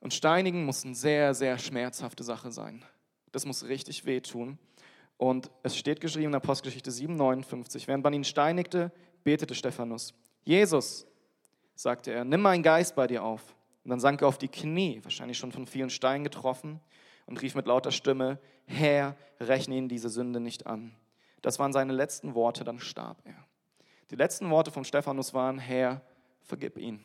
Und 0.00 0.12
steinigen 0.12 0.66
muss 0.66 0.84
eine 0.84 0.94
sehr, 0.94 1.32
sehr 1.32 1.58
schmerzhafte 1.58 2.24
Sache 2.24 2.50
sein. 2.50 2.84
Das 3.32 3.46
muss 3.46 3.64
richtig 3.64 4.04
wehtun. 4.04 4.58
Und 5.16 5.50
es 5.62 5.76
steht 5.76 6.00
geschrieben 6.00 6.28
in 6.28 6.34
Apostelgeschichte 6.34 6.90
7, 6.90 7.14
59, 7.14 7.86
während 7.86 8.02
man 8.02 8.12
ihn 8.12 8.24
steinigte, 8.24 8.92
betete 9.22 9.54
Stephanus. 9.54 10.14
Jesus, 10.42 11.06
sagte 11.74 12.12
er, 12.12 12.24
nimm 12.24 12.40
meinen 12.40 12.62
Geist 12.62 12.94
bei 12.94 13.06
dir 13.06 13.22
auf. 13.22 13.54
Und 13.84 13.90
dann 13.90 14.00
sank 14.00 14.22
er 14.22 14.28
auf 14.28 14.38
die 14.38 14.48
Knie, 14.48 15.00
wahrscheinlich 15.02 15.38
schon 15.38 15.52
von 15.52 15.66
vielen 15.66 15.90
Steinen 15.90 16.24
getroffen, 16.24 16.80
und 17.26 17.40
rief 17.40 17.54
mit 17.54 17.66
lauter 17.66 17.90
Stimme, 17.90 18.38
Herr, 18.66 19.16
rechne 19.40 19.76
ihn 19.76 19.88
diese 19.88 20.08
Sünde 20.08 20.40
nicht 20.40 20.66
an. 20.66 20.94
Das 21.42 21.58
waren 21.58 21.72
seine 21.72 21.92
letzten 21.92 22.34
Worte, 22.34 22.64
dann 22.64 22.78
starb 22.78 23.18
er. 23.24 23.36
Die 24.10 24.16
letzten 24.16 24.50
Worte 24.50 24.70
von 24.70 24.84
Stephanus 24.84 25.32
waren, 25.32 25.58
Herr, 25.58 26.02
vergib 26.42 26.78
ihn, 26.78 27.02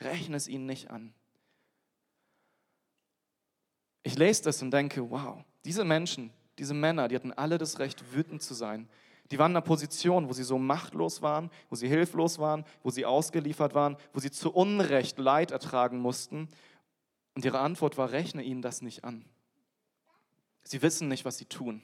rechne 0.00 0.36
es 0.36 0.48
ihnen 0.48 0.66
nicht 0.66 0.90
an. 0.90 1.12
Ich 4.02 4.16
lese 4.16 4.44
das 4.44 4.62
und 4.62 4.70
denke, 4.70 5.10
wow, 5.10 5.44
diese 5.64 5.84
Menschen, 5.84 6.32
diese 6.58 6.74
Männer, 6.74 7.08
die 7.08 7.14
hatten 7.14 7.32
alle 7.32 7.58
das 7.58 7.78
Recht, 7.78 8.12
wütend 8.12 8.42
zu 8.42 8.54
sein. 8.54 8.88
Die 9.30 9.38
waren 9.38 9.52
in 9.52 9.56
einer 9.56 9.64
Position, 9.64 10.28
wo 10.28 10.32
sie 10.32 10.42
so 10.42 10.58
machtlos 10.58 11.20
waren, 11.22 11.50
wo 11.68 11.76
sie 11.76 11.88
hilflos 11.88 12.38
waren, 12.38 12.64
wo 12.82 12.90
sie 12.90 13.04
ausgeliefert 13.04 13.74
waren, 13.74 13.96
wo 14.12 14.20
sie 14.20 14.30
zu 14.30 14.52
Unrecht 14.52 15.18
Leid 15.18 15.50
ertragen 15.50 15.98
mussten. 15.98 16.48
Und 17.34 17.44
ihre 17.44 17.60
Antwort 17.60 17.98
war, 17.98 18.12
rechne 18.12 18.42
ihnen 18.42 18.62
das 18.62 18.80
nicht 18.80 19.04
an. 19.04 19.24
Sie 20.62 20.82
wissen 20.82 21.08
nicht, 21.08 21.24
was 21.24 21.38
sie 21.38 21.44
tun. 21.44 21.82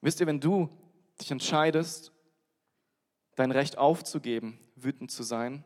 Wisst 0.00 0.20
ihr, 0.20 0.26
wenn 0.26 0.40
du 0.40 0.68
dich 1.20 1.30
entscheidest, 1.30 2.12
dein 3.36 3.50
Recht 3.50 3.78
aufzugeben, 3.78 4.58
wütend 4.76 5.10
zu 5.10 5.22
sein, 5.22 5.64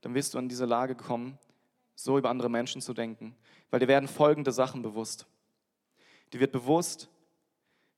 dann 0.00 0.14
wirst 0.14 0.34
du 0.34 0.38
in 0.38 0.48
diese 0.48 0.66
Lage 0.66 0.94
kommen, 0.94 1.38
so 1.98 2.16
über 2.16 2.30
andere 2.30 2.48
Menschen 2.48 2.80
zu 2.80 2.94
denken. 2.94 3.34
Weil 3.70 3.80
dir 3.80 3.88
werden 3.88 4.08
folgende 4.08 4.52
Sachen 4.52 4.82
bewusst. 4.82 5.26
Dir 6.32 6.38
wird 6.38 6.52
bewusst, 6.52 7.08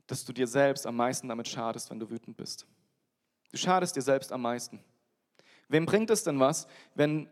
dass 0.06 0.24
du 0.24 0.32
dir 0.32 0.46
selbst 0.46 0.86
am 0.86 0.96
meisten 0.96 1.28
damit 1.28 1.48
schadest, 1.48 1.90
wenn 1.90 2.00
du 2.00 2.08
wütend 2.08 2.36
bist. 2.36 2.66
Du 3.52 3.58
schadest 3.58 3.94
dir 3.94 4.02
selbst 4.02 4.32
am 4.32 4.40
meisten. 4.40 4.82
Wem 5.68 5.84
bringt 5.84 6.08
es 6.10 6.24
denn 6.24 6.40
was, 6.40 6.66
wenn 6.94 7.28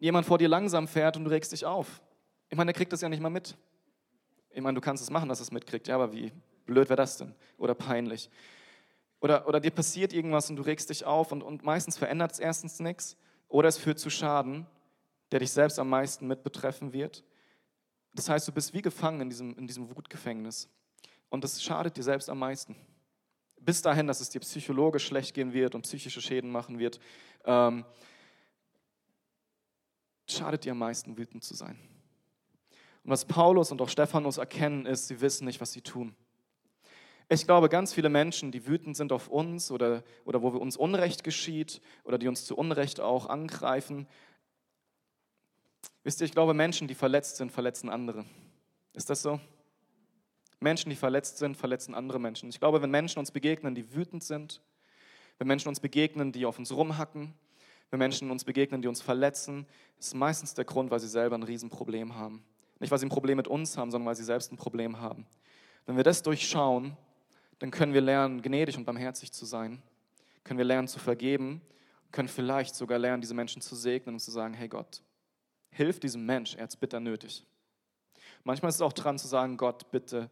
jemand 0.00 0.26
vor 0.26 0.36
dir 0.36 0.48
langsam 0.48 0.88
fährt 0.88 1.16
und 1.16 1.24
du 1.24 1.30
regst 1.30 1.52
dich 1.52 1.64
auf. 1.64 2.02
Ich 2.48 2.56
meine, 2.56 2.72
der 2.72 2.76
kriegt 2.76 2.92
das 2.92 3.00
ja 3.00 3.08
nicht 3.08 3.22
mal 3.22 3.30
mit. 3.30 3.56
Ich 4.50 4.60
meine, 4.60 4.74
du 4.74 4.80
kannst 4.80 5.02
es 5.02 5.10
machen, 5.10 5.28
dass 5.28 5.38
es 5.38 5.52
mitkriegt, 5.52 5.86
ja, 5.86 5.94
aber 5.94 6.12
wie 6.12 6.32
blöd 6.66 6.88
wäre 6.88 6.96
das 6.96 7.18
denn? 7.18 7.34
Oder 7.56 7.74
peinlich. 7.74 8.28
Oder, 9.20 9.46
oder 9.46 9.60
dir 9.60 9.70
passiert 9.70 10.12
irgendwas 10.12 10.50
und 10.50 10.56
du 10.56 10.62
regst 10.62 10.90
dich 10.90 11.04
auf 11.04 11.30
und, 11.30 11.42
und 11.42 11.62
meistens 11.62 11.96
verändert 11.96 12.32
es 12.32 12.40
erstens 12.40 12.80
nichts 12.80 13.16
oder 13.48 13.68
es 13.68 13.78
führt 13.78 14.00
zu 14.00 14.10
Schaden, 14.10 14.66
der 15.32 15.40
dich 15.40 15.50
selbst 15.50 15.78
am 15.78 15.88
meisten 15.88 16.26
mit 16.26 16.42
betreffen 16.42 16.92
wird. 16.92 17.24
Das 18.14 18.28
heißt, 18.28 18.46
du 18.46 18.52
bist 18.52 18.74
wie 18.74 18.82
gefangen 18.82 19.22
in 19.22 19.30
diesem, 19.30 19.56
in 19.56 19.66
diesem 19.66 19.94
Wutgefängnis. 19.96 20.68
Und 21.30 21.42
das 21.42 21.62
schadet 21.62 21.96
dir 21.96 22.02
selbst 22.02 22.28
am 22.28 22.38
meisten. 22.38 22.76
Bis 23.58 23.80
dahin, 23.80 24.06
dass 24.06 24.20
es 24.20 24.28
dir 24.28 24.40
psychologisch 24.40 25.06
schlecht 25.06 25.34
gehen 25.34 25.54
wird 25.54 25.74
und 25.74 25.82
psychische 25.82 26.20
Schäden 26.20 26.50
machen 26.50 26.78
wird, 26.78 27.00
ähm, 27.44 27.86
schadet 30.28 30.64
dir 30.64 30.72
am 30.72 30.78
meisten, 30.78 31.16
wütend 31.16 31.42
zu 31.42 31.54
sein. 31.54 31.78
Und 33.04 33.10
was 33.10 33.24
Paulus 33.24 33.72
und 33.72 33.80
auch 33.80 33.88
Stephanus 33.88 34.36
erkennen, 34.36 34.84
ist, 34.84 35.08
sie 35.08 35.20
wissen 35.20 35.46
nicht, 35.46 35.60
was 35.60 35.72
sie 35.72 35.80
tun. 35.80 36.14
Ich 37.28 37.46
glaube, 37.46 37.70
ganz 37.70 37.94
viele 37.94 38.10
Menschen, 38.10 38.52
die 38.52 38.66
wütend 38.66 38.96
sind 38.96 39.10
auf 39.10 39.28
uns 39.28 39.70
oder, 39.70 40.04
oder 40.26 40.42
wo 40.42 40.52
wir 40.52 40.60
uns 40.60 40.76
Unrecht 40.76 41.24
geschieht 41.24 41.80
oder 42.04 42.18
die 42.18 42.28
uns 42.28 42.44
zu 42.44 42.56
Unrecht 42.56 43.00
auch 43.00 43.26
angreifen, 43.26 44.06
wisst 46.04 46.20
ihr, 46.20 46.24
ich 46.24 46.32
glaube, 46.32 46.54
Menschen, 46.54 46.88
die 46.88 46.94
verletzt 46.94 47.36
sind, 47.36 47.52
verletzen 47.52 47.88
andere. 47.88 48.24
Ist 48.94 49.10
das 49.10 49.22
so? 49.22 49.40
Menschen, 50.60 50.90
die 50.90 50.96
verletzt 50.96 51.38
sind, 51.38 51.56
verletzen 51.56 51.94
andere 51.94 52.20
Menschen. 52.20 52.48
Ich 52.48 52.60
glaube, 52.60 52.82
wenn 52.82 52.90
Menschen 52.90 53.18
uns 53.18 53.30
begegnen, 53.30 53.74
die 53.74 53.94
wütend 53.94 54.22
sind, 54.22 54.60
wenn 55.38 55.48
Menschen 55.48 55.68
uns 55.68 55.80
begegnen, 55.80 56.32
die 56.32 56.46
auf 56.46 56.58
uns 56.58 56.72
rumhacken, 56.72 57.34
wenn 57.90 57.98
Menschen 57.98 58.30
uns 58.30 58.44
begegnen, 58.44 58.80
die 58.80 58.88
uns 58.88 59.02
verletzen, 59.02 59.66
ist 59.98 60.14
meistens 60.14 60.54
der 60.54 60.64
Grund, 60.64 60.90
weil 60.90 61.00
sie 61.00 61.08
selber 61.08 61.36
ein 61.36 61.42
Riesenproblem 61.42 62.14
haben. 62.14 62.44
Nicht, 62.78 62.90
weil 62.90 62.98
sie 62.98 63.06
ein 63.06 63.10
Problem 63.10 63.36
mit 63.36 63.48
uns 63.48 63.76
haben, 63.76 63.90
sondern 63.90 64.06
weil 64.06 64.16
sie 64.16 64.24
selbst 64.24 64.50
ein 64.50 64.56
Problem 64.56 65.00
haben. 65.00 65.26
Wenn 65.84 65.96
wir 65.96 66.04
das 66.04 66.22
durchschauen, 66.22 66.96
dann 67.58 67.70
können 67.70 67.92
wir 67.92 68.00
lernen, 68.00 68.40
gnädig 68.40 68.76
und 68.76 68.84
barmherzig 68.84 69.32
zu 69.32 69.44
sein. 69.44 69.82
Können 70.42 70.58
wir 70.58 70.64
lernen 70.64 70.88
zu 70.88 70.98
vergeben, 70.98 71.60
können 72.10 72.28
vielleicht 72.28 72.74
sogar 72.74 72.98
lernen, 72.98 73.20
diese 73.20 73.34
Menschen 73.34 73.62
zu 73.62 73.76
segnen 73.76 74.14
und 74.14 74.20
zu 74.20 74.30
sagen, 74.30 74.54
hey 74.54 74.68
Gott, 74.68 75.02
hilf 75.72 76.00
diesem 76.00 76.24
Mensch, 76.24 76.54
er 76.54 76.64
hat 76.64 76.70
es 76.70 76.76
bitter 76.76 77.00
nötig. 77.00 77.44
Manchmal 78.44 78.68
ist 78.68 78.76
es 78.76 78.82
auch 78.82 78.92
dran 78.92 79.18
zu 79.18 79.26
sagen, 79.26 79.56
Gott, 79.56 79.90
bitte 79.90 80.30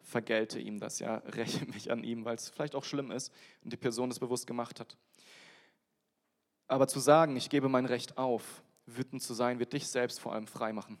vergelte 0.00 0.60
ihm 0.60 0.78
das, 0.78 1.00
ja, 1.00 1.16
räche 1.26 1.66
mich 1.66 1.90
an 1.90 2.04
ihm, 2.04 2.24
weil 2.24 2.36
es 2.36 2.48
vielleicht 2.48 2.74
auch 2.74 2.84
schlimm 2.84 3.10
ist 3.10 3.32
und 3.64 3.72
die 3.72 3.76
Person 3.76 4.10
es 4.10 4.20
bewusst 4.20 4.46
gemacht 4.46 4.80
hat. 4.80 4.96
Aber 6.68 6.88
zu 6.88 7.00
sagen, 7.00 7.36
ich 7.36 7.50
gebe 7.50 7.68
mein 7.68 7.86
Recht 7.86 8.18
auf, 8.18 8.62
wütend 8.86 9.22
zu 9.22 9.34
sein, 9.34 9.58
wird 9.58 9.72
dich 9.72 9.86
selbst 9.88 10.20
vor 10.20 10.32
allem 10.32 10.46
frei 10.46 10.72
machen. 10.72 10.98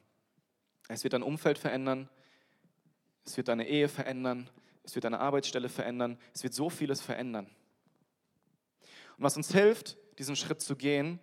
Es 0.88 1.02
wird 1.02 1.12
dein 1.12 1.22
Umfeld 1.22 1.58
verändern, 1.58 2.08
es 3.24 3.36
wird 3.36 3.48
deine 3.48 3.68
Ehe 3.68 3.88
verändern, 3.88 4.48
es 4.84 4.94
wird 4.94 5.04
deine 5.04 5.18
Arbeitsstelle 5.18 5.68
verändern, 5.68 6.18
es 6.32 6.44
wird 6.44 6.54
so 6.54 6.70
vieles 6.70 7.00
verändern. 7.00 7.46
Und 9.16 9.24
was 9.24 9.36
uns 9.36 9.52
hilft, 9.52 9.96
diesen 10.18 10.36
Schritt 10.36 10.60
zu 10.60 10.76
gehen, 10.76 11.18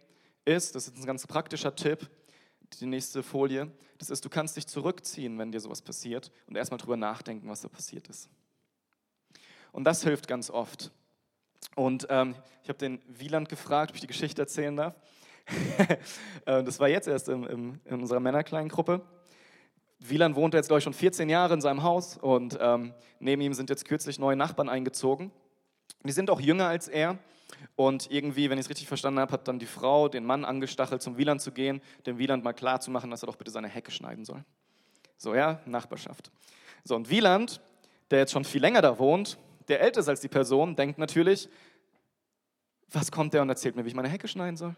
ist, 0.46 0.76
das 0.76 0.88
ist 0.88 0.98
ein 0.98 1.06
ganz 1.06 1.26
praktischer 1.26 1.76
Tipp, 1.76 2.10
die 2.82 2.86
nächste 2.86 3.24
Folie, 3.24 3.72
das 3.98 4.10
ist, 4.10 4.26
du 4.26 4.30
kannst 4.30 4.56
dich 4.58 4.68
zurückziehen, 4.68 5.38
wenn 5.38 5.52
dir 5.52 5.60
sowas 5.60 5.82
passiert 5.82 6.32
und 6.48 6.56
erstmal 6.56 6.78
drüber 6.78 6.98
nachdenken, 6.98 7.50
was 7.50 7.62
da 7.62 7.68
passiert 7.68 8.08
ist. 8.08 8.30
Und 9.72 9.86
das 9.86 10.04
hilft 10.04 10.28
ganz 10.28 10.50
oft. 10.50 10.92
Und 11.76 12.08
ähm, 12.10 12.36
ich 12.62 12.70
habe 12.70 12.78
den 12.78 13.02
Wieland 13.08 13.50
gefragt, 13.50 13.92
ob 13.92 13.96
ich 13.96 14.02
die 14.02 14.08
Geschichte 14.08 14.42
erzählen 14.42 14.76
darf. 14.76 14.96
Äh, 16.46 16.64
das 16.64 16.80
war 16.80 16.90
jetzt 16.90 17.08
erst 17.08 17.30
im, 17.30 17.46
im, 17.48 17.80
in 17.86 18.02
unserer 18.02 18.20
Männerkleingruppe. 18.20 19.02
Wieland 20.00 20.36
wohnte 20.36 20.58
jetzt, 20.58 20.68
glaube 20.68 20.80
ich, 20.80 20.84
schon 20.84 20.94
14 20.94 21.30
Jahre 21.30 21.54
in 21.54 21.62
seinem 21.62 21.84
Haus 21.84 22.18
und 22.18 22.58
ähm, 22.60 22.94
neben 23.20 23.42
ihm 23.42 23.54
sind 23.54 23.70
jetzt 23.70 23.86
kürzlich 23.86 24.20
neue 24.20 24.36
Nachbarn 24.36 24.68
eingezogen. 24.68 25.32
Die 26.04 26.12
sind 26.12 26.30
auch 26.30 26.42
jünger 26.42 26.68
als 26.68 26.90
er 26.90 27.18
und 27.76 28.10
irgendwie, 28.12 28.49
wenn 28.49 28.58
ich 28.58 28.65
es 28.65 28.69
richtig 28.69 28.88
verstanden 28.88 29.19
habe, 29.19 29.32
hat 29.32 29.47
dann 29.47 29.60
die 29.60 29.65
Frau 29.65 30.08
den 30.08 30.26
Mann 30.26 30.45
angestachelt, 30.45 31.02
zum 31.02 31.17
Wieland 31.17 31.41
zu 31.41 31.52
gehen, 31.52 31.82
dem 32.06 32.17
Wieland 32.17 32.43
mal 32.43 32.54
klar 32.54 32.80
zu 32.80 32.91
machen, 32.91 33.10
dass 33.10 33.23
er 33.23 33.28
doch 33.28 33.36
bitte 33.36 33.52
seine 33.52 33.67
Hecke 33.67 33.91
schneiden 33.91 34.26
soll. 34.26 34.43
So, 35.17 35.36
ja, 35.36 35.60
Nachbarschaft. 35.65 36.32
So, 36.84 36.95
und 36.95 37.10
Wieland, 37.10 37.62
der 38.12 38.19
jetzt 38.19 38.32
schon 38.32 38.43
viel 38.43 38.62
länger 38.62 38.82
da 38.82 38.99
wohnt, 38.99 39.38
der 39.67 39.82
älter 39.82 40.02
ist 40.02 40.10
als 40.10 40.21
die 40.21 40.28
Person, 40.28 40.76
denkt 40.76 40.97
natürlich, 40.97 41.49
was 42.91 43.12
kommt 43.12 43.34
der 43.34 43.41
und 43.41 43.49
erzählt 43.49 43.76
mir, 43.76 43.84
wie 43.84 43.89
ich 43.89 43.95
meine 43.95 44.10
Hecke 44.10 44.28
schneiden 44.28 44.58
soll? 44.58 44.76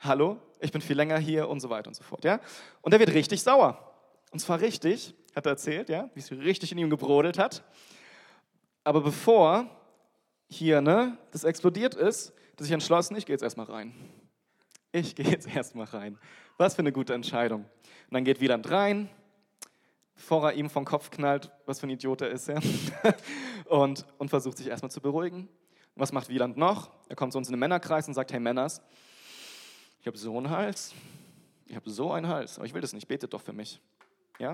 Hallo, 0.00 0.38
ich 0.60 0.72
bin 0.72 0.80
viel 0.80 0.96
länger 0.96 1.18
hier 1.18 1.48
und 1.48 1.60
so 1.60 1.70
weiter 1.70 1.88
und 1.88 1.94
so 1.94 2.02
fort, 2.02 2.24
ja? 2.24 2.40
Und 2.80 2.92
er 2.92 2.98
wird 2.98 3.14
richtig 3.14 3.42
sauer. 3.42 3.78
Und 4.32 4.40
zwar 4.40 4.60
richtig, 4.60 5.14
hat 5.34 5.46
er 5.46 5.52
erzählt, 5.52 5.88
ja, 5.88 6.10
wie 6.14 6.20
es 6.20 6.30
richtig 6.32 6.72
in 6.72 6.78
ihm 6.78 6.90
gebrodelt 6.90 7.38
hat. 7.38 7.62
Aber 8.84 9.00
bevor 9.00 9.66
hier 10.52 10.80
ne, 10.80 11.16
das 11.30 11.44
explodiert 11.44 11.94
ist, 11.94 12.32
dass 12.56 12.66
ich 12.66 12.72
entschlossen, 12.72 13.16
ich 13.16 13.26
gehe 13.26 13.34
jetzt 13.34 13.42
erstmal 13.42 13.66
rein. 13.66 13.94
Ich 14.92 15.14
gehe 15.14 15.26
jetzt 15.26 15.48
erstmal 15.48 15.86
rein. 15.86 16.18
Was 16.58 16.74
für 16.74 16.80
eine 16.80 16.92
gute 16.92 17.14
Entscheidung. 17.14 17.62
Und 17.62 18.12
dann 18.12 18.24
geht 18.24 18.40
Wieland 18.40 18.70
rein, 18.70 19.08
bevor 20.14 20.50
er 20.50 20.54
ihm 20.54 20.68
vom 20.68 20.84
Kopf 20.84 21.10
knallt, 21.10 21.50
was 21.64 21.80
für 21.80 21.86
ein 21.86 21.90
Idiot 21.90 22.20
er 22.20 22.30
ist, 22.30 22.48
ja? 22.48 22.60
und, 23.68 24.06
und 24.18 24.28
versucht 24.28 24.58
sich 24.58 24.66
erstmal 24.66 24.90
zu 24.90 25.00
beruhigen. 25.00 25.48
Und 25.94 26.00
was 26.00 26.12
macht 26.12 26.28
Wieland 26.28 26.56
noch? 26.56 26.90
Er 27.08 27.16
kommt 27.16 27.32
zu 27.32 27.38
uns 27.38 27.48
in 27.48 27.54
den 27.54 27.60
Männerkreis 27.60 28.06
und 28.06 28.14
sagt, 28.14 28.32
hey 28.32 28.40
Männers, 28.40 28.82
ich 30.00 30.06
habe 30.06 30.18
so 30.18 30.36
einen 30.36 30.50
Hals, 30.50 30.94
ich 31.66 31.76
habe 31.76 31.88
so 31.88 32.12
einen 32.12 32.28
Hals, 32.28 32.58
aber 32.58 32.66
ich 32.66 32.74
will 32.74 32.82
das 32.82 32.92
nicht, 32.92 33.08
betet 33.08 33.32
doch 33.32 33.40
für 33.40 33.52
mich. 33.52 33.80
Ja? 34.38 34.52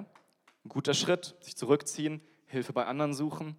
Ein 0.65 0.69
guter 0.69 0.95
Schritt, 0.95 1.35
sich 1.41 1.57
zurückziehen, 1.57 2.21
Hilfe 2.47 2.73
bei 2.73 2.87
anderen 2.87 3.13
suchen. 3.15 3.57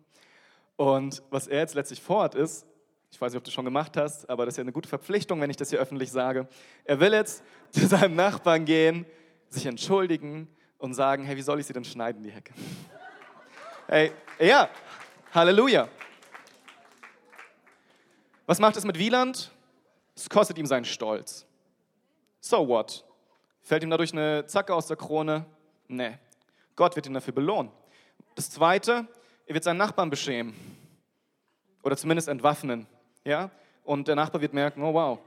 Und 0.79 1.21
was 1.29 1.47
er 1.47 1.59
jetzt 1.59 1.75
letztlich 1.75 2.01
vorhat 2.01 2.35
ist, 2.35 2.65
ich 3.11 3.19
weiß 3.19 3.33
nicht, 3.33 3.37
ob 3.37 3.43
du 3.43 3.51
schon 3.51 3.65
gemacht 3.65 3.97
hast, 3.97 4.29
aber 4.29 4.45
das 4.45 4.53
ist 4.53 4.59
ja 4.59 4.61
eine 4.61 4.71
gute 4.71 4.87
Verpflichtung, 4.87 5.41
wenn 5.41 5.49
ich 5.49 5.57
das 5.57 5.71
hier 5.71 5.79
öffentlich 5.79 6.09
sage. 6.09 6.47
Er 6.85 7.01
will 7.01 7.11
jetzt 7.11 7.43
zu 7.71 7.85
seinem 7.85 8.15
Nachbarn 8.15 8.63
gehen, 8.63 9.05
sich 9.49 9.65
entschuldigen 9.65 10.47
und 10.77 10.93
sagen, 10.93 11.25
hey, 11.25 11.35
wie 11.35 11.41
soll 11.41 11.59
ich 11.59 11.65
sie 11.65 11.73
denn 11.73 11.83
schneiden, 11.83 12.23
die 12.23 12.31
Hecke? 12.31 12.53
Hey, 13.87 14.11
ja, 14.39 14.69
Halleluja. 15.33 15.89
Was 18.45 18.59
macht 18.59 18.77
es 18.77 18.85
mit 18.85 18.99
Wieland? 18.99 19.51
Es 20.15 20.29
kostet 20.29 20.59
ihm 20.59 20.67
seinen 20.67 20.85
Stolz. 20.85 21.45
So 22.39 22.67
what? 22.67 23.03
Fällt 23.63 23.81
ihm 23.81 23.89
dadurch 23.89 24.13
eine 24.13 24.45
Zacke 24.45 24.75
aus 24.75 24.85
der 24.85 24.95
Krone? 24.95 25.45
Nee, 25.87 26.19
Gott 26.75 26.95
wird 26.95 27.07
ihn 27.07 27.15
dafür 27.15 27.33
belohnen. 27.33 27.71
Das 28.35 28.51
Zweite, 28.51 29.07
er 29.49 29.55
wird 29.55 29.63
seinen 29.63 29.77
Nachbarn 29.77 30.11
beschämen 30.11 30.53
oder 31.81 31.97
zumindest 31.97 32.27
entwaffnen. 32.27 32.85
Ja? 33.25 33.49
Und 33.83 34.07
der 34.07 34.15
Nachbar 34.15 34.41
wird 34.41 34.53
merken, 34.53 34.83
oh 34.83 34.93
wow. 34.93 35.17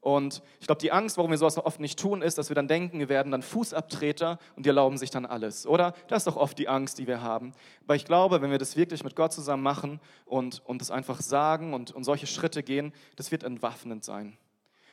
Und 0.00 0.42
ich 0.60 0.66
glaube, 0.66 0.82
die 0.82 0.92
Angst, 0.92 1.16
warum 1.16 1.30
wir 1.30 1.38
sowas 1.38 1.56
oft 1.56 1.80
nicht 1.80 1.98
tun, 1.98 2.20
ist, 2.20 2.36
dass 2.36 2.50
wir 2.50 2.54
dann 2.54 2.68
denken, 2.68 2.98
wir 2.98 3.08
werden 3.08 3.32
dann 3.32 3.40
Fußabtreter 3.40 4.38
und 4.54 4.66
die 4.66 4.68
erlauben 4.68 4.98
sich 4.98 5.10
dann 5.10 5.24
alles, 5.24 5.66
oder? 5.66 5.94
Das 6.08 6.18
ist 6.18 6.26
doch 6.26 6.36
oft 6.36 6.58
die 6.58 6.68
Angst, 6.68 6.98
die 6.98 7.06
wir 7.06 7.22
haben. 7.22 7.52
Aber 7.84 7.96
ich 7.96 8.04
glaube, 8.04 8.42
wenn 8.42 8.50
wir 8.50 8.58
das 8.58 8.76
wirklich 8.76 9.02
mit 9.02 9.16
Gott 9.16 9.32
zusammen 9.32 9.62
machen 9.62 9.98
und, 10.26 10.62
und 10.66 10.82
das 10.82 10.90
einfach 10.90 11.22
sagen 11.22 11.72
und, 11.72 11.90
und 11.90 12.04
solche 12.04 12.26
Schritte 12.26 12.62
gehen, 12.62 12.92
das 13.16 13.30
wird 13.30 13.44
entwaffnend 13.44 14.04
sein. 14.04 14.36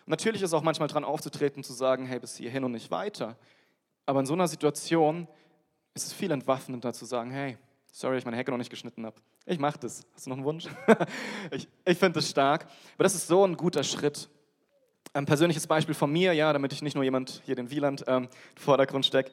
Und 0.05 0.11
natürlich 0.11 0.41
ist 0.41 0.53
auch 0.53 0.63
manchmal 0.63 0.87
dran 0.87 1.03
aufzutreten, 1.03 1.61
zu 1.61 1.73
sagen, 1.73 2.05
hey, 2.05 2.21
bis 2.21 2.37
hierhin 2.37 2.63
und 2.63 2.71
nicht 2.71 2.89
weiter. 2.89 3.35
Aber 4.05 4.21
in 4.21 4.25
so 4.25 4.33
einer 4.33 4.47
Situation 4.47 5.27
ist 5.93 6.05
es 6.05 6.13
viel 6.13 6.31
entwaffnender 6.31 6.93
zu 6.93 7.03
sagen, 7.03 7.31
hey, 7.31 7.57
sorry, 7.97 8.15
dass 8.15 8.21
ich 8.21 8.25
meine 8.25 8.37
Hecke 8.37 8.51
noch 8.51 8.59
nicht 8.59 8.69
geschnitten 8.69 9.05
habe. 9.05 9.15
Ich 9.45 9.57
mache 9.57 9.79
das. 9.79 10.05
Hast 10.13 10.27
du 10.27 10.29
noch 10.29 10.37
einen 10.37 10.45
Wunsch? 10.45 10.67
ich 11.51 11.67
ich 11.83 11.97
finde 11.97 12.19
das 12.19 12.29
stark. 12.29 12.67
Aber 12.93 13.03
das 13.03 13.15
ist 13.15 13.27
so 13.27 13.43
ein 13.45 13.57
guter 13.57 13.83
Schritt. 13.83 14.29
Ein 15.13 15.25
persönliches 15.25 15.65
Beispiel 15.65 15.95
von 15.95 16.11
mir, 16.11 16.33
ja, 16.33 16.53
damit 16.53 16.73
ich 16.73 16.83
nicht 16.83 16.93
nur 16.93 17.03
jemand 17.03 17.41
hier 17.45 17.55
den 17.55 17.71
Wieland 17.71 18.03
ähm, 18.07 18.25
im 18.55 18.61
Vordergrund 18.61 19.05
stecke. 19.05 19.31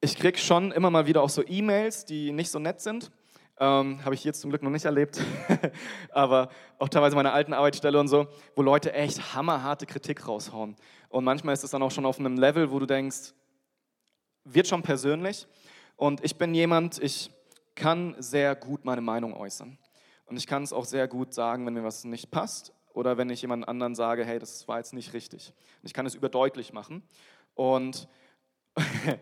Ich 0.00 0.16
kriege 0.16 0.38
schon 0.38 0.72
immer 0.72 0.90
mal 0.90 1.06
wieder 1.06 1.22
auch 1.22 1.28
so 1.28 1.42
E-Mails, 1.46 2.06
die 2.06 2.32
nicht 2.32 2.50
so 2.50 2.58
nett 2.58 2.80
sind. 2.80 3.10
Ähm, 3.58 4.02
Habe 4.04 4.14
ich 4.14 4.24
jetzt 4.24 4.40
zum 4.40 4.50
Glück 4.50 4.62
noch 4.62 4.70
nicht 4.70 4.84
erlebt, 4.84 5.20
aber 6.10 6.50
auch 6.78 6.88
teilweise 6.88 7.16
meine 7.16 7.32
alten 7.32 7.52
Arbeitsstelle 7.52 7.98
und 7.98 8.08
so, 8.08 8.26
wo 8.54 8.62
Leute 8.62 8.92
echt 8.92 9.34
hammerharte 9.34 9.86
Kritik 9.86 10.26
raushauen. 10.28 10.76
Und 11.08 11.24
manchmal 11.24 11.54
ist 11.54 11.64
es 11.64 11.70
dann 11.70 11.82
auch 11.82 11.90
schon 11.90 12.06
auf 12.06 12.18
einem 12.18 12.36
Level, 12.38 12.70
wo 12.70 12.78
du 12.78 12.86
denkst, 12.86 13.34
wird 14.44 14.66
schon 14.66 14.82
persönlich. 14.82 15.46
Und 15.96 16.22
ich 16.24 16.36
bin 16.36 16.54
jemand, 16.54 16.98
ich 17.02 17.30
kann 17.74 18.14
sehr 18.18 18.54
gut 18.54 18.84
meine 18.84 19.00
Meinung 19.00 19.34
äußern. 19.34 19.78
Und 20.26 20.36
ich 20.36 20.46
kann 20.46 20.62
es 20.62 20.72
auch 20.72 20.84
sehr 20.84 21.08
gut 21.08 21.32
sagen, 21.32 21.64
wenn 21.66 21.74
mir 21.74 21.84
was 21.84 22.04
nicht 22.04 22.30
passt 22.30 22.72
oder 22.92 23.16
wenn 23.16 23.30
ich 23.30 23.42
jemand 23.42 23.68
anderen 23.68 23.94
sage, 23.94 24.24
hey, 24.24 24.38
das 24.38 24.66
war 24.68 24.78
jetzt 24.78 24.92
nicht 24.92 25.12
richtig. 25.12 25.52
Ich 25.82 25.94
kann 25.94 26.06
es 26.06 26.14
überdeutlich 26.14 26.72
machen. 26.72 27.02
Und 27.54 28.08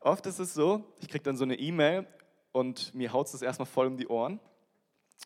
oft 0.00 0.26
ist 0.26 0.38
es 0.38 0.54
so, 0.54 0.84
ich 1.00 1.08
kriege 1.08 1.22
dann 1.22 1.36
so 1.36 1.44
eine 1.44 1.58
E-Mail 1.58 2.06
und 2.52 2.94
mir 2.94 3.12
haut 3.12 3.32
es 3.32 3.42
erstmal 3.42 3.66
voll 3.66 3.86
um 3.86 3.96
die 3.96 4.08
Ohren. 4.08 4.40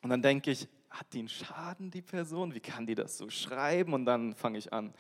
Und 0.03 0.11
dann 0.11 0.23
denke 0.23 0.51
ich, 0.51 0.69
hat 0.91 1.07
die 1.13 1.21
einen 1.21 1.29
Schaden, 1.29 1.91
die 1.91 2.03
Person? 2.03 2.55
Wie 2.55 2.61
kann 2.61 2.87
die 2.87 2.97
das 2.97 3.17
so 3.17 3.31
schreiben? 3.31 3.95
Und 3.95 4.05
dann 4.05 4.35
fange 4.35 4.59
ich 4.59 4.73
an. 4.73 4.93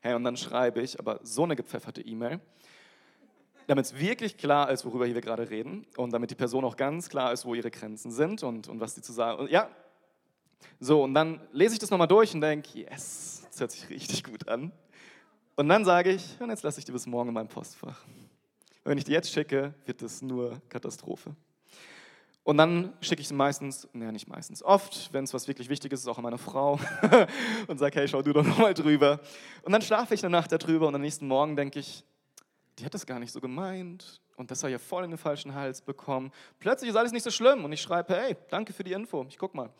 Hey, 0.00 0.14
und 0.14 0.24
dann 0.24 0.36
schreibe 0.36 0.80
ich, 0.82 0.98
aber 0.98 1.20
so 1.22 1.44
eine 1.44 1.56
gepfefferte 1.56 2.02
E-Mail, 2.02 2.40
damit 3.66 3.86
es 3.86 3.98
wirklich 3.98 4.36
klar 4.36 4.70
ist, 4.70 4.84
worüber 4.84 5.06
wir 5.06 5.20
gerade 5.20 5.50
reden 5.50 5.86
und 5.96 6.12
damit 6.12 6.30
die 6.30 6.34
Person 6.34 6.64
auch 6.64 6.76
ganz 6.76 7.08
klar 7.08 7.32
ist, 7.32 7.44
wo 7.44 7.54
ihre 7.54 7.70
Grenzen 7.70 8.10
sind 8.10 8.42
und, 8.42 8.68
und 8.68 8.80
was 8.80 8.94
die 8.94 9.02
zu 9.02 9.12
sagen. 9.12 9.40
Und 9.40 9.50
ja, 9.50 9.68
so, 10.78 11.02
und 11.02 11.14
dann 11.14 11.40
lese 11.52 11.74
ich 11.74 11.78
das 11.78 11.90
nochmal 11.90 12.08
durch 12.08 12.34
und 12.34 12.40
denke, 12.40 12.80
yes, 12.80 13.46
das 13.50 13.60
hört 13.60 13.70
sich 13.70 13.88
richtig 13.90 14.24
gut 14.24 14.48
an. 14.48 14.72
Und 15.56 15.68
dann 15.68 15.84
sage 15.84 16.12
ich, 16.12 16.38
und 16.40 16.50
jetzt 16.50 16.62
lasse 16.62 16.78
ich 16.78 16.84
die 16.84 16.92
bis 16.92 17.06
morgen 17.06 17.28
in 17.28 17.34
meinem 17.34 17.48
Postfach. 17.48 18.04
Wenn 18.84 18.98
ich 18.98 19.04
die 19.04 19.12
jetzt 19.12 19.32
schicke, 19.32 19.74
wird 19.84 20.02
das 20.02 20.22
nur 20.22 20.60
Katastrophe. 20.68 21.34
Und 22.44 22.58
dann 22.58 22.92
schicke 23.00 23.22
ich 23.22 23.28
sie 23.28 23.34
meistens, 23.34 23.88
naja, 23.92 24.12
nicht 24.12 24.28
meistens, 24.28 24.62
oft, 24.62 25.12
wenn 25.12 25.24
es 25.24 25.34
was 25.34 25.48
wirklich 25.48 25.68
Wichtiges 25.68 26.00
ist, 26.00 26.06
auch 26.06 26.18
an 26.18 26.22
meine 26.22 26.38
Frau 26.38 26.78
und 27.66 27.78
sage, 27.78 27.98
hey, 27.98 28.06
schau 28.06 28.22
du 28.22 28.32
doch 28.32 28.44
nochmal 28.44 28.74
drüber. 28.74 29.20
Und 29.62 29.72
dann 29.72 29.82
schlafe 29.82 30.14
ich 30.14 30.22
eine 30.22 30.30
Nacht 30.30 30.52
darüber 30.52 30.86
und 30.86 30.94
am 30.94 31.00
nächsten 31.00 31.26
Morgen 31.26 31.56
denke 31.56 31.80
ich, 31.80 32.04
die 32.78 32.84
hat 32.84 32.94
das 32.94 33.06
gar 33.06 33.18
nicht 33.18 33.32
so 33.32 33.40
gemeint 33.40 34.20
und 34.36 34.50
das 34.50 34.62
hat 34.62 34.70
ja 34.70 34.78
voll 34.78 35.04
in 35.04 35.10
den 35.10 35.18
falschen 35.18 35.54
Hals 35.54 35.80
bekommen. 35.80 36.32
Plötzlich 36.58 36.90
ist 36.90 36.96
alles 36.96 37.12
nicht 37.12 37.22
so 37.22 37.30
schlimm 37.30 37.64
und 37.64 37.72
ich 37.72 37.80
schreibe, 37.80 38.14
hey, 38.14 38.36
danke 38.50 38.72
für 38.72 38.84
die 38.84 38.92
Info, 38.92 39.24
ich 39.28 39.38
guck 39.38 39.54
mal. 39.54 39.70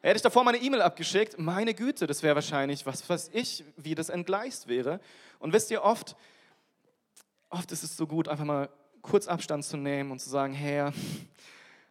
Hätte 0.00 0.16
ich 0.16 0.22
davor 0.22 0.44
meine 0.44 0.58
E-Mail 0.58 0.80
abgeschickt, 0.80 1.38
meine 1.38 1.74
Güte, 1.74 2.06
das 2.06 2.22
wäre 2.22 2.36
wahrscheinlich, 2.36 2.86
was 2.86 3.08
weiß 3.08 3.30
ich, 3.32 3.64
wie 3.76 3.94
das 3.94 4.08
entgleist 4.08 4.68
wäre. 4.68 5.00
Und 5.40 5.52
wisst 5.52 5.70
ihr, 5.70 5.82
oft, 5.82 6.16
oft 7.50 7.70
ist 7.72 7.82
es 7.82 7.96
so 7.96 8.06
gut, 8.06 8.28
einfach 8.28 8.44
mal 8.44 8.68
kurz 9.02 9.26
Abstand 9.26 9.64
zu 9.64 9.76
nehmen 9.76 10.12
und 10.12 10.20
zu 10.20 10.30
sagen, 10.30 10.54
Herr, 10.54 10.92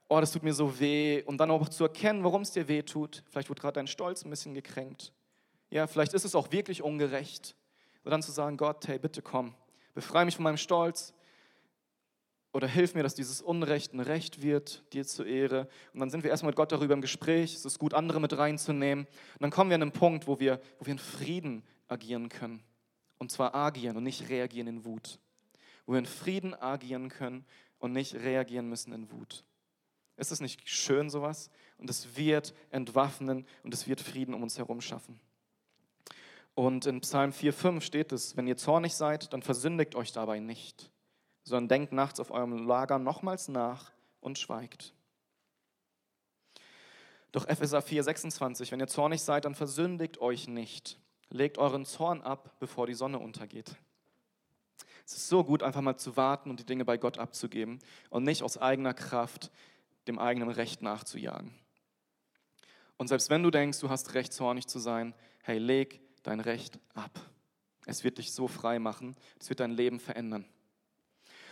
oh, 0.08 0.20
das 0.22 0.32
tut 0.32 0.44
mir 0.44 0.54
so 0.54 0.80
weh. 0.80 1.22
Und 1.24 1.38
dann 1.38 1.52
auch 1.52 1.68
zu 1.70 1.84
erkennen, 1.84 2.24
warum 2.24 2.44
es 2.44 2.52
dir 2.52 2.68
weh 2.68 2.82
tut. 2.82 3.24
Vielleicht 3.30 3.50
wurde 3.50 3.62
gerade 3.62 3.74
dein 3.74 3.88
Stolz 3.88 4.24
ein 4.24 4.30
bisschen 4.30 4.54
gekränkt. 4.54 5.12
Ja, 5.70 5.86
vielleicht 5.86 6.14
ist 6.14 6.24
es 6.24 6.34
auch 6.34 6.52
wirklich 6.52 6.82
ungerecht. 6.82 7.56
Und 8.08 8.12
dann 8.12 8.24
zu 8.24 8.32
sagen, 8.32 8.56
Gott, 8.56 8.88
hey, 8.88 8.98
bitte 8.98 9.22
komm, 9.22 9.54
befreie 9.94 10.24
mich 10.24 10.36
von 10.36 10.44
meinem 10.44 10.58
Stolz. 10.58 11.14
Oder 12.54 12.68
hilf 12.68 12.96
mir, 12.96 13.04
dass 13.04 13.14
dieses 13.14 13.42
Unrecht 13.42 13.94
ein 13.94 14.00
Recht 14.00 14.42
wird, 14.42 14.82
dir 14.94 15.06
zur 15.06 15.28
Ehre. 15.28 15.68
Und 15.94 16.00
dann 16.00 16.10
sind 16.10 16.24
wir 16.24 16.32
erstmal 16.32 16.52
mit 16.52 16.56
Gott 16.56 16.72
darüber 16.72 16.94
im 16.94 17.02
Gespräch. 17.02 17.54
Es 17.54 17.66
ist 17.66 17.78
gut, 17.78 17.94
andere 17.94 18.22
mit 18.22 18.38
reinzunehmen. 18.38 19.06
Und 19.06 19.42
dann 19.42 19.52
kommen 19.52 19.70
wir 19.70 19.76
an 19.76 19.82
einen 19.82 19.92
Punkt, 19.92 20.26
wo 20.26 20.40
wir, 20.40 20.62
wo 20.80 20.86
wir 20.86 20.94
in 20.94 21.00
Frieden 21.00 21.64
agieren 21.88 22.30
können. 22.30 22.64
Und 23.18 23.32
zwar 23.32 23.54
agieren 23.54 23.98
und 23.98 24.04
nicht 24.04 24.30
reagieren 24.30 24.68
in 24.68 24.86
Wut 24.86 25.20
wo 25.88 25.94
wir 25.94 26.00
in 26.00 26.06
Frieden 26.06 26.54
agieren 26.54 27.10
können 27.10 27.46
und 27.80 27.94
nicht 27.94 28.14
reagieren 28.14 28.70
müssen 28.70 28.94
in 28.94 29.10
Wut. 29.12 29.44
Ist 30.18 30.32
es 30.32 30.42
nicht 30.42 30.68
schön 30.68 31.10
sowas? 31.10 31.50
Und 31.78 31.90
es 31.90 32.18
wird 32.18 32.54
entwaffnen 32.70 33.46
und 33.64 33.74
es 33.74 33.88
wird 33.88 34.02
Frieden 34.02 34.34
um 34.34 34.44
uns 34.44 34.58
herum 34.58 34.82
schaffen. 34.82 35.20
Und 36.58 36.88
in 36.88 37.02
Psalm 37.02 37.30
4,5 37.30 37.82
steht 37.82 38.12
es, 38.12 38.36
wenn 38.36 38.48
ihr 38.48 38.58
zornig 38.58 38.96
seid, 38.96 39.32
dann 39.32 39.44
versündigt 39.44 39.94
euch 39.94 40.12
dabei 40.12 40.40
nicht, 40.40 40.90
sondern 41.44 41.68
denkt 41.68 41.94
nachts 41.94 42.20
auf 42.20 42.32
eurem 42.32 42.66
Lager 42.66 42.98
nochmals 42.98 43.48
nach 43.48 43.92
und 44.22 44.40
schweigt. 44.40 44.96
Doch 47.32 47.48
Epheser 47.48 47.78
4,26, 47.78 48.72
wenn 48.72 48.80
ihr 48.80 48.88
zornig 48.88 49.22
seid, 49.22 49.46
dann 49.46 49.54
versündigt 49.54 50.20
euch 50.20 50.48
nicht. 50.48 51.00
Legt 51.30 51.60
euren 51.60 51.86
Zorn 51.86 52.24
ab, 52.24 52.56
bevor 52.60 52.88
die 52.88 52.96
Sonne 52.96 53.20
untergeht. 53.20 53.76
Es 55.06 55.14
ist 55.14 55.30
so 55.30 55.44
gut, 55.44 55.62
einfach 55.62 55.82
mal 55.82 55.98
zu 55.98 56.18
warten 56.18 56.50
und 56.50 56.60
die 56.60 56.66
Dinge 56.66 56.86
bei 56.86 56.98
Gott 56.98 57.20
abzugeben 57.20 57.78
und 58.10 58.24
nicht 58.24 58.42
aus 58.42 58.58
eigener 58.58 58.96
Kraft 58.96 59.52
dem 60.08 60.18
eigenen 60.18 60.50
Recht 60.50 60.82
nachzujagen. 60.82 61.54
Und 62.98 63.10
selbst 63.10 63.30
wenn 63.30 63.44
du 63.44 63.52
denkst, 63.52 63.80
du 63.80 63.92
hast 63.92 64.16
Recht, 64.16 64.34
zornig 64.34 64.66
zu 64.66 64.80
sein, 64.80 65.14
hey, 65.44 65.60
leg 65.60 66.02
dein 66.24 66.40
Recht 66.40 66.80
ab. 66.94 67.20
Es 67.86 68.04
wird 68.04 68.18
dich 68.18 68.34
so 68.34 68.48
frei 68.48 68.80
machen, 68.80 69.16
es 69.40 69.50
wird 69.50 69.60
dein 69.60 69.72
Leben 69.72 70.00
verändern. 70.00 70.46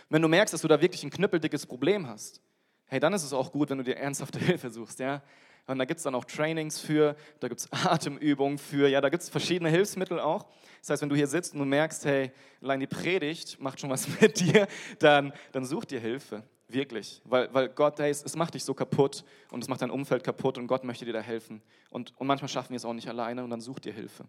wenn 0.08 0.22
du 0.22 0.28
merkst, 0.28 0.54
dass 0.54 0.60
du 0.60 0.68
da 0.68 0.80
wirklich 0.80 1.02
ein 1.02 1.10
knüppeldickes 1.10 1.66
Problem 1.66 2.06
hast, 2.06 2.40
hey, 2.86 3.00
dann 3.00 3.12
ist 3.12 3.24
es 3.24 3.32
auch 3.32 3.50
gut, 3.50 3.70
wenn 3.70 3.78
du 3.78 3.84
dir 3.84 3.96
ernsthafte 3.96 4.38
Hilfe 4.44 4.70
suchst, 4.70 5.00
ja. 5.00 5.22
Und 5.66 5.78
da 5.78 5.84
gibt 5.84 5.98
es 5.98 6.04
dann 6.04 6.14
auch 6.14 6.24
Trainings 6.24 6.78
für, 6.78 7.16
da 7.40 7.48
gibt 7.48 7.60
es 7.60 7.72
Atemübungen 7.84 8.58
für, 8.58 8.88
ja, 8.88 9.00
da 9.00 9.08
gibt 9.08 9.22
es 9.22 9.28
verschiedene 9.28 9.68
Hilfsmittel 9.68 10.20
auch. 10.20 10.46
Das 10.80 10.90
heißt, 10.90 11.02
wenn 11.02 11.08
du 11.08 11.16
hier 11.16 11.26
sitzt 11.26 11.54
und 11.54 11.58
du 11.58 11.64
merkst, 11.64 12.04
hey, 12.04 12.30
allein 12.62 12.78
die 12.80 12.86
Predigt 12.86 13.60
macht 13.60 13.80
schon 13.80 13.90
was 13.90 14.08
mit 14.20 14.38
dir, 14.38 14.68
dann, 15.00 15.32
dann 15.52 15.64
such 15.64 15.86
dir 15.86 15.98
Hilfe. 16.00 16.44
Wirklich. 16.68 17.22
Weil, 17.24 17.52
weil 17.54 17.68
Gott, 17.68 17.98
hey, 17.98 18.10
es, 18.10 18.36
macht 18.36 18.54
dich 18.54 18.64
so 18.64 18.74
kaputt 18.74 19.24
und 19.50 19.62
es 19.62 19.68
macht 19.68 19.82
dein 19.82 19.90
Umfeld 19.90 20.24
kaputt 20.24 20.58
und 20.58 20.66
Gott 20.66 20.84
möchte 20.84 21.04
dir 21.04 21.12
da 21.12 21.20
helfen. 21.20 21.62
Und, 21.90 22.12
und 22.18 22.26
manchmal 22.26 22.48
schaffen 22.48 22.70
wir 22.70 22.76
es 22.76 22.84
auch 22.84 22.92
nicht 22.92 23.08
alleine 23.08 23.44
und 23.44 23.50
dann 23.50 23.60
such 23.60 23.78
dir 23.80 23.92
Hilfe. 23.92 24.24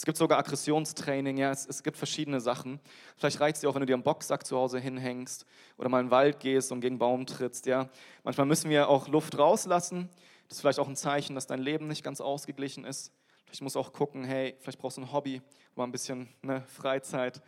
Es 0.00 0.06
gibt 0.06 0.16
sogar 0.16 0.38
Aggressionstraining, 0.38 1.36
ja, 1.36 1.50
es, 1.50 1.66
es 1.66 1.82
gibt 1.82 1.98
verschiedene 1.98 2.40
Sachen. 2.40 2.80
Vielleicht 3.18 3.38
reicht 3.38 3.56
es 3.56 3.60
dir 3.60 3.68
auch, 3.68 3.74
wenn 3.74 3.80
du 3.80 3.86
dir 3.86 3.94
einen 3.94 4.02
Boxsack 4.02 4.46
zu 4.46 4.56
Hause 4.56 4.78
hinhängst 4.78 5.44
oder 5.76 5.90
mal 5.90 6.00
in 6.00 6.06
den 6.06 6.10
Wald 6.10 6.40
gehst 6.40 6.72
und 6.72 6.80
gegen 6.80 6.94
einen 6.94 6.98
Baum 6.98 7.26
trittst, 7.26 7.66
ja. 7.66 7.90
Manchmal 8.24 8.46
müssen 8.46 8.70
wir 8.70 8.88
auch 8.88 9.08
Luft 9.08 9.36
rauslassen 9.36 10.08
das 10.50 10.56
ist 10.56 10.62
vielleicht 10.62 10.80
auch 10.80 10.88
ein 10.88 10.96
Zeichen, 10.96 11.36
dass 11.36 11.46
dein 11.46 11.60
Leben 11.60 11.86
nicht 11.86 12.02
ganz 12.02 12.20
ausgeglichen 12.20 12.84
ist. 12.84 13.12
Vielleicht 13.44 13.62
musst 13.62 13.76
du 13.76 13.78
auch 13.78 13.92
gucken, 13.92 14.24
hey, 14.24 14.56
vielleicht 14.58 14.80
brauchst 14.80 14.96
du 14.96 15.02
ein 15.02 15.12
Hobby, 15.12 15.42
mal 15.76 15.84
ein 15.84 15.92
bisschen 15.92 16.28
ne, 16.42 16.62
Freizeit. 16.66 17.40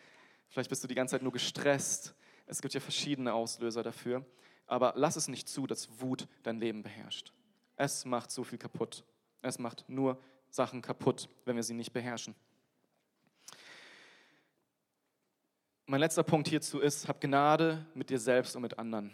Vielleicht 0.49 0.71
bist 0.71 0.85
du 0.85 0.89
die 0.89 0.95
ganze 0.95 1.17
Zeit 1.17 1.23
nur 1.23 1.33
gestresst. 1.33 2.15
Es 2.47 2.63
gibt 2.63 2.75
ja 2.75 2.81
verschiedene 2.81 3.35
Auslöser 3.35 3.83
dafür. 3.83 4.25
Aber 4.69 4.93
lass 4.95 5.17
es 5.17 5.27
nicht 5.27 5.49
zu, 5.49 5.67
dass 5.67 6.01
Wut 6.01 6.29
dein 6.45 6.61
Leben 6.61 6.85
beherrscht. 6.85 7.33
Es 7.75 8.05
macht 8.05 8.31
so 8.31 8.45
viel 8.45 8.59
kaputt. 8.59 9.03
Es 9.41 9.59
macht 9.59 9.85
nur 9.89 10.17
Sachen 10.53 10.83
kaputt, 10.83 11.29
wenn 11.47 11.57
wir 11.57 11.63
sie 11.63 11.75
nicht 11.75 11.93
beherrschen. 11.93 12.35
Mein 15.87 16.01
letzter 16.01 16.23
Punkt 16.23 16.47
hierzu 16.47 16.79
ist, 16.79 17.09
hab 17.09 17.21
Gnade 17.21 17.85
mit 17.95 18.11
dir 18.11 18.19
selbst 18.19 18.55
und 18.55 18.63
mit 18.63 18.79
anderen. 18.79 19.11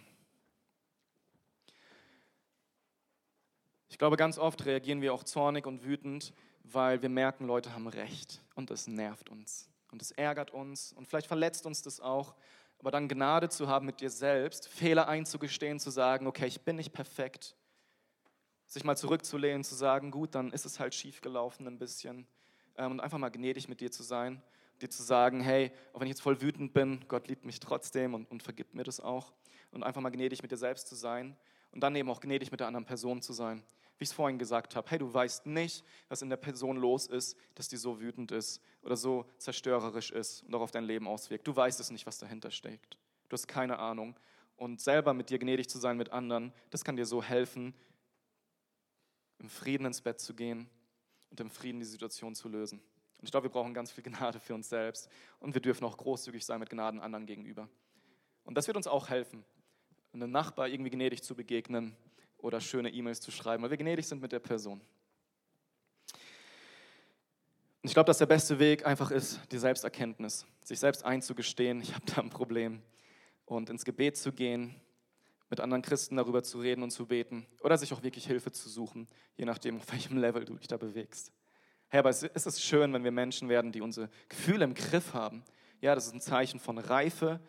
Ich 3.88 3.98
glaube, 3.98 4.16
ganz 4.16 4.36
oft 4.36 4.66
reagieren 4.66 5.00
wir 5.00 5.14
auch 5.14 5.24
zornig 5.24 5.66
und 5.66 5.84
wütend, 5.84 6.34
weil 6.64 7.02
wir 7.02 7.08
merken, 7.08 7.46
Leute 7.46 7.72
haben 7.72 7.86
recht 7.86 8.42
und 8.54 8.70
das 8.70 8.86
nervt 8.86 9.28
uns 9.28 9.68
und 9.90 10.02
es 10.02 10.10
ärgert 10.10 10.50
uns 10.50 10.92
und 10.92 11.06
vielleicht 11.06 11.26
verletzt 11.28 11.66
uns 11.66 11.82
das 11.82 12.00
auch. 12.00 12.34
Aber 12.78 12.90
dann 12.90 13.08
Gnade 13.08 13.48
zu 13.48 13.68
haben 13.68 13.86
mit 13.86 14.00
dir 14.00 14.10
selbst, 14.10 14.68
Fehler 14.68 15.08
einzugestehen, 15.08 15.80
zu 15.80 15.90
sagen, 15.90 16.26
okay, 16.26 16.46
ich 16.46 16.60
bin 16.60 16.76
nicht 16.76 16.92
perfekt, 16.92 17.56
sich 18.68 18.84
mal 18.84 18.96
zurückzulehnen, 18.96 19.64
zu 19.64 19.74
sagen, 19.74 20.10
gut, 20.10 20.34
dann 20.34 20.52
ist 20.52 20.66
es 20.66 20.78
halt 20.78 20.94
schief 20.94 21.20
gelaufen 21.20 21.66
ein 21.66 21.78
bisschen 21.78 22.26
ähm, 22.76 22.92
und 22.92 23.00
einfach 23.00 23.18
mal 23.18 23.30
gnädig 23.30 23.68
mit 23.68 23.80
dir 23.80 23.90
zu 23.90 24.02
sein, 24.02 24.42
dir 24.80 24.90
zu 24.90 25.02
sagen, 25.02 25.40
hey, 25.40 25.72
auch 25.92 26.00
wenn 26.00 26.06
ich 26.06 26.12
jetzt 26.12 26.22
voll 26.22 26.40
wütend 26.40 26.72
bin, 26.72 27.04
Gott 27.08 27.28
liebt 27.28 27.44
mich 27.44 27.58
trotzdem 27.58 28.14
und, 28.14 28.30
und 28.30 28.42
vergibt 28.42 28.74
mir 28.74 28.84
das 28.84 29.00
auch 29.00 29.32
und 29.72 29.82
einfach 29.82 30.00
mal 30.00 30.10
gnädig 30.10 30.42
mit 30.42 30.52
dir 30.52 30.56
selbst 30.56 30.88
zu 30.88 30.94
sein 30.94 31.36
und 31.72 31.82
dann 31.82 31.96
eben 31.96 32.10
auch 32.10 32.20
gnädig 32.20 32.50
mit 32.50 32.60
der 32.60 32.68
anderen 32.68 32.86
Person 32.86 33.20
zu 33.20 33.32
sein 33.32 33.64
wie 33.98 34.04
ich 34.04 34.10
es 34.10 34.14
vorhin 34.14 34.38
gesagt 34.38 34.76
habe, 34.76 34.88
hey, 34.90 34.98
du 34.98 35.12
weißt 35.12 35.46
nicht, 35.46 35.84
was 36.08 36.22
in 36.22 36.30
der 36.30 36.36
Person 36.36 36.76
los 36.76 37.08
ist, 37.08 37.36
dass 37.56 37.68
die 37.68 37.76
so 37.76 38.00
wütend 38.00 38.30
ist 38.30 38.62
oder 38.82 38.96
so 38.96 39.26
zerstörerisch 39.38 40.12
ist 40.12 40.44
und 40.44 40.54
auch 40.54 40.60
auf 40.60 40.70
dein 40.70 40.84
Leben 40.84 41.08
auswirkt. 41.08 41.46
Du 41.46 41.54
weißt 41.54 41.80
es 41.80 41.90
nicht, 41.90 42.06
was 42.06 42.18
dahinter 42.18 42.52
steckt. 42.52 42.96
Du 43.28 43.34
hast 43.34 43.48
keine 43.48 43.78
Ahnung. 43.80 44.16
Und 44.56 44.80
selber 44.80 45.14
mit 45.14 45.30
dir 45.30 45.38
gnädig 45.38 45.68
zu 45.68 45.78
sein 45.78 45.96
mit 45.96 46.12
anderen, 46.12 46.52
das 46.70 46.84
kann 46.84 46.96
dir 46.96 47.06
so 47.06 47.22
helfen, 47.22 47.74
im 49.38 49.48
Frieden 49.48 49.86
ins 49.86 50.00
Bett 50.00 50.20
zu 50.20 50.34
gehen 50.34 50.68
und 51.30 51.40
im 51.40 51.50
Frieden 51.50 51.80
die 51.80 51.86
Situation 51.86 52.34
zu 52.34 52.48
lösen. 52.48 52.78
Und 53.18 53.24
ich 53.24 53.30
glaube, 53.30 53.44
wir 53.44 53.52
brauchen 53.52 53.74
ganz 53.74 53.90
viel 53.90 54.04
Gnade 54.04 54.40
für 54.40 54.54
uns 54.54 54.68
selbst 54.68 55.08
und 55.40 55.54
wir 55.54 55.60
dürfen 55.60 55.84
auch 55.84 55.96
großzügig 55.96 56.44
sein 56.44 56.60
mit 56.60 56.70
Gnaden 56.70 57.00
anderen 57.00 57.26
gegenüber. 57.26 57.68
Und 58.44 58.56
das 58.56 58.66
wird 58.66 58.76
uns 58.76 58.86
auch 58.86 59.08
helfen, 59.08 59.44
einem 60.12 60.30
Nachbar 60.30 60.68
irgendwie 60.68 60.90
gnädig 60.90 61.22
zu 61.22 61.34
begegnen, 61.34 61.96
oder 62.38 62.60
schöne 62.60 62.90
E-Mails 62.90 63.20
zu 63.20 63.30
schreiben, 63.30 63.62
weil 63.62 63.70
wir 63.70 63.76
gnädig 63.76 64.06
sind 64.06 64.22
mit 64.22 64.32
der 64.32 64.38
Person. 64.38 64.80
Und 67.80 67.88
ich 67.90 67.92
glaube, 67.92 68.06
dass 68.06 68.18
der 68.18 68.26
beste 68.26 68.58
Weg 68.58 68.86
einfach 68.86 69.10
ist, 69.10 69.40
die 69.52 69.58
Selbsterkenntnis, 69.58 70.46
sich 70.64 70.78
selbst 70.78 71.04
einzugestehen, 71.04 71.80
ich 71.80 71.94
habe 71.94 72.06
da 72.06 72.20
ein 72.20 72.30
Problem 72.30 72.82
und 73.44 73.70
ins 73.70 73.84
Gebet 73.84 74.16
zu 74.16 74.32
gehen, 74.32 74.80
mit 75.50 75.60
anderen 75.60 75.82
Christen 75.82 76.16
darüber 76.16 76.42
zu 76.42 76.60
reden 76.60 76.82
und 76.82 76.90
zu 76.90 77.06
beten 77.06 77.46
oder 77.60 77.78
sich 77.78 77.92
auch 77.92 78.02
wirklich 78.02 78.26
Hilfe 78.26 78.52
zu 78.52 78.68
suchen, 78.68 79.08
je 79.36 79.44
nachdem, 79.44 79.78
auf 79.78 79.90
welchem 79.92 80.18
Level 80.18 80.44
du 80.44 80.56
dich 80.56 80.68
da 80.68 80.76
bewegst. 80.76 81.32
Hey, 81.88 82.00
aber 82.00 82.10
es 82.10 82.22
ist 82.22 82.62
schön, 82.62 82.92
wenn 82.92 83.04
wir 83.04 83.12
Menschen 83.12 83.48
werden, 83.48 83.72
die 83.72 83.80
unsere 83.80 84.10
Gefühle 84.28 84.64
im 84.64 84.74
Griff 84.74 85.14
haben. 85.14 85.42
Ja, 85.80 85.94
das 85.94 86.06
ist 86.06 86.14
ein 86.14 86.20
Zeichen 86.20 86.60
von 86.60 86.76
Reife, 86.76 87.40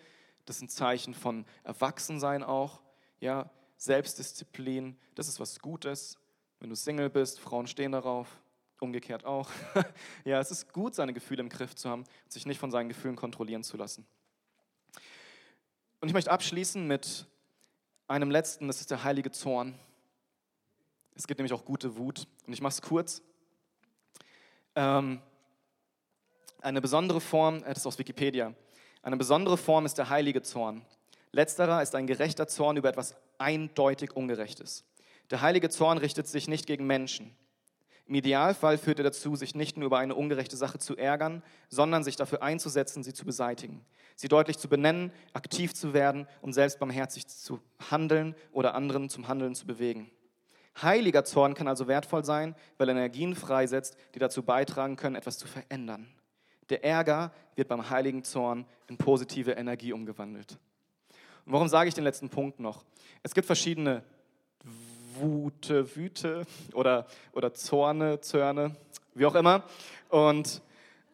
das 0.45 0.57
ist 0.57 0.61
ein 0.61 0.69
Zeichen 0.69 1.13
von 1.13 1.45
Erwachsensein 1.63 2.43
auch. 2.43 2.81
Ja, 3.19 3.49
Selbstdisziplin, 3.77 4.97
das 5.15 5.27
ist 5.27 5.39
was 5.39 5.59
Gutes. 5.59 6.17
Wenn 6.59 6.69
du 6.69 6.75
Single 6.75 7.09
bist, 7.09 7.39
Frauen 7.39 7.67
stehen 7.67 7.91
darauf, 7.91 8.27
umgekehrt 8.79 9.25
auch. 9.25 9.49
ja, 10.25 10.39
es 10.39 10.51
ist 10.51 10.71
gut, 10.71 10.95
seine 10.95 11.13
Gefühle 11.13 11.41
im 11.41 11.49
Griff 11.49 11.75
zu 11.75 11.89
haben, 11.89 12.05
sich 12.27 12.45
nicht 12.45 12.59
von 12.59 12.71
seinen 12.71 12.89
Gefühlen 12.89 13.15
kontrollieren 13.15 13.63
zu 13.63 13.77
lassen. 13.77 14.07
Und 16.01 16.07
ich 16.07 16.13
möchte 16.13 16.31
abschließen 16.31 16.87
mit 16.87 17.25
einem 18.09 18.31
letzten, 18.31 18.67
das 18.67 18.81
ist 18.81 18.91
der 18.91 19.03
heilige 19.03 19.31
Zorn. 19.31 19.75
Es 21.15 21.27
gibt 21.27 21.39
nämlich 21.39 21.53
auch 21.53 21.63
gute 21.63 21.95
Wut. 21.95 22.27
Und 22.45 22.53
ich 22.53 22.61
mache 22.61 22.73
es 22.73 22.81
kurz. 22.81 23.21
Ähm, 24.75 25.21
eine 26.61 26.81
besondere 26.81 27.21
Form, 27.21 27.57
äh, 27.57 27.69
das 27.69 27.79
ist 27.79 27.85
aus 27.85 27.99
Wikipedia, 27.99 28.53
eine 29.01 29.15
besondere 29.15 29.57
Form 29.57 29.85
ist 29.85 29.97
der 29.97 30.09
heilige 30.09 30.41
Zorn. 30.41 30.85
Letzterer 31.31 31.81
ist 31.81 31.95
ein 31.95 32.07
gerechter 32.07 32.47
Zorn 32.47 32.77
über 32.77 32.89
etwas 32.89 33.15
eindeutig 33.37 34.15
Ungerechtes. 34.15 34.83
Der 35.29 35.41
heilige 35.41 35.69
Zorn 35.69 35.99
richtet 35.99 36.27
sich 36.27 36.47
nicht 36.47 36.65
gegen 36.65 36.87
Menschen. 36.87 37.35
Im 38.09 38.15
Idealfall 38.15 38.79
führt 38.79 38.97
er 38.97 39.03
dazu, 39.03 39.35
sich 39.35 39.53
nicht 39.53 39.77
nur 39.77 39.85
über 39.85 39.99
eine 39.99 40.15
ungerechte 40.15 40.57
Sache 40.57 40.79
zu 40.79 40.97
ärgern, 40.97 41.43
sondern 41.69 42.03
sich 42.03 42.15
dafür 42.15 42.41
einzusetzen, 42.41 43.03
sie 43.03 43.13
zu 43.13 43.23
beseitigen, 43.23 43.85
sie 44.15 44.27
deutlich 44.27 44.57
zu 44.57 44.67
benennen, 44.67 45.11
aktiv 45.33 45.75
zu 45.75 45.93
werden 45.93 46.27
und 46.41 46.53
selbst 46.53 46.79
barmherzig 46.79 47.27
zu 47.27 47.59
handeln 47.91 48.33
oder 48.51 48.73
anderen 48.73 49.09
zum 49.09 49.27
Handeln 49.27 49.53
zu 49.53 49.67
bewegen. 49.67 50.09
Heiliger 50.81 51.23
Zorn 51.23 51.53
kann 51.53 51.67
also 51.67 51.87
wertvoll 51.87 52.25
sein, 52.25 52.55
weil 52.79 52.89
er 52.89 52.95
Energien 52.95 53.35
freisetzt, 53.35 53.95
die 54.15 54.19
dazu 54.19 54.41
beitragen 54.41 54.95
können, 54.95 55.15
etwas 55.15 55.37
zu 55.37 55.47
verändern. 55.47 56.07
Der 56.69 56.83
Ärger 56.83 57.31
wird 57.53 57.67
beim 57.67 57.91
heiligen 57.91 58.23
Zorn 58.23 58.65
in 58.87 58.97
positive 58.97 59.51
Energie 59.51 59.93
umgewandelt. 59.93 60.57
Und 61.45 61.53
warum 61.53 61.67
sage 61.67 61.89
ich 61.89 61.93
den 61.93 62.05
letzten 62.05 62.29
Punkt 62.29 62.59
noch? 62.59 62.85
Es 63.21 63.35
gibt 63.35 63.45
verschiedene 63.45 64.03
Wute, 65.19 65.95
Wüte 65.95 66.45
oder, 66.73 67.05
oder 67.33 67.53
Zorne, 67.53 68.21
Zörne, 68.21 68.75
wie 69.13 69.25
auch 69.25 69.35
immer. 69.35 69.63
Und, 70.09 70.61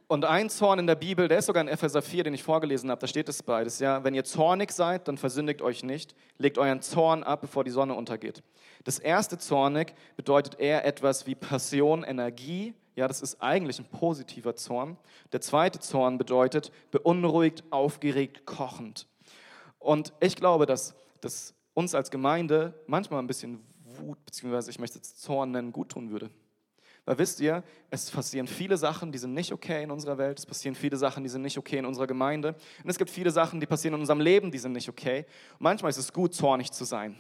und 0.08 0.26
ein 0.26 0.50
Zorn 0.50 0.80
in 0.80 0.88
der 0.88 0.96
Bibel, 0.96 1.28
der 1.28 1.40
ist 1.40 1.46
sogar 1.46 1.62
in 1.62 1.68
Epheser 1.68 2.02
4, 2.02 2.26
den 2.26 2.34
ich 2.34 2.44
vorgelesen 2.44 2.92
habe, 2.92 3.02
da 3.02 3.08
steht 3.08 3.30
es 3.30 3.42
beides. 3.42 3.80
Ja? 3.80 4.04
Wenn 4.04 4.14
ihr 4.14 4.24
zornig 4.24 4.72
seid, 4.72 5.08
dann 5.08 5.18
versündigt 5.18 5.62
euch 5.62 5.84
nicht, 5.84 6.16
legt 6.38 6.58
euren 6.58 6.82
Zorn 6.82 7.24
ab, 7.24 7.42
bevor 7.42 7.64
die 7.64 7.72
Sonne 7.72 7.96
untergeht. 7.96 8.44
Das 8.84 9.00
erste 9.00 9.38
zornig 9.38 9.96
bedeutet 10.16 10.60
eher 10.60 10.86
etwas 10.86 11.26
wie 11.26 11.36
Passion, 11.36 12.04
Energie. 12.04 12.76
Ja, 12.96 13.08
das 13.08 13.22
ist 13.22 13.42
eigentlich 13.42 13.80
ein 13.80 13.86
positiver 13.86 14.56
Zorn. 14.56 14.98
Der 15.34 15.42
zweite 15.42 15.80
Zorn 15.80 16.18
bedeutet 16.18 16.72
beunruhigt, 16.92 17.64
aufgeregt, 17.72 18.46
kochend. 18.46 19.08
Und 19.80 20.14
ich 20.20 20.36
glaube, 20.36 20.66
dass, 20.66 20.96
dass 21.20 21.56
uns 21.74 21.94
als 21.94 22.10
Gemeinde 22.10 22.74
manchmal 22.88 23.20
ein 23.20 23.28
bisschen 23.28 23.64
Wut, 24.00 24.24
beziehungsweise 24.26 24.72
ich 24.72 24.80
möchte 24.80 25.00
es 25.00 25.16
Zorn 25.18 25.52
nennen, 25.52 25.72
gut 25.72 25.90
tun 25.90 26.12
würde. 26.12 26.30
Weil 27.06 27.20
wisst 27.20 27.40
ihr, 27.40 27.64
es 27.92 28.10
passieren 28.10 28.48
viele 28.48 28.78
Sachen, 28.78 29.12
die 29.12 29.20
sind 29.20 29.34
nicht 29.34 29.54
okay 29.54 29.84
in 29.84 29.92
unserer 29.92 30.18
Welt. 30.18 30.40
Es 30.40 30.46
passieren 30.46 30.74
viele 30.74 30.98
Sachen, 30.98 31.24
die 31.24 31.30
sind 31.30 31.44
nicht 31.44 31.58
okay 31.58 31.78
in 31.78 31.86
unserer 31.86 32.08
Gemeinde. 32.08 32.56
Und 32.84 32.90
es 32.90 32.98
gibt 32.98 33.12
viele 33.12 33.30
Sachen, 33.30 33.60
die 33.60 33.68
passieren 33.68 33.94
in 33.94 34.00
unserem 34.00 34.20
Leben, 34.20 34.52
die 34.52 34.58
sind 34.58 34.72
nicht 34.72 34.90
okay. 34.90 35.26
Und 35.54 35.62
manchmal 35.62 35.92
ist 35.92 35.98
es 35.98 36.12
gut, 36.12 36.34
zornig 36.34 36.72
zu 36.72 36.84
sein. 36.84 37.16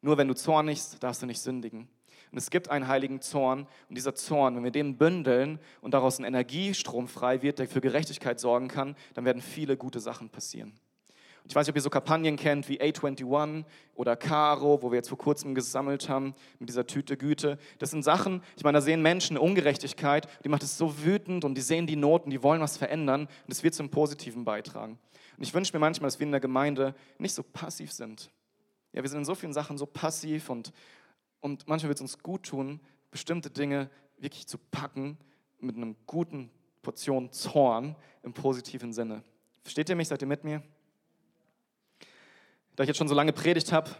Nur 0.00 0.18
wenn 0.18 0.26
du 0.26 0.34
zornigst, 0.34 1.00
darfst 1.02 1.22
du 1.22 1.26
nicht 1.26 1.40
sündigen. 1.40 1.88
Und 2.32 2.38
es 2.38 2.50
gibt 2.50 2.68
einen 2.68 2.88
heiligen 2.88 3.20
Zorn. 3.20 3.68
Und 3.88 3.94
dieser 3.96 4.16
Zorn, 4.16 4.56
wenn 4.56 4.64
wir 4.64 4.72
den 4.72 4.96
bündeln 4.96 5.60
und 5.82 5.94
daraus 5.94 6.18
ein 6.18 6.24
Energiestrom 6.24 7.06
frei 7.06 7.42
wird, 7.42 7.60
der 7.60 7.68
für 7.68 7.80
Gerechtigkeit 7.80 8.40
sorgen 8.40 8.66
kann, 8.66 8.96
dann 9.14 9.24
werden 9.24 9.40
viele 9.40 9.76
gute 9.76 10.00
Sachen 10.00 10.30
passieren. 10.30 10.72
Ich 11.44 11.54
weiß 11.54 11.66
nicht, 11.66 11.72
ob 11.72 11.76
ihr 11.76 11.82
so 11.82 11.90
Kampagnen 11.90 12.36
kennt 12.36 12.68
wie 12.68 12.80
A21 12.80 13.64
oder 13.94 14.16
Caro, 14.16 14.80
wo 14.82 14.90
wir 14.90 14.96
jetzt 14.96 15.08
vor 15.08 15.18
kurzem 15.18 15.54
gesammelt 15.54 16.08
haben 16.08 16.34
mit 16.58 16.68
dieser 16.68 16.86
Tüte 16.86 17.16
Güte. 17.16 17.58
Das 17.78 17.90
sind 17.90 18.04
Sachen, 18.04 18.42
ich 18.56 18.62
meine, 18.62 18.78
da 18.78 18.82
sehen 18.82 19.02
Menschen 19.02 19.36
Ungerechtigkeit, 19.36 20.28
die 20.44 20.48
macht 20.48 20.62
es 20.62 20.78
so 20.78 21.04
wütend 21.04 21.44
und 21.44 21.56
die 21.56 21.60
sehen 21.60 21.86
die 21.86 21.96
Noten, 21.96 22.30
die 22.30 22.42
wollen 22.42 22.60
was 22.60 22.76
verändern 22.76 23.22
und 23.22 23.52
es 23.52 23.62
wird 23.62 23.74
zum 23.74 23.90
Positiven 23.90 24.44
beitragen. 24.44 24.98
Und 25.36 25.42
ich 25.42 25.52
wünsche 25.52 25.72
mir 25.72 25.80
manchmal, 25.80 26.08
dass 26.08 26.20
wir 26.20 26.26
in 26.26 26.32
der 26.32 26.40
Gemeinde 26.40 26.94
nicht 27.18 27.34
so 27.34 27.42
passiv 27.42 27.92
sind. 27.92 28.30
Ja, 28.92 29.02
wir 29.02 29.08
sind 29.08 29.20
in 29.20 29.24
so 29.24 29.34
vielen 29.34 29.52
Sachen 29.52 29.78
so 29.78 29.86
passiv 29.86 30.48
und, 30.48 30.72
und 31.40 31.66
manchmal 31.66 31.88
wird 31.88 31.98
es 31.98 32.02
uns 32.02 32.18
gut 32.18 32.44
tun, 32.44 32.80
bestimmte 33.10 33.50
Dinge 33.50 33.90
wirklich 34.18 34.46
zu 34.46 34.58
packen 34.58 35.18
mit 35.58 35.76
einem 35.76 35.96
guten 36.06 36.50
Portion 36.82 37.32
Zorn 37.32 37.96
im 38.22 38.32
positiven 38.32 38.92
Sinne. 38.92 39.22
Versteht 39.62 39.88
ihr 39.88 39.96
mich? 39.96 40.08
Seid 40.08 40.22
ihr 40.22 40.28
mit 40.28 40.44
mir? 40.44 40.62
Da 42.74 42.84
ich 42.84 42.88
jetzt 42.88 42.96
schon 42.96 43.08
so 43.08 43.14
lange 43.14 43.32
predigt 43.32 43.70
habe, 43.70 43.90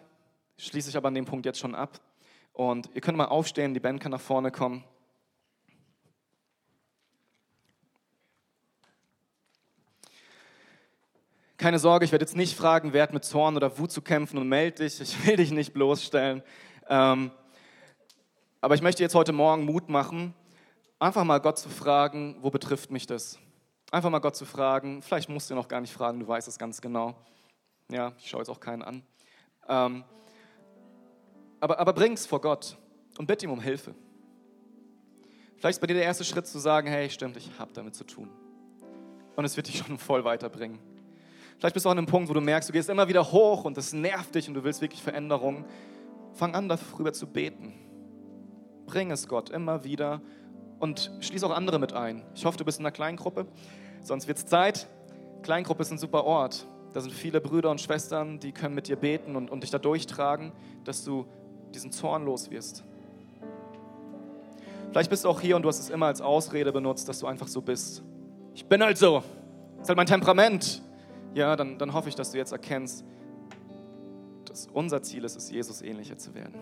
schließe 0.56 0.88
ich 0.88 0.96
aber 0.96 1.08
an 1.08 1.14
dem 1.14 1.26
Punkt 1.26 1.44
jetzt 1.44 1.58
schon 1.58 1.74
ab. 1.74 2.00
Und 2.52 2.88
ihr 2.94 3.00
könnt 3.00 3.18
mal 3.18 3.26
aufstehen, 3.26 3.74
die 3.74 3.80
Band 3.80 4.00
kann 4.00 4.12
nach 4.12 4.20
vorne 4.20 4.50
kommen. 4.50 4.84
Keine 11.58 11.78
Sorge, 11.78 12.04
ich 12.04 12.12
werde 12.12 12.24
jetzt 12.24 12.34
nicht 12.34 12.56
fragen, 12.56 12.92
wer 12.92 13.04
hat 13.04 13.12
mit 13.12 13.24
Zorn 13.24 13.56
oder 13.56 13.78
Wut 13.78 13.92
zu 13.92 14.02
kämpfen 14.02 14.38
und 14.38 14.48
melde 14.48 14.82
dich. 14.82 15.00
Ich 15.00 15.26
will 15.26 15.36
dich 15.36 15.52
nicht 15.52 15.72
bloßstellen. 15.72 16.42
Ähm, 16.88 17.30
aber 18.60 18.74
ich 18.74 18.82
möchte 18.82 19.02
jetzt 19.02 19.14
heute 19.14 19.32
Morgen 19.32 19.64
Mut 19.64 19.88
machen, 19.88 20.34
einfach 20.98 21.24
mal 21.24 21.38
Gott 21.38 21.58
zu 21.58 21.68
fragen, 21.68 22.36
wo 22.40 22.50
betrifft 22.50 22.90
mich 22.90 23.06
das? 23.06 23.38
Einfach 23.90 24.10
mal 24.10 24.18
Gott 24.18 24.34
zu 24.34 24.44
fragen, 24.44 25.02
vielleicht 25.02 25.28
musst 25.28 25.50
du 25.50 25.54
noch 25.54 25.68
gar 25.68 25.80
nicht 25.80 25.92
fragen, 25.92 26.20
du 26.20 26.26
weißt 26.26 26.48
es 26.48 26.58
ganz 26.58 26.80
genau. 26.80 27.14
Ja, 27.90 28.12
ich 28.18 28.28
schaue 28.28 28.40
jetzt 28.40 28.48
auch 28.48 28.60
keinen 28.60 28.82
an. 28.82 29.02
Ähm, 29.68 30.04
aber, 31.60 31.78
aber 31.78 31.92
bring 31.92 32.12
es 32.12 32.26
vor 32.26 32.40
Gott 32.40 32.76
und 33.18 33.26
bitte 33.26 33.46
ihm 33.46 33.52
um 33.52 33.60
Hilfe. 33.60 33.94
Vielleicht 35.56 35.76
ist 35.76 35.80
bei 35.80 35.86
dir 35.86 35.94
der 35.94 36.04
erste 36.04 36.24
Schritt 36.24 36.46
zu 36.46 36.58
sagen, 36.58 36.88
hey, 36.88 37.08
stimmt, 37.08 37.36
ich 37.36 37.48
habe 37.58 37.72
damit 37.72 37.94
zu 37.94 38.04
tun. 38.04 38.28
Und 39.36 39.44
es 39.44 39.56
wird 39.56 39.68
dich 39.68 39.78
schon 39.86 39.96
voll 39.98 40.24
weiterbringen. 40.24 40.78
Vielleicht 41.58 41.74
bist 41.74 41.86
du 41.86 41.88
auch 41.88 41.92
an 41.92 41.98
einem 41.98 42.08
Punkt, 42.08 42.28
wo 42.28 42.34
du 42.34 42.40
merkst, 42.40 42.68
du 42.68 42.72
gehst 42.72 42.88
immer 42.88 43.06
wieder 43.06 43.30
hoch 43.30 43.64
und 43.64 43.76
das 43.76 43.92
nervt 43.92 44.34
dich 44.34 44.48
und 44.48 44.54
du 44.54 44.64
willst 44.64 44.80
wirklich 44.80 45.00
Veränderungen. 45.00 45.64
Fang 46.34 46.56
an, 46.56 46.68
darüber 46.68 47.12
zu 47.12 47.28
beten. 47.28 47.72
Bring 48.86 49.12
es 49.12 49.28
Gott 49.28 49.50
immer 49.50 49.84
wieder 49.84 50.20
und 50.80 51.12
schließ 51.20 51.44
auch 51.44 51.52
andere 51.52 51.78
mit 51.78 51.92
ein. 51.92 52.24
Ich 52.34 52.44
hoffe, 52.44 52.58
du 52.58 52.64
bist 52.64 52.80
in 52.80 52.84
einer 52.84 52.90
Kleingruppe, 52.90 53.46
sonst 54.02 54.26
wird 54.26 54.38
es 54.38 54.46
Zeit. 54.46 54.88
Kleingruppe 55.42 55.82
ist 55.82 55.92
ein 55.92 55.98
super 55.98 56.24
Ort. 56.24 56.66
Da 56.92 57.00
sind 57.00 57.12
viele 57.12 57.40
Brüder 57.40 57.70
und 57.70 57.80
Schwestern, 57.80 58.38
die 58.38 58.52
können 58.52 58.74
mit 58.74 58.88
dir 58.88 58.96
beten 58.96 59.36
und, 59.36 59.50
und 59.50 59.62
dich 59.62 59.70
da 59.70 59.78
durchtragen, 59.78 60.52
dass 60.84 61.04
du 61.04 61.26
diesen 61.74 61.90
Zorn 61.90 62.24
los 62.24 62.50
wirst. 62.50 62.84
Vielleicht 64.90 65.08
bist 65.08 65.24
du 65.24 65.30
auch 65.30 65.40
hier 65.40 65.56
und 65.56 65.62
du 65.62 65.68
hast 65.68 65.78
es 65.78 65.88
immer 65.88 66.06
als 66.06 66.20
Ausrede 66.20 66.70
benutzt, 66.70 67.08
dass 67.08 67.18
du 67.18 67.26
einfach 67.26 67.48
so 67.48 67.62
bist. 67.62 68.02
Ich 68.54 68.66
bin 68.66 68.82
halt 68.82 68.98
so. 68.98 69.22
Das 69.76 69.84
ist 69.84 69.88
halt 69.88 69.96
mein 69.96 70.06
Temperament. 70.06 70.82
Ja, 71.34 71.56
dann, 71.56 71.78
dann 71.78 71.94
hoffe 71.94 72.10
ich, 72.10 72.14
dass 72.14 72.32
du 72.32 72.36
jetzt 72.36 72.52
erkennst, 72.52 73.02
dass 74.44 74.68
unser 74.70 75.02
Ziel 75.02 75.24
ist 75.24 75.34
es, 75.34 75.50
Jesus 75.50 75.80
ähnlicher 75.80 76.18
zu 76.18 76.34
werden. 76.34 76.60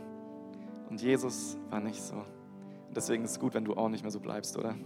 Und 0.89 1.03
Jesus 1.03 1.57
war 1.71 1.81
nicht 1.81 2.01
so. 2.01 2.15
Und 2.15 2.97
deswegen 2.97 3.25
ist 3.25 3.33
es 3.33 3.41
gut, 3.41 3.55
wenn 3.55 3.65
du 3.65 3.75
auch 3.75 3.89
nicht 3.89 4.03
mehr 4.03 4.13
so 4.13 4.21
bleibst, 4.21 4.57
oder? 4.57 4.77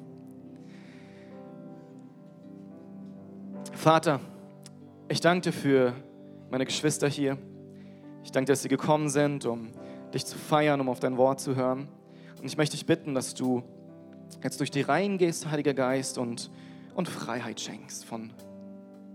Vater, 3.73 4.21
ich 5.09 5.21
danke 5.21 5.51
dir 5.51 5.53
für 5.53 5.95
meine 6.51 6.65
Geschwister 6.65 7.09
hier. 7.09 7.37
Ich 8.23 8.33
danke 8.33 8.47
dir, 8.47 8.53
dass 8.53 8.63
sie 8.63 8.69
gekommen 8.69 9.09
sind, 9.09 9.45
um 9.45 9.71
dich 10.15 10.25
zu 10.25 10.39
feiern, 10.39 10.81
um 10.81 10.89
auf 10.89 11.01
dein 11.01 11.17
Wort 11.17 11.41
zu 11.41 11.57
hören. 11.57 11.89
Und 12.39 12.47
ich 12.47 12.57
möchte 12.57 12.77
dich 12.77 12.87
bitten, 12.87 13.15
dass 13.15 13.35
du 13.35 13.63
jetzt 14.43 14.61
durch 14.61 14.71
die 14.71 14.81
Reihen 14.81 15.19
gehst, 15.19 15.51
Heiliger 15.51 15.75
Geist, 15.75 16.17
und, 16.17 16.51
und 16.95 17.09
Freiheit 17.09 17.61
schenkst 17.61 18.05
von 18.05 18.33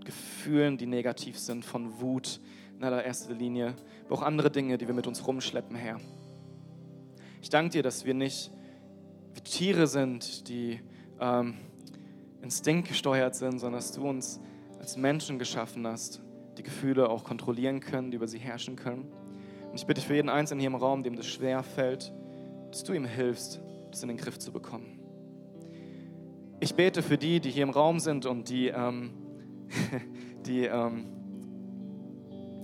Gefühlen, 0.05 0.77
die 0.77 0.85
negativ 0.85 1.39
sind, 1.39 1.65
von 1.65 1.99
Wut 1.99 2.39
in 2.77 2.83
allererster 2.83 3.33
Linie, 3.33 3.73
aber 4.05 4.15
auch 4.15 4.21
andere 4.21 4.51
Dinge, 4.51 4.77
die 4.77 4.87
wir 4.87 4.93
mit 4.93 5.07
uns 5.07 5.25
rumschleppen, 5.25 5.75
Herr. 5.75 5.97
Ich 7.41 7.49
danke 7.49 7.71
dir, 7.71 7.83
dass 7.83 8.05
wir 8.05 8.13
nicht 8.13 8.51
wie 9.33 9.41
Tiere 9.41 9.87
sind, 9.87 10.47
die 10.49 10.79
ähm, 11.19 11.55
Instinkt 12.41 12.87
gesteuert 12.87 13.35
sind, 13.35 13.59
sondern 13.59 13.79
dass 13.79 13.91
du 13.91 14.07
uns 14.07 14.39
als 14.79 14.97
Menschen 14.97 15.37
geschaffen 15.37 15.85
hast, 15.85 16.21
die 16.57 16.63
Gefühle 16.63 17.09
auch 17.09 17.23
kontrollieren 17.23 17.79
können, 17.79 18.11
die 18.11 18.17
über 18.17 18.27
sie 18.27 18.39
herrschen 18.39 18.75
können. 18.75 19.11
Und 19.69 19.75
ich 19.75 19.85
bitte 19.85 20.01
für 20.01 20.15
jeden 20.15 20.29
Einzelnen 20.29 20.59
hier 20.59 20.69
im 20.69 20.75
Raum, 20.75 21.03
dem 21.03 21.15
das 21.15 21.27
schwer 21.27 21.63
fällt, 21.63 22.11
dass 22.71 22.83
du 22.83 22.93
ihm 22.93 23.05
hilfst, 23.05 23.61
das 23.91 24.01
in 24.01 24.07
den 24.07 24.17
Griff 24.17 24.39
zu 24.39 24.51
bekommen. 24.51 24.99
Ich 26.59 26.75
bete 26.75 27.01
für 27.01 27.17
die, 27.17 27.39
die 27.39 27.51
hier 27.51 27.63
im 27.63 27.69
Raum 27.69 27.99
sind 27.99 28.25
und 28.25 28.49
die, 28.49 28.67
ähm, 28.67 29.11
die 30.45 30.65
ähm, 30.65 31.05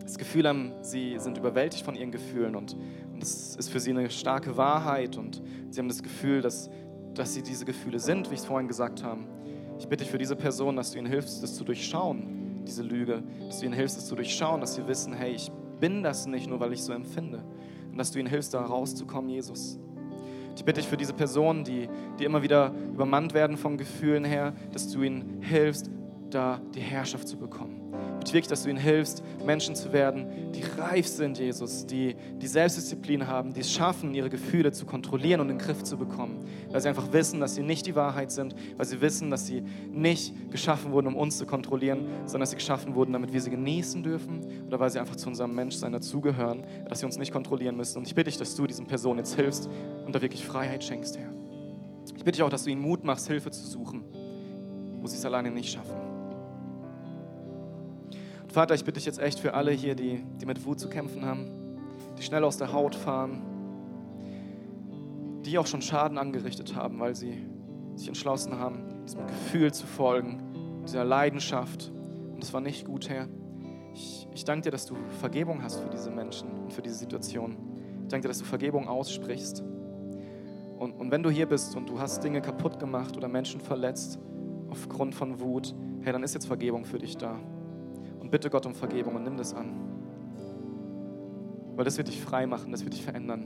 das 0.04 0.18
Gefühl 0.18 0.48
haben, 0.48 0.74
sie 0.82 1.18
sind 1.20 1.38
überwältigt 1.38 1.84
von 1.84 1.96
ihren 1.96 2.12
Gefühlen 2.12 2.56
und, 2.56 2.76
und 3.12 3.22
das 3.22 3.56
ist 3.56 3.70
für 3.70 3.80
sie 3.80 3.92
eine 3.92 4.10
starke 4.10 4.58
Wahrheit 4.58 5.18
und 5.18 5.42
sie 5.70 5.80
haben 5.80 5.88
das 5.88 6.04
Gefühl, 6.04 6.42
dass, 6.42 6.70
dass 7.14 7.34
sie 7.34 7.42
diese 7.42 7.66
Gefühle 7.66 8.00
sind, 8.00 8.30
wie 8.30 8.36
ich 8.36 8.42
es 8.42 8.46
vorhin 8.46 8.68
gesagt 8.68 9.04
habe. 9.04 9.22
Ich 9.78 9.88
bitte 9.88 10.04
dich 10.04 10.12
für 10.12 10.18
diese 10.18 10.36
Person, 10.36 10.76
dass 10.76 10.92
du 10.92 10.98
ihnen 10.98 11.08
hilfst, 11.08 11.44
das 11.44 11.56
zu 11.56 11.64
durchschauen, 11.64 12.64
diese 12.66 12.84
Lüge, 12.84 13.24
dass 13.48 13.60
du 13.60 13.66
ihnen 13.66 13.74
hilfst, 13.74 13.98
das 13.98 14.08
zu 14.08 14.16
durchschauen, 14.16 14.62
dass 14.62 14.76
sie 14.76 14.88
wissen, 14.88 15.14
hey, 15.14 15.34
ich 15.34 15.52
bin 15.80 16.04
das 16.04 16.26
nicht 16.26 16.48
nur, 16.48 16.60
weil 16.60 16.74
ich 16.74 16.82
so 16.82 16.94
empfinde. 16.94 17.44
Und 17.92 17.98
dass 17.98 18.12
du 18.12 18.20
ihnen 18.20 18.30
hilfst, 18.30 18.54
da 18.54 18.62
rauszukommen, 18.62 19.30
Jesus. 19.30 19.80
Ich 20.56 20.64
bitte 20.64 20.80
dich 20.80 20.90
für 20.90 20.98
diese 20.98 21.14
Personen, 21.14 21.64
die, 21.66 21.90
die 22.18 22.24
immer 22.24 22.42
wieder 22.42 22.74
übermannt 22.94 23.34
werden 23.34 23.58
von 23.58 23.78
Gefühlen 23.78 24.24
her, 24.24 24.54
dass 24.72 24.90
du 24.90 25.04
ihnen 25.04 25.42
hilfst, 25.42 25.90
da 26.30 26.62
die 26.74 26.80
Herrschaft 26.80 27.28
zu 27.28 27.38
bekommen. 27.38 27.75
Bitte 28.26 28.34
wirklich, 28.34 28.48
dass 28.48 28.64
du 28.64 28.70
ihnen 28.72 28.80
hilfst, 28.80 29.24
Menschen 29.46 29.76
zu 29.76 29.94
werden, 29.94 30.52
die 30.52 30.64
reif 30.82 31.06
sind, 31.06 31.38
Jesus, 31.38 31.86
die, 31.86 32.16
die 32.42 32.48
Selbstdisziplin 32.48 33.28
haben, 33.28 33.54
die 33.54 33.60
es 33.60 33.72
schaffen, 33.72 34.16
ihre 34.16 34.32
Gefühle 34.32 34.72
zu 34.72 34.88
kontrollieren 34.88 35.42
und 35.42 35.52
in 35.52 35.60
den 35.60 35.64
Griff 35.64 35.84
zu 35.84 35.96
bekommen. 35.96 36.44
Weil 36.72 36.82
sie 36.82 36.90
einfach 36.90 37.14
wissen, 37.14 37.40
dass 37.40 37.54
sie 37.54 37.62
nicht 37.62 37.86
die 37.86 37.94
Wahrheit 37.94 38.32
sind, 38.32 38.56
weil 38.78 38.88
sie 38.88 39.00
wissen, 39.00 39.30
dass 39.30 39.46
sie 39.46 39.62
nicht 39.92 40.34
geschaffen 40.50 40.92
wurden, 40.92 41.06
um 41.06 41.16
uns 41.16 41.38
zu 41.38 41.46
kontrollieren, 41.46 42.08
sondern 42.22 42.40
dass 42.42 42.50
sie 42.50 42.56
geschaffen 42.56 42.96
wurden, 42.96 43.14
damit 43.14 43.32
wir 43.32 43.42
sie 43.42 43.52
genießen 43.52 44.02
dürfen 44.02 44.42
oder 44.66 44.80
weil 44.80 44.90
sie 44.90 44.98
einfach 44.98 45.16
zu 45.16 45.30
unserem 45.30 45.54
Menschsein 45.54 45.92
dazugehören, 45.92 46.64
dass 46.90 47.02
sie 47.02 47.06
uns 47.06 47.20
nicht 47.20 47.32
kontrollieren 47.32 47.78
müssen. 47.78 48.00
Und 48.00 48.08
ich 48.08 48.16
bitte 48.16 48.32
dich, 48.32 48.40
dass 48.40 48.56
du 48.56 48.66
diesen 48.66 48.88
Personen 48.88 49.20
jetzt 49.20 49.36
hilfst 49.36 49.70
und 50.04 50.16
da 50.16 50.20
wirklich 50.20 50.44
Freiheit 50.44 50.84
schenkst, 50.84 51.20
Herr. 51.20 51.32
Ich 52.08 52.14
bitte 52.16 52.32
dich 52.32 52.44
auch, 52.44 52.50
dass 52.50 52.64
du 52.64 52.72
ihnen 52.72 52.82
Mut 52.82 53.04
machst, 53.04 53.28
Hilfe 53.28 53.52
zu 53.52 53.64
suchen, 53.68 54.04
wo 55.00 55.06
sie 55.06 55.16
es 55.16 55.26
alleine 55.26 55.52
nicht 55.52 55.72
schaffen. 55.72 56.05
Vater, 58.56 58.74
ich 58.74 58.86
bitte 58.86 59.00
dich 59.00 59.06
jetzt 59.06 59.20
echt 59.20 59.42
für 59.42 59.54
alle 59.54 59.72
hier, 59.72 59.96
die, 59.96 60.24
die 60.40 60.46
mit 60.46 60.66
Wut 60.66 60.80
zu 60.80 60.88
kämpfen 60.88 61.26
haben, 61.26 61.78
die 62.18 62.24
schnell 62.24 62.46
aus 62.46 62.56
der 62.56 62.72
Haut 62.72 62.96
fahren, 62.96 63.42
die 65.46 65.58
auch 65.58 65.68
schon 65.68 65.82
Schaden 65.82 66.18
angerichtet 66.18 66.74
haben, 66.74 66.98
weil 67.02 67.16
sie 67.16 67.46
sich 67.96 68.08
entschlossen 68.08 68.58
haben, 68.58 69.04
diesem 69.04 69.28
Gefühl 69.28 69.74
zu 69.74 69.86
folgen, 69.86 70.42
dieser 70.86 71.04
Leidenschaft. 71.04 71.92
Und 72.32 72.42
das 72.42 72.54
war 72.54 72.62
nicht 72.62 72.86
gut, 72.86 73.10
Herr. 73.10 73.28
Ich, 73.94 74.26
ich 74.34 74.46
danke 74.46 74.62
dir, 74.62 74.72
dass 74.72 74.86
du 74.86 74.96
Vergebung 75.20 75.62
hast 75.62 75.82
für 75.82 75.90
diese 75.90 76.10
Menschen 76.10 76.48
und 76.64 76.72
für 76.72 76.82
diese 76.82 76.96
Situation. 76.96 77.58
Ich 78.04 78.08
danke 78.08 78.22
dir, 78.22 78.30
dass 78.30 78.40
du 78.40 78.46
Vergebung 78.46 78.88
aussprichst. 78.88 79.66
Und, 80.80 80.94
und 80.94 81.12
wenn 81.12 81.24
du 81.24 81.30
hier 81.30 81.48
bist 81.48 81.76
und 81.76 81.90
du 81.90 82.00
hast 82.00 82.24
Dinge 82.24 82.42
kaputt 82.42 82.80
gemacht 82.80 83.18
oder 83.18 83.28
Menschen 83.28 83.60
verletzt 83.60 84.18
aufgrund 84.70 85.14
von 85.14 85.42
Wut, 85.42 85.76
hey, 86.04 86.14
dann 86.14 86.24
ist 86.24 86.34
jetzt 86.34 86.48
Vergebung 86.48 86.86
für 86.86 87.00
dich 87.00 87.18
da. 87.18 87.38
Und 88.26 88.32
bitte 88.32 88.50
Gott 88.50 88.66
um 88.66 88.74
Vergebung 88.74 89.14
und 89.14 89.24
nimm 89.24 89.38
das 89.38 89.54
an. 89.54 89.72
Weil 91.76 91.86
das 91.86 91.96
wird 92.00 92.08
dich 92.08 92.20
frei 92.20 92.48
machen, 92.48 92.72
das 92.72 92.84
wird 92.84 92.96
dich 92.96 93.04
verändern. 93.04 93.46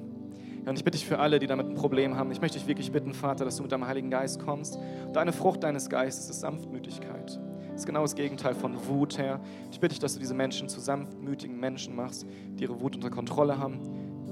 Ja, 0.64 0.70
und 0.70 0.78
ich 0.78 0.86
bitte 0.86 0.98
dich 0.98 1.06
für 1.06 1.20
alle, 1.20 1.38
die 1.40 1.48
damit 1.48 1.68
ein 1.68 1.76
Problem 1.76 2.16
haben, 2.16 2.32
ich 2.32 2.40
möchte 2.40 2.58
dich 2.58 2.66
wirklich 2.66 2.90
bitten, 2.90 3.14
Vater, 3.14 3.44
dass 3.44 3.58
du 3.58 3.64
mit 3.64 3.74
deinem 3.74 3.88
Heiligen 3.88 4.10
Geist 4.10 4.40
kommst. 4.40 4.80
Und 5.06 5.18
eine 5.18 5.34
Frucht 5.34 5.64
deines 5.64 5.90
Geistes 5.90 6.30
ist 6.30 6.40
Sanftmütigkeit. 6.40 7.38
Das 7.72 7.82
ist 7.82 7.88
genau 7.88 8.04
das 8.04 8.16
Gegenteil 8.16 8.56
von 8.56 8.88
Wut, 8.88 9.18
Herr. 9.18 9.42
Ich 9.70 9.82
bitte 9.82 9.96
dich, 9.96 10.00
dass 10.00 10.14
du 10.14 10.20
diese 10.20 10.34
Menschen 10.34 10.70
zu 10.70 10.80
sanftmütigen 10.80 11.60
Menschen 11.60 11.94
machst, 11.94 12.26
die 12.54 12.64
ihre 12.64 12.80
Wut 12.80 12.96
unter 12.96 13.10
Kontrolle 13.10 13.58
haben, 13.58 13.82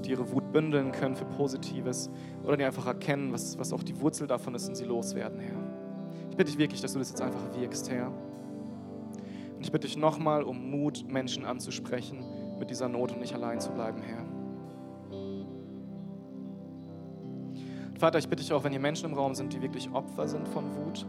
die 0.02 0.12
ihre 0.12 0.32
Wut 0.32 0.50
bündeln 0.50 0.92
können 0.92 1.14
für 1.14 1.26
Positives 1.26 2.08
oder 2.42 2.56
die 2.56 2.64
einfach 2.64 2.86
erkennen, 2.86 3.34
was, 3.34 3.58
was 3.58 3.74
auch 3.74 3.82
die 3.82 4.00
Wurzel 4.00 4.26
davon 4.26 4.54
ist 4.54 4.66
und 4.66 4.76
sie 4.76 4.86
loswerden, 4.86 5.40
Herr. 5.40 5.62
Ich 6.30 6.36
bitte 6.38 6.52
dich 6.52 6.58
wirklich, 6.58 6.80
dass 6.80 6.94
du 6.94 7.00
das 7.00 7.10
jetzt 7.10 7.20
einfach 7.20 7.54
wirkst, 7.54 7.90
Herr. 7.90 8.10
Und 9.58 9.64
ich 9.64 9.72
bitte 9.72 9.88
dich 9.88 9.96
nochmal 9.96 10.44
um 10.44 10.70
Mut, 10.70 11.04
Menschen 11.08 11.44
anzusprechen, 11.44 12.22
mit 12.60 12.70
dieser 12.70 12.88
Not 12.88 13.10
und 13.10 13.18
nicht 13.18 13.34
allein 13.34 13.58
zu 13.58 13.72
bleiben, 13.72 14.00
Herr. 14.00 14.24
Vater, 17.98 18.20
ich 18.20 18.28
bitte 18.28 18.44
dich 18.44 18.52
auch, 18.52 18.62
wenn 18.62 18.70
hier 18.70 18.80
Menschen 18.80 19.10
im 19.10 19.14
Raum 19.14 19.34
sind, 19.34 19.52
die 19.52 19.60
wirklich 19.60 19.90
Opfer 19.92 20.28
sind 20.28 20.46
von 20.46 20.76
Wut, 20.76 21.04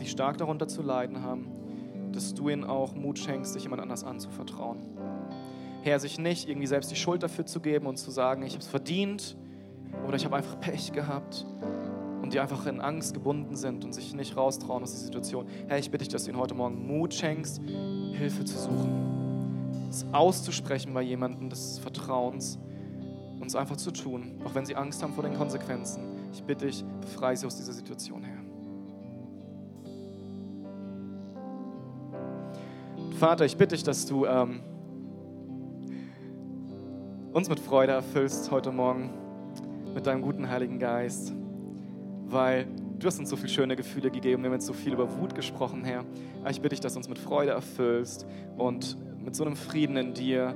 die 0.00 0.06
stark 0.06 0.36
darunter 0.38 0.66
zu 0.66 0.82
leiden 0.82 1.22
haben, 1.22 1.46
dass 2.10 2.34
du 2.34 2.48
ihnen 2.48 2.64
auch 2.64 2.96
Mut 2.96 3.20
schenkst, 3.20 3.52
sich 3.52 3.62
jemand 3.62 3.80
anders 3.80 4.02
anzuvertrauen. 4.02 4.80
Herr, 5.82 6.00
sich 6.00 6.18
nicht 6.18 6.48
irgendwie 6.48 6.66
selbst 6.66 6.90
die 6.90 6.96
Schuld 6.96 7.22
dafür 7.22 7.46
zu 7.46 7.60
geben 7.60 7.86
und 7.86 7.98
zu 7.98 8.10
sagen, 8.10 8.42
ich 8.42 8.54
habe 8.54 8.62
es 8.62 8.68
verdient 8.68 9.36
oder 10.08 10.16
ich 10.16 10.24
habe 10.24 10.34
einfach 10.34 10.58
Pech 10.58 10.90
gehabt 10.90 11.46
und 12.30 12.34
die 12.34 12.38
einfach 12.38 12.64
in 12.66 12.80
Angst 12.80 13.12
gebunden 13.12 13.56
sind 13.56 13.84
und 13.84 13.92
sich 13.92 14.14
nicht 14.14 14.36
raustrauen 14.36 14.84
aus 14.84 14.92
der 14.92 15.00
Situation. 15.00 15.48
Herr, 15.66 15.80
ich 15.80 15.90
bitte 15.90 16.04
dich, 16.04 16.12
dass 16.12 16.22
du 16.22 16.30
ihnen 16.30 16.38
heute 16.38 16.54
Morgen 16.54 16.86
Mut 16.86 17.12
schenkst, 17.12 17.60
Hilfe 18.12 18.44
zu 18.44 18.56
suchen, 18.56 19.88
es 19.90 20.06
auszusprechen 20.12 20.94
bei 20.94 21.02
jemandem 21.02 21.50
des 21.50 21.80
Vertrauens 21.80 22.56
und 23.40 23.48
es 23.48 23.56
einfach 23.56 23.76
zu 23.78 23.90
tun, 23.90 24.40
auch 24.44 24.54
wenn 24.54 24.64
sie 24.64 24.76
Angst 24.76 25.02
haben 25.02 25.12
vor 25.12 25.24
den 25.24 25.34
Konsequenzen. 25.34 26.04
Ich 26.32 26.44
bitte 26.44 26.66
dich, 26.66 26.84
befreie 27.00 27.36
sie 27.36 27.46
aus 27.46 27.56
dieser 27.56 27.72
Situation, 27.72 28.22
Herr. 28.22 28.38
Vater, 33.18 33.44
ich 33.44 33.56
bitte 33.56 33.74
dich, 33.74 33.82
dass 33.82 34.06
du 34.06 34.24
ähm, 34.24 34.60
uns 37.32 37.48
mit 37.48 37.58
Freude 37.58 37.90
erfüllst 37.90 38.52
heute 38.52 38.70
Morgen, 38.70 39.10
mit 39.94 40.06
deinem 40.06 40.22
guten 40.22 40.48
Heiligen 40.48 40.78
Geist, 40.78 41.34
weil 42.30 42.66
du 42.98 43.06
hast 43.06 43.18
uns 43.18 43.30
so 43.30 43.36
viele 43.36 43.48
schöne 43.48 43.76
Gefühle 43.76 44.10
gegeben, 44.10 44.42
wir 44.42 44.50
haben 44.50 44.54
jetzt 44.54 44.66
so 44.66 44.72
viel 44.72 44.92
über 44.92 45.18
Wut 45.18 45.34
gesprochen, 45.34 45.84
Herr. 45.84 46.04
Ich 46.48 46.60
bitte 46.60 46.70
dich, 46.74 46.80
dass 46.80 46.94
du 46.94 46.98
uns 46.98 47.08
mit 47.08 47.18
Freude 47.18 47.52
erfüllst 47.52 48.26
und 48.56 48.96
mit 49.24 49.34
so 49.34 49.44
einem 49.44 49.56
Frieden 49.56 49.96
in 49.96 50.14
dir 50.14 50.54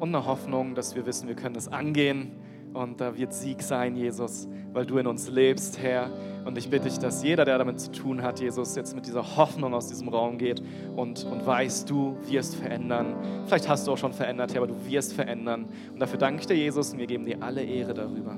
und 0.00 0.08
einer 0.08 0.26
Hoffnung, 0.26 0.74
dass 0.74 0.94
wir 0.94 1.06
wissen, 1.06 1.28
wir 1.28 1.36
können 1.36 1.54
das 1.54 1.68
angehen 1.68 2.32
und 2.74 3.00
da 3.00 3.16
wird 3.16 3.32
Sieg 3.32 3.62
sein, 3.62 3.96
Jesus, 3.96 4.48
weil 4.72 4.84
du 4.84 4.98
in 4.98 5.06
uns 5.06 5.28
lebst, 5.30 5.80
Herr. 5.80 6.10
Und 6.44 6.58
ich 6.58 6.68
bitte 6.68 6.88
dich, 6.88 6.98
dass 6.98 7.22
jeder, 7.22 7.44
der 7.44 7.56
damit 7.56 7.80
zu 7.80 7.92
tun 7.92 8.22
hat, 8.22 8.40
Jesus, 8.40 8.74
jetzt 8.74 8.94
mit 8.94 9.06
dieser 9.06 9.36
Hoffnung 9.36 9.72
aus 9.72 9.86
diesem 9.86 10.08
Raum 10.08 10.36
geht 10.38 10.60
und, 10.96 11.24
und 11.24 11.46
weiß, 11.46 11.84
du 11.84 12.16
wirst 12.28 12.56
verändern. 12.56 13.14
Vielleicht 13.46 13.68
hast 13.68 13.86
du 13.86 13.92
auch 13.92 13.98
schon 13.98 14.12
verändert, 14.12 14.52
Herr, 14.52 14.62
aber 14.62 14.72
du 14.72 14.86
wirst 14.86 15.12
verändern. 15.12 15.66
Und 15.92 16.00
dafür 16.00 16.18
danke 16.18 16.40
ich 16.40 16.46
dir, 16.46 16.56
Jesus, 16.56 16.92
und 16.92 16.98
wir 16.98 17.06
geben 17.06 17.24
dir 17.24 17.40
alle 17.40 17.62
Ehre 17.62 17.94
darüber. 17.94 18.36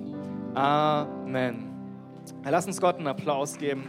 Amen. 0.54 1.75
Lass 2.44 2.66
uns 2.66 2.80
Gott 2.80 2.96
einen 2.96 3.06
Applaus 3.06 3.58
geben. 3.58 3.84